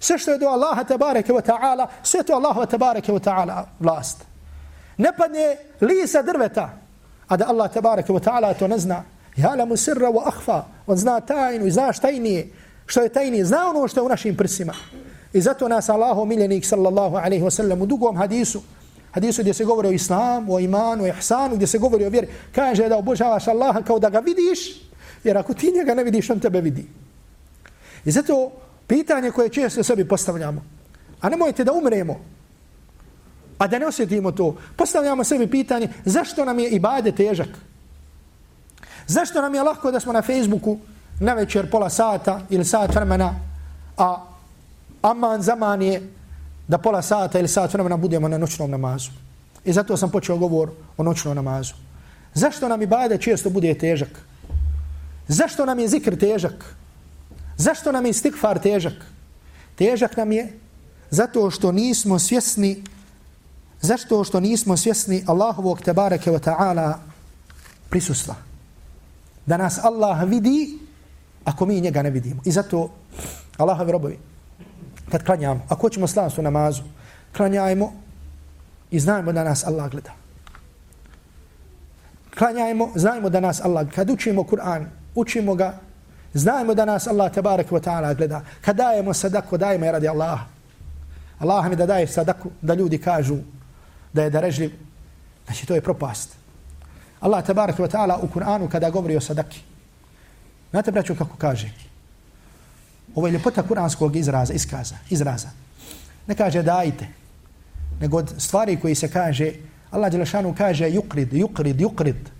Sve 0.00 0.18
što 0.18 0.30
je 0.30 0.38
do 0.38 0.46
Allaha 0.46 0.84
tabareke 0.84 1.32
wa 1.32 1.42
ta'ala, 1.42 1.86
sve 2.02 2.22
to 2.22 2.34
Allaha 2.34 2.66
tabareke 2.66 3.12
wa 3.12 3.20
ta'ala 3.24 3.64
vlast. 3.80 4.24
Ne 4.98 5.12
padne 5.16 5.56
lisa 5.80 6.22
drveta, 6.22 6.78
a 7.28 7.36
da 7.36 7.46
Allah 7.48 7.72
tabareke 7.72 8.12
wa 8.12 8.20
ta'ala 8.20 8.54
to 8.58 8.68
ne 8.68 8.78
zna. 8.78 9.02
Ja 9.36 9.54
la 9.54 9.64
musirra 9.64 10.08
wa 10.08 10.28
ahfa, 10.28 10.64
on 10.86 10.96
zna 10.96 11.20
tajnu 11.20 11.66
i 11.66 11.70
zna 11.70 11.92
šta 11.92 12.02
tajnije, 12.02 12.52
što 12.86 13.02
je 13.02 13.08
tajnije, 13.08 13.44
zna 13.44 13.68
ono 13.68 13.88
što 13.88 14.00
je 14.00 14.04
u 14.04 14.08
našim 14.08 14.36
prsima. 14.36 14.74
I 15.34 15.40
zato 15.40 15.68
nas 15.68 15.88
Allahu 15.88 16.24
miljenik 16.24 16.64
sallallahu 16.66 17.16
alaihi 17.16 17.42
wa 17.42 17.50
sallam 17.50 17.82
u 17.82 17.86
dugom 17.86 18.16
hadisu, 18.16 18.62
hadisu 19.12 19.42
gdje 19.42 19.54
se 19.54 19.64
govori 19.64 19.88
o 19.88 19.92
islamu, 19.92 20.54
o 20.54 20.60
imanu, 20.60 21.04
o 21.04 21.06
ihsanu, 21.06 21.56
gdje 21.56 21.66
se 21.66 21.78
govori 21.78 22.06
o 22.06 22.10
vjeri, 22.10 22.28
kaže 22.54 22.88
da 22.88 22.96
obožavaš 22.96 23.48
Allaha 23.48 23.82
kao 23.82 23.98
da 23.98 24.10
ga 24.10 24.18
vidiš, 24.18 24.80
jer 25.24 25.38
ako 25.38 25.54
ti 25.54 25.72
njega 25.76 25.94
ne 25.94 26.04
vidiš, 26.04 26.30
on 26.30 26.40
tebe 26.40 26.60
vidi. 26.60 26.86
I 28.04 28.10
zato 28.10 28.52
pitanje 28.86 29.30
koje 29.30 29.48
često 29.48 29.82
sebi 29.82 30.08
postavljamo, 30.08 30.62
a 31.20 31.28
nemojte 31.28 31.64
da 31.64 31.72
umremo, 31.72 32.20
a 33.58 33.66
da 33.66 33.78
ne 33.78 33.86
osjetimo 33.86 34.32
to, 34.32 34.56
postavljamo 34.76 35.24
sebi 35.24 35.50
pitanje, 35.50 35.88
zašto 36.04 36.44
nam 36.44 36.58
je 36.58 36.70
ibade 36.70 37.12
težak? 37.12 37.48
Zašto 39.06 39.42
nam 39.42 39.54
je 39.54 39.62
lahko 39.62 39.90
da 39.90 40.00
smo 40.00 40.12
na 40.12 40.22
Facebooku 40.22 40.78
na 41.20 41.34
večer 41.34 41.70
pola 41.70 41.90
sata 41.90 42.40
ili 42.50 42.64
sat 42.64 42.94
vremena, 42.94 43.34
a 43.98 44.33
aman 45.04 45.42
zaman 45.42 45.82
je 45.82 46.02
da 46.68 46.78
pola 46.78 47.02
sata 47.02 47.38
ili 47.38 47.48
sat 47.48 47.72
vremena 47.72 47.96
budemo 47.96 48.28
na 48.28 48.38
noćnom 48.38 48.70
namazu. 48.70 49.10
I 49.64 49.72
zato 49.72 49.96
sam 49.96 50.10
počeo 50.10 50.36
govor 50.36 50.70
o 50.96 51.02
noćnom 51.02 51.36
namazu. 51.36 51.74
Zašto 52.34 52.68
nam 52.68 52.82
ibadet 52.82 53.20
često 53.20 53.50
bude 53.50 53.74
težak? 53.74 54.08
Zašto 55.28 55.66
nam 55.66 55.78
je 55.78 55.88
zikr 55.88 56.16
težak? 56.16 56.74
Zašto 57.56 57.92
nam 57.92 58.06
je 58.06 58.12
stikfar 58.12 58.58
težak? 58.58 58.96
Težak 59.76 60.16
nam 60.16 60.32
je 60.32 60.58
zato 61.10 61.50
što 61.50 61.72
nismo 61.72 62.18
svjesni 62.18 62.82
zašto 63.80 64.24
što 64.24 64.40
nismo 64.40 64.76
svjesni 64.76 65.24
Allahovog 65.26 65.80
tebareke 65.80 66.30
wa 66.30 66.40
ta'ala 66.40 66.94
prisustva. 67.90 68.34
Da 69.46 69.56
nas 69.56 69.78
Allah 69.84 70.24
vidi 70.28 70.78
ako 71.44 71.66
mi 71.66 71.80
njega 71.80 72.02
ne 72.02 72.10
vidimo. 72.10 72.40
I 72.44 72.50
zato 72.50 72.90
Allahovi 73.56 73.92
robovi 73.92 74.18
kad 75.10 75.24
klanjamo, 75.24 75.60
ako 75.68 75.80
hoćemo 75.80 76.06
slavnost 76.06 76.38
u 76.38 76.42
namazu, 76.42 76.82
klanjajmo 77.36 77.92
i 78.90 79.00
znajmo 79.00 79.32
da 79.32 79.44
nas 79.44 79.66
Allah 79.66 79.90
gleda. 79.90 80.12
Klanjajmo, 82.38 82.90
znajmo 82.94 83.30
da 83.30 83.40
nas 83.40 83.60
Allah 83.64 83.84
gleda. 83.84 83.96
Kad 83.96 84.10
učimo 84.10 84.42
Kur'an, 84.42 84.86
učimo 85.14 85.54
ga, 85.54 85.78
znajmo 86.34 86.74
da 86.74 86.84
nas 86.84 87.06
Allah 87.06 87.32
tabarak 87.32 87.70
wa 87.70 87.80
ta'ala 87.80 88.14
gleda. 88.16 88.40
Kad 88.60 88.76
dajemo 88.76 89.14
sadaku, 89.14 89.56
dajemo 89.56 89.84
je 89.84 89.92
radi 89.92 90.08
Allaha. 90.08 90.44
Allah 91.38 91.68
mi 91.68 91.76
da 91.76 91.86
daje 91.86 92.06
sadaku, 92.06 92.50
da 92.60 92.74
ljudi 92.74 92.98
kažu 92.98 93.36
da 94.12 94.22
je 94.22 94.30
darežljiv, 94.30 94.72
znači 95.46 95.66
to 95.66 95.74
je 95.74 95.80
propast. 95.80 96.36
Allah 97.20 97.44
tabarak 97.44 97.78
wa 97.78 97.88
ta'ala 97.88 98.18
u 98.22 98.28
Kur'anu 98.28 98.68
kada 98.68 98.90
govori 98.90 99.16
o 99.16 99.20
sadaki. 99.20 99.60
Znate, 100.70 100.90
braću, 100.90 101.14
kako 101.14 101.36
kaže? 101.36 101.70
Ovo 103.14 103.26
je 103.26 103.32
ljepota 103.32 103.62
kuranskog 103.62 104.16
izraza, 104.16 104.52
iskaza, 104.52 104.94
izraza. 105.10 105.48
Ne 106.26 106.34
kaže 106.34 106.62
dajte, 106.62 107.06
nego 108.00 108.16
od 108.16 108.34
stvari 108.38 108.80
koji 108.80 108.94
se 108.94 109.08
kaže, 109.08 109.52
Allah 109.90 110.12
Đelešanu 110.12 110.54
kaže 110.58 110.84
yukrid, 110.84 111.32
yukrid, 111.32 111.76
yukrid. 111.76 112.30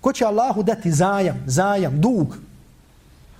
Ko 0.00 0.12
će 0.12 0.24
Allahu 0.24 0.62
dati 0.62 0.92
zajam, 0.92 1.44
zajam, 1.46 2.00
dug? 2.00 2.36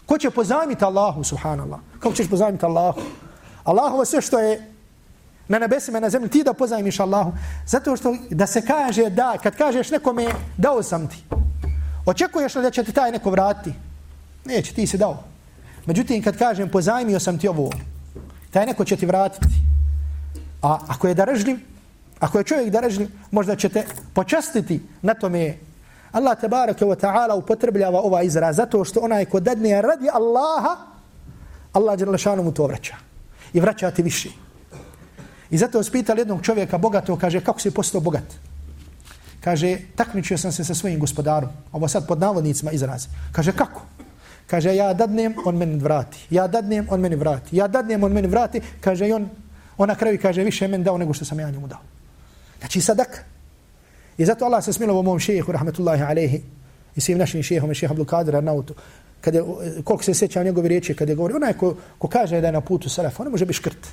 Ko 0.07 0.19
će 0.19 0.31
pozajmiti 0.31 0.85
Allahu, 0.85 1.25
subhanallah? 1.25 1.81
Kako 2.01 2.15
ćeš 2.15 2.31
pozajmiti 2.31 2.65
Allahu? 2.67 3.01
Allahu 3.65 4.05
sve 4.05 4.21
što 4.21 4.39
je 4.39 4.73
na 5.49 5.59
nebesima, 5.59 6.01
na 6.01 6.11
zemlji, 6.11 6.29
ti 6.29 6.43
da 6.45 6.53
pozajmiš 6.53 7.01
Allahu. 7.01 7.33
Zato 7.67 7.97
što 7.97 8.17
da 8.31 8.47
se 8.47 8.67
kaže 8.67 9.11
da, 9.11 9.39
kad 9.43 9.57
kažeš 9.57 9.91
nekome, 9.91 10.27
dao 10.57 10.83
sam 10.83 11.09
ti. 11.09 11.25
Očekuješ 12.07 12.55
li 12.55 12.63
da 12.63 12.71
će 12.71 12.85
ti 12.85 12.93
taj 12.93 13.11
neko 13.11 13.31
vratiti? 13.31 13.77
Neće, 14.45 14.75
ti 14.75 14.87
si 14.87 14.99
dao. 14.99 15.25
Međutim, 15.87 16.23
kad 16.23 16.39
kažem 16.39 16.69
pozajmio 16.69 17.21
sam 17.21 17.39
ti 17.39 17.49
ovo, 17.49 17.71
taj 18.51 18.67
neko 18.67 18.85
će 18.85 18.97
ti 18.97 19.07
vratiti. 19.07 19.55
A 20.63 20.79
ako 20.89 21.09
je 21.09 21.15
darežljiv, 21.15 21.59
ako 22.21 22.39
je 22.39 22.45
čovjek 22.45 22.71
darežljiv, 22.71 23.09
možda 23.31 23.57
će 23.57 23.69
te 23.69 23.87
počastiti 24.15 24.83
na 25.03 25.15
tome. 25.15 25.55
Allah 26.13 26.41
tabaraka 26.41 26.87
wa 26.87 26.97
ta'ala 26.97 27.35
upotrebljava 27.37 28.01
ova 28.01 28.23
izraz 28.23 28.57
zato 28.57 28.85
što 28.85 29.01
onaj 29.01 29.25
ko 29.25 29.41
dadne 29.41 29.83
radi 29.83 30.09
Allaha, 30.13 30.77
Allah 31.73 31.99
Đerlešanu 31.99 32.43
mu 32.43 32.53
to 32.53 32.67
vraća. 32.67 32.95
I 33.53 33.61
vraća 33.61 33.91
ti 33.91 34.03
više. 34.03 34.29
I 35.51 35.59
zato 35.59 35.83
spitali 35.83 36.21
jednog 36.21 36.43
čovjeka 36.43 36.79
bogato, 36.79 37.17
kaže, 37.17 37.41
kako 37.41 37.61
si 37.61 37.71
postao 37.71 38.01
bogat? 38.01 38.35
Kaže, 39.41 39.79
takmičio 39.97 40.39
sam 40.39 40.53
se 40.53 40.65
sa 40.65 40.75
svojim 40.75 41.01
gospodarom. 41.01 41.51
Ovo 41.73 41.89
sad 41.89 42.07
pod 42.07 42.21
navodnicima 42.21 42.73
izraz. 42.73 43.07
Kaže, 43.33 43.53
kako? 43.53 43.83
Kaže, 44.47 44.75
ja 44.75 44.93
dadnem, 44.95 45.35
on 45.45 45.57
meni 45.57 45.79
vrati. 45.79 46.27
Ja 46.31 46.47
dadnem, 46.47 46.87
on 46.91 47.01
meni 47.01 47.17
vrati. 47.17 47.57
Ja 47.57 47.69
dadnem, 47.69 48.05
on 48.05 48.13
meni 48.13 48.29
vrati. 48.29 48.61
Kaže, 48.81 49.09
i 49.09 49.13
on, 49.13 49.29
on 49.79 49.89
na 49.89 49.95
kraju 49.95 50.19
kaže, 50.23 50.45
više 50.45 50.69
meni 50.69 50.85
dao 50.85 50.99
nego 50.99 51.13
što 51.13 51.25
sam 51.25 51.41
ja 51.41 51.51
njemu 51.51 51.67
dao. 51.67 51.81
Znači, 52.59 52.81
sadak. 52.81 53.25
I 54.19 54.25
zato 54.25 54.45
Allah 54.45 54.65
se 54.65 54.73
smilo 54.73 55.01
u 55.01 55.03
mom 55.03 55.19
šehehu, 55.19 55.53
rahmetullahi 55.53 56.03
alaihi, 56.03 56.43
i 56.97 57.01
svim 57.01 57.19
našim 57.19 57.43
šehehom, 57.43 57.75
šeha 57.75 57.93
Abdul 57.93 58.07
Kadir 58.07 58.37
Arnautu, 58.37 58.75
kada, 59.21 59.43
koliko 59.85 60.05
se 60.05 60.15
sjeća 60.15 60.43
njegove 60.43 60.69
riječi, 60.69 60.95
kada 60.95 61.13
je 61.13 61.17
govori, 61.17 61.35
onaj 61.35 61.53
ko, 61.53 61.75
ko 61.99 62.09
kaže 62.09 62.41
da 62.41 62.47
je 62.47 62.53
na 62.53 62.61
putu 62.61 62.89
salafa, 62.89 63.23
on 63.23 63.31
može 63.31 63.45
biti 63.45 63.57
škrt. 63.57 63.89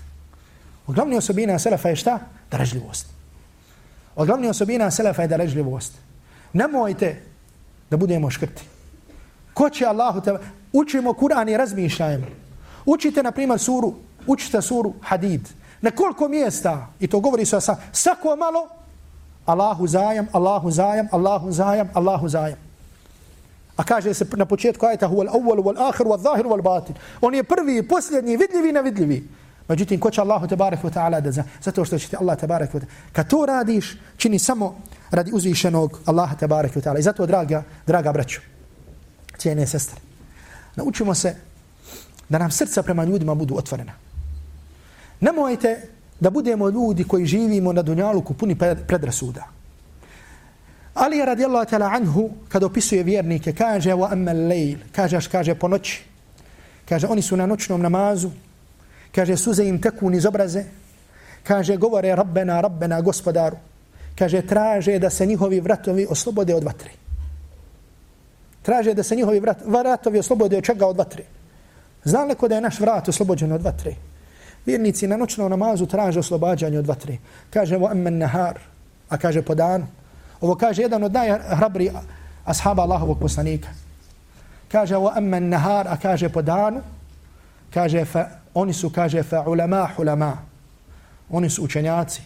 Od 0.87 0.95
glavnih 0.95 1.17
osobina 1.17 1.59
salafa 1.59 1.89
je 1.89 1.95
šta? 1.95 2.19
Dražljivost. 2.51 3.07
Od 4.15 4.27
glavnih 4.27 4.49
osobina 4.49 4.91
salafa 4.91 5.21
je 5.21 5.27
dražljivost. 5.27 5.93
Nemojte 6.53 7.15
da 7.89 7.97
budemo 7.97 8.29
škrti. 8.29 8.72
Ko 9.53 9.69
će 9.69 9.85
Allahu 9.85 10.21
te... 10.21 10.37
Učimo 10.73 11.13
Kur'an 11.13 11.49
i 11.49 11.57
razmišljajmo. 11.57 12.25
Učite, 12.85 13.23
na 13.23 13.31
primjer, 13.31 13.59
suru, 13.59 13.93
učite 14.27 14.61
suru 14.61 14.93
Hadid. 15.01 15.49
Na 15.81 15.91
koliko 15.91 16.27
mjesta, 16.27 16.87
i 16.99 17.07
to 17.07 17.19
govori 17.19 17.45
se 17.45 17.61
sa, 17.61 17.75
svako 17.91 18.35
malo, 18.35 18.67
Allahu 19.45 19.87
zajam, 19.87 20.27
Allahu 20.31 20.71
zajam, 20.71 21.07
Allahu 21.11 21.51
zajam, 21.51 21.89
Allahu 21.93 22.29
zajam. 22.29 22.57
A 23.77 23.83
kaže 23.83 24.13
se 24.13 24.25
na 24.35 24.45
početku 24.45 24.85
ajeta 24.85 25.07
huval 25.07 25.27
awwal 25.27 25.63
wal 25.63 25.89
akhir 25.89 26.05
wal 26.07 26.19
zahir 26.19 26.45
wal 26.45 26.61
batin. 26.61 26.95
On 27.21 27.35
je 27.35 27.43
prvi, 27.43 27.87
posljednji, 27.87 28.37
vidljivi 28.37 28.69
i 28.69 28.71
nevidljivi. 28.71 29.27
Međutim, 29.67 29.99
ko 29.99 30.11
će 30.11 30.21
Allahu 30.21 30.47
tebarek 30.47 30.83
wa 30.83 30.91
ta'ala 30.93 31.21
da 31.21 31.31
zna? 31.31 31.43
Zato 31.61 31.85
što 31.85 31.99
će 31.99 32.09
ti 32.09 32.15
Allah 32.19 32.39
tebarek 32.39 32.71
wa 32.73 32.79
ta'ala. 32.79 33.11
Kad 33.11 33.27
to 33.27 33.45
radiš, 33.45 33.97
čini 34.17 34.39
samo 34.39 34.75
radi 35.11 35.31
uzvišenog 35.33 35.99
Allaha 36.05 36.35
tebarek 36.35 36.75
wa 36.75 36.81
ta'ala. 36.81 36.99
I 36.99 37.01
zato, 37.01 37.25
draga, 37.25 37.63
draga 37.87 38.11
braću, 38.11 38.41
cijene 39.43 39.67
sestre, 39.67 39.99
naučimo 40.75 41.15
se 41.15 41.35
da 42.29 42.37
nam 42.37 42.51
srca 42.51 42.83
prema 42.83 43.03
ljudima 43.03 43.35
budu 43.35 43.57
otvorena. 43.57 43.91
Nemojte 45.19 45.81
da 46.19 46.29
budemo 46.29 46.69
ljudi 46.69 47.03
koji 47.03 47.25
živimo 47.25 47.73
na 47.73 47.81
dunjaluku 47.81 48.33
puni 48.33 48.55
predrasuda. 48.87 49.43
Ali 50.93 51.17
je 51.17 51.25
radijallahu 51.25 51.69
ta'ala 51.69 51.89
anhu, 51.95 52.29
kada 52.49 52.65
opisuje 52.65 53.03
vjernike, 53.03 53.53
kaže, 53.53 53.91
wa 53.93 54.11
amal 54.11 54.47
lejl, 54.47 54.79
kaže, 54.91 55.19
kaže 55.31 55.55
po 55.55 55.67
noći, 55.67 56.03
kaže, 56.89 57.07
oni 57.07 57.21
su 57.21 57.37
na 57.37 57.45
noćnom 57.45 57.81
namazu, 57.81 58.31
kaže, 59.11 59.37
suze 59.37 59.65
im 59.65 59.81
teku 59.81 60.09
niz 60.09 60.25
obraze, 60.25 60.63
kaže, 61.43 61.77
govore, 61.77 62.15
rabbena, 62.15 62.61
rabbena, 62.61 63.01
gospodaru, 63.01 63.57
kaže, 64.15 64.41
traže 64.41 64.99
da 64.99 65.09
se 65.09 65.25
njihovi 65.25 65.59
vratovi 65.59 66.07
oslobode 66.09 66.55
od 66.55 66.63
vatre. 66.63 67.02
Traže 68.63 68.93
da 68.93 69.03
se 69.03 69.15
njihovi 69.15 69.39
vrat, 69.39 69.57
vratovi 69.65 70.19
oslobode 70.19 70.57
od 70.57 70.63
čega 70.63 70.87
od 70.87 70.97
vatre. 70.97 71.23
Zna 72.03 72.23
li 72.23 72.35
ko 72.35 72.47
da 72.47 72.55
je 72.55 72.61
naš 72.61 72.79
vrat 72.79 73.09
oslobođen 73.09 73.51
od 73.51 73.61
vatre? 73.61 73.95
Vjernici 74.65 75.07
na 75.07 75.17
noćnom 75.17 75.49
namazu 75.49 75.85
traže 75.85 76.19
oslobađanje 76.19 76.79
od 76.79 76.87
vatre. 76.87 77.17
Kaže, 77.49 77.77
wa 77.77 77.91
amman 77.91 78.17
nahar, 78.17 78.59
a 79.09 79.17
kaže 79.17 79.41
po 79.41 79.55
danu. 79.55 79.87
Ovo 80.41 80.55
kaže 80.55 80.81
jedan 80.81 81.03
od 81.03 81.13
najhrabri 81.13 81.91
ashaba 82.45 82.83
Allahovog 82.83 83.19
poslanika. 83.19 83.69
Kaže, 84.71 84.95
wa 84.95 85.11
amman 85.17 85.49
nahar, 85.49 85.87
a 85.87 85.97
kaže 85.97 86.29
po 86.29 86.41
danu. 86.41 86.81
Kaže, 87.73 88.05
fa, 88.05 88.25
oni 88.53 88.73
su, 88.73 88.89
kaže, 88.89 89.23
fa 89.23 89.43
ulama 89.47 89.89
hulama. 89.95 90.37
Oni 91.29 91.49
su 91.49 91.63
učenjaci. 91.63 92.21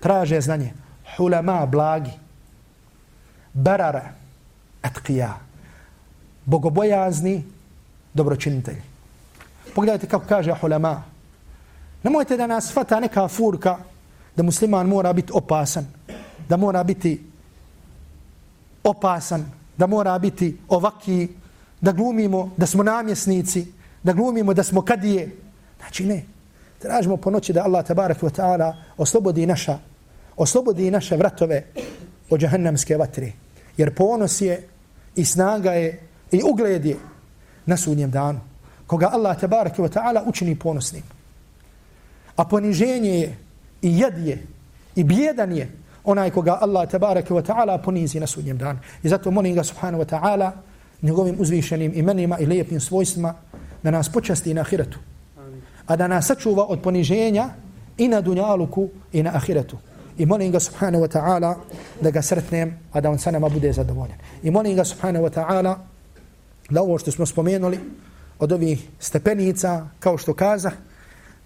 Traže 0.00 0.40
znanje. 0.40 0.72
Hulama, 1.16 1.66
blagi. 1.66 2.10
Barara, 3.52 4.12
atqija. 4.82 5.46
Bogobojazni, 6.46 7.44
dobročinitelji. 8.14 8.82
Pogledajte 9.74 10.06
kako 10.06 10.26
kaže 10.28 10.54
hulama. 10.60 11.04
Nemojte 12.02 12.36
da 12.36 12.46
nas 12.46 12.72
fata 12.72 13.00
neka 13.00 13.28
furka 13.28 13.78
da 14.36 14.42
musliman 14.42 14.86
mora 14.86 15.12
biti 15.12 15.32
opasan, 15.34 15.86
da 16.48 16.56
mora 16.56 16.84
biti 16.84 17.20
opasan, 18.84 19.50
da 19.76 19.86
mora 19.86 20.18
biti 20.18 20.56
ovaki, 20.68 21.28
da 21.80 21.92
glumimo 21.92 22.50
da 22.56 22.66
smo 22.66 22.82
namjesnici, 22.82 23.66
da 24.02 24.12
glumimo 24.12 24.54
da 24.54 24.62
smo 24.62 24.82
kadije. 24.82 25.36
Znači 25.78 26.06
ne. 26.06 26.24
Tražimo 26.78 27.16
po 27.16 27.30
noći 27.30 27.52
da 27.52 27.64
Allah 27.64 27.86
tabarak 27.86 28.22
wa 28.22 28.30
ta'ala 28.30 28.74
oslobodi 28.96 29.46
naša, 29.46 29.78
oslobodi 30.36 30.90
naše 30.90 31.16
vratove 31.16 31.64
od 32.30 32.40
džahannamske 32.40 32.96
vatre. 32.96 33.32
Jer 33.76 33.94
ponos 33.94 34.40
je 34.40 34.68
i 35.16 35.24
snaga 35.24 35.72
je 35.72 36.05
i 36.32 36.42
ugled 36.42 36.84
je 36.84 36.96
na 37.66 37.76
sudnjem 37.76 38.10
danu. 38.10 38.40
Koga 38.86 39.10
Allah 39.12 39.40
tabarak 39.40 39.78
wa 39.78 39.88
ta'ala 39.88 40.22
učini 40.26 40.54
ponosnim. 40.54 41.02
A 42.36 42.44
poniženje 42.44 43.10
je 43.10 43.36
i 43.82 43.98
jed 43.98 44.18
je 44.18 44.46
i 44.96 45.04
bjedan 45.04 45.52
je 45.52 45.68
onaj 46.04 46.30
koga 46.30 46.58
Allah 46.60 46.88
tabaraka 46.88 47.34
wa 47.34 47.42
ta'ala 47.42 47.78
ponizi 47.78 48.20
na 48.20 48.26
sudnjem 48.26 48.58
danu. 48.58 48.78
I 49.02 49.08
zato 49.08 49.30
molim 49.30 49.54
ga 49.54 49.64
subhanahu 49.64 50.02
wa 50.02 50.08
ta'ala 50.08 50.52
njegovim 51.02 51.36
uzvišenim 51.38 51.92
imenima 51.94 52.38
i 52.38 52.46
lijepim 52.46 52.80
svojstvima 52.80 53.34
da 53.82 53.90
nas 53.90 54.08
počasti 54.12 54.54
na 54.54 54.60
ahiretu. 54.60 54.98
A 55.86 55.96
da 55.96 56.08
nas 56.08 56.26
sačuva 56.26 56.64
od 56.64 56.80
poniženja 56.80 57.48
i 57.98 58.08
na 58.08 58.20
dunjaluku 58.20 58.88
i 59.12 59.22
na 59.22 59.30
ahiretu. 59.34 59.76
I 60.18 60.26
molim 60.26 60.52
ga 60.52 60.60
subhanahu 60.60 61.04
wa 61.04 61.12
ta'ala 61.12 61.56
da 62.00 62.10
ga 62.10 62.22
sretnem, 62.22 62.78
a 62.92 63.00
da 63.00 63.10
on 63.10 63.18
sa 63.18 63.30
nama 63.30 63.48
bude 63.48 63.72
zadovoljan. 63.72 64.18
I 64.42 64.50
molim 64.50 64.76
ga 64.76 64.84
subhanahu 64.84 65.24
wa 65.24 65.30
ta'ala 65.30 65.78
da 66.70 66.82
ovo 66.82 66.98
što 66.98 67.10
smo 67.10 67.26
spomenuli 67.26 67.78
od 68.38 68.52
ovih 68.52 68.88
stepenica, 68.98 69.86
kao 70.00 70.18
što 70.18 70.34
kazah, 70.34 70.72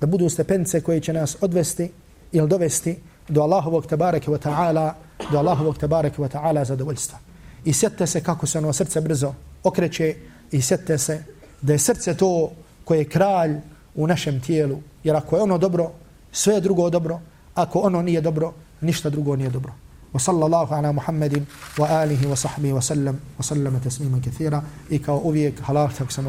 da 0.01 0.07
budu 0.07 0.29
stepenice 0.29 0.81
koje 0.81 1.01
će 1.01 1.13
nas 1.13 1.37
odvesti 1.41 1.91
ili 2.33 2.49
dovesti 2.49 2.97
do 3.29 3.43
Allahovog 3.43 3.87
tabareke 3.87 4.31
wa 4.31 4.39
ta'ala 4.39 4.93
do 5.33 5.39
Allahovog 5.39 5.79
tabareke 5.79 6.23
wa 6.23 6.29
ta'ala 6.29 6.65
zadovoljstva. 6.65 7.19
I 7.65 7.73
sjetite 7.73 8.07
se 8.07 8.21
kako 8.21 8.47
se 8.47 8.59
ono 8.59 8.73
srce 8.73 9.01
brzo 9.01 9.35
okreće 9.63 10.15
i 10.51 10.63
sjetite 10.63 10.99
se 10.99 11.25
da 11.63 11.73
je 11.73 11.79
srce 11.79 12.15
to 12.15 12.53
koje 12.85 12.99
je 12.99 13.09
kralj 13.09 13.57
u 13.95 14.07
našem 14.07 14.41
tijelu. 14.41 14.79
Jer 15.05 15.17
ako 15.17 15.37
je 15.37 15.43
ono 15.43 15.59
dobro, 15.59 15.91
sve 16.33 16.55
je 16.55 16.61
drugo 16.61 16.91
dobro. 16.91 17.21
Ako 17.55 17.79
ono 17.79 18.03
nije 18.03 18.21
dobro, 18.21 18.53
ništa 18.81 19.11
drugo 19.11 19.37
nije 19.37 19.51
dobro. 19.51 19.73
وصلى 20.15 20.47
الله 20.47 20.75
على 20.75 20.93
محمد 20.93 21.45
وآله 21.79 22.29
وصحبه 22.31 22.73
وسلم 22.73 23.19
وسلم 23.39 23.79
تسليما 23.85 24.21
كثيرا. 24.27 24.63
إيكا 24.93 25.07
kao 25.07 25.19
uvijek 25.25 25.61
halal 25.61 25.89
kako 25.99 26.13
sam 26.13 26.27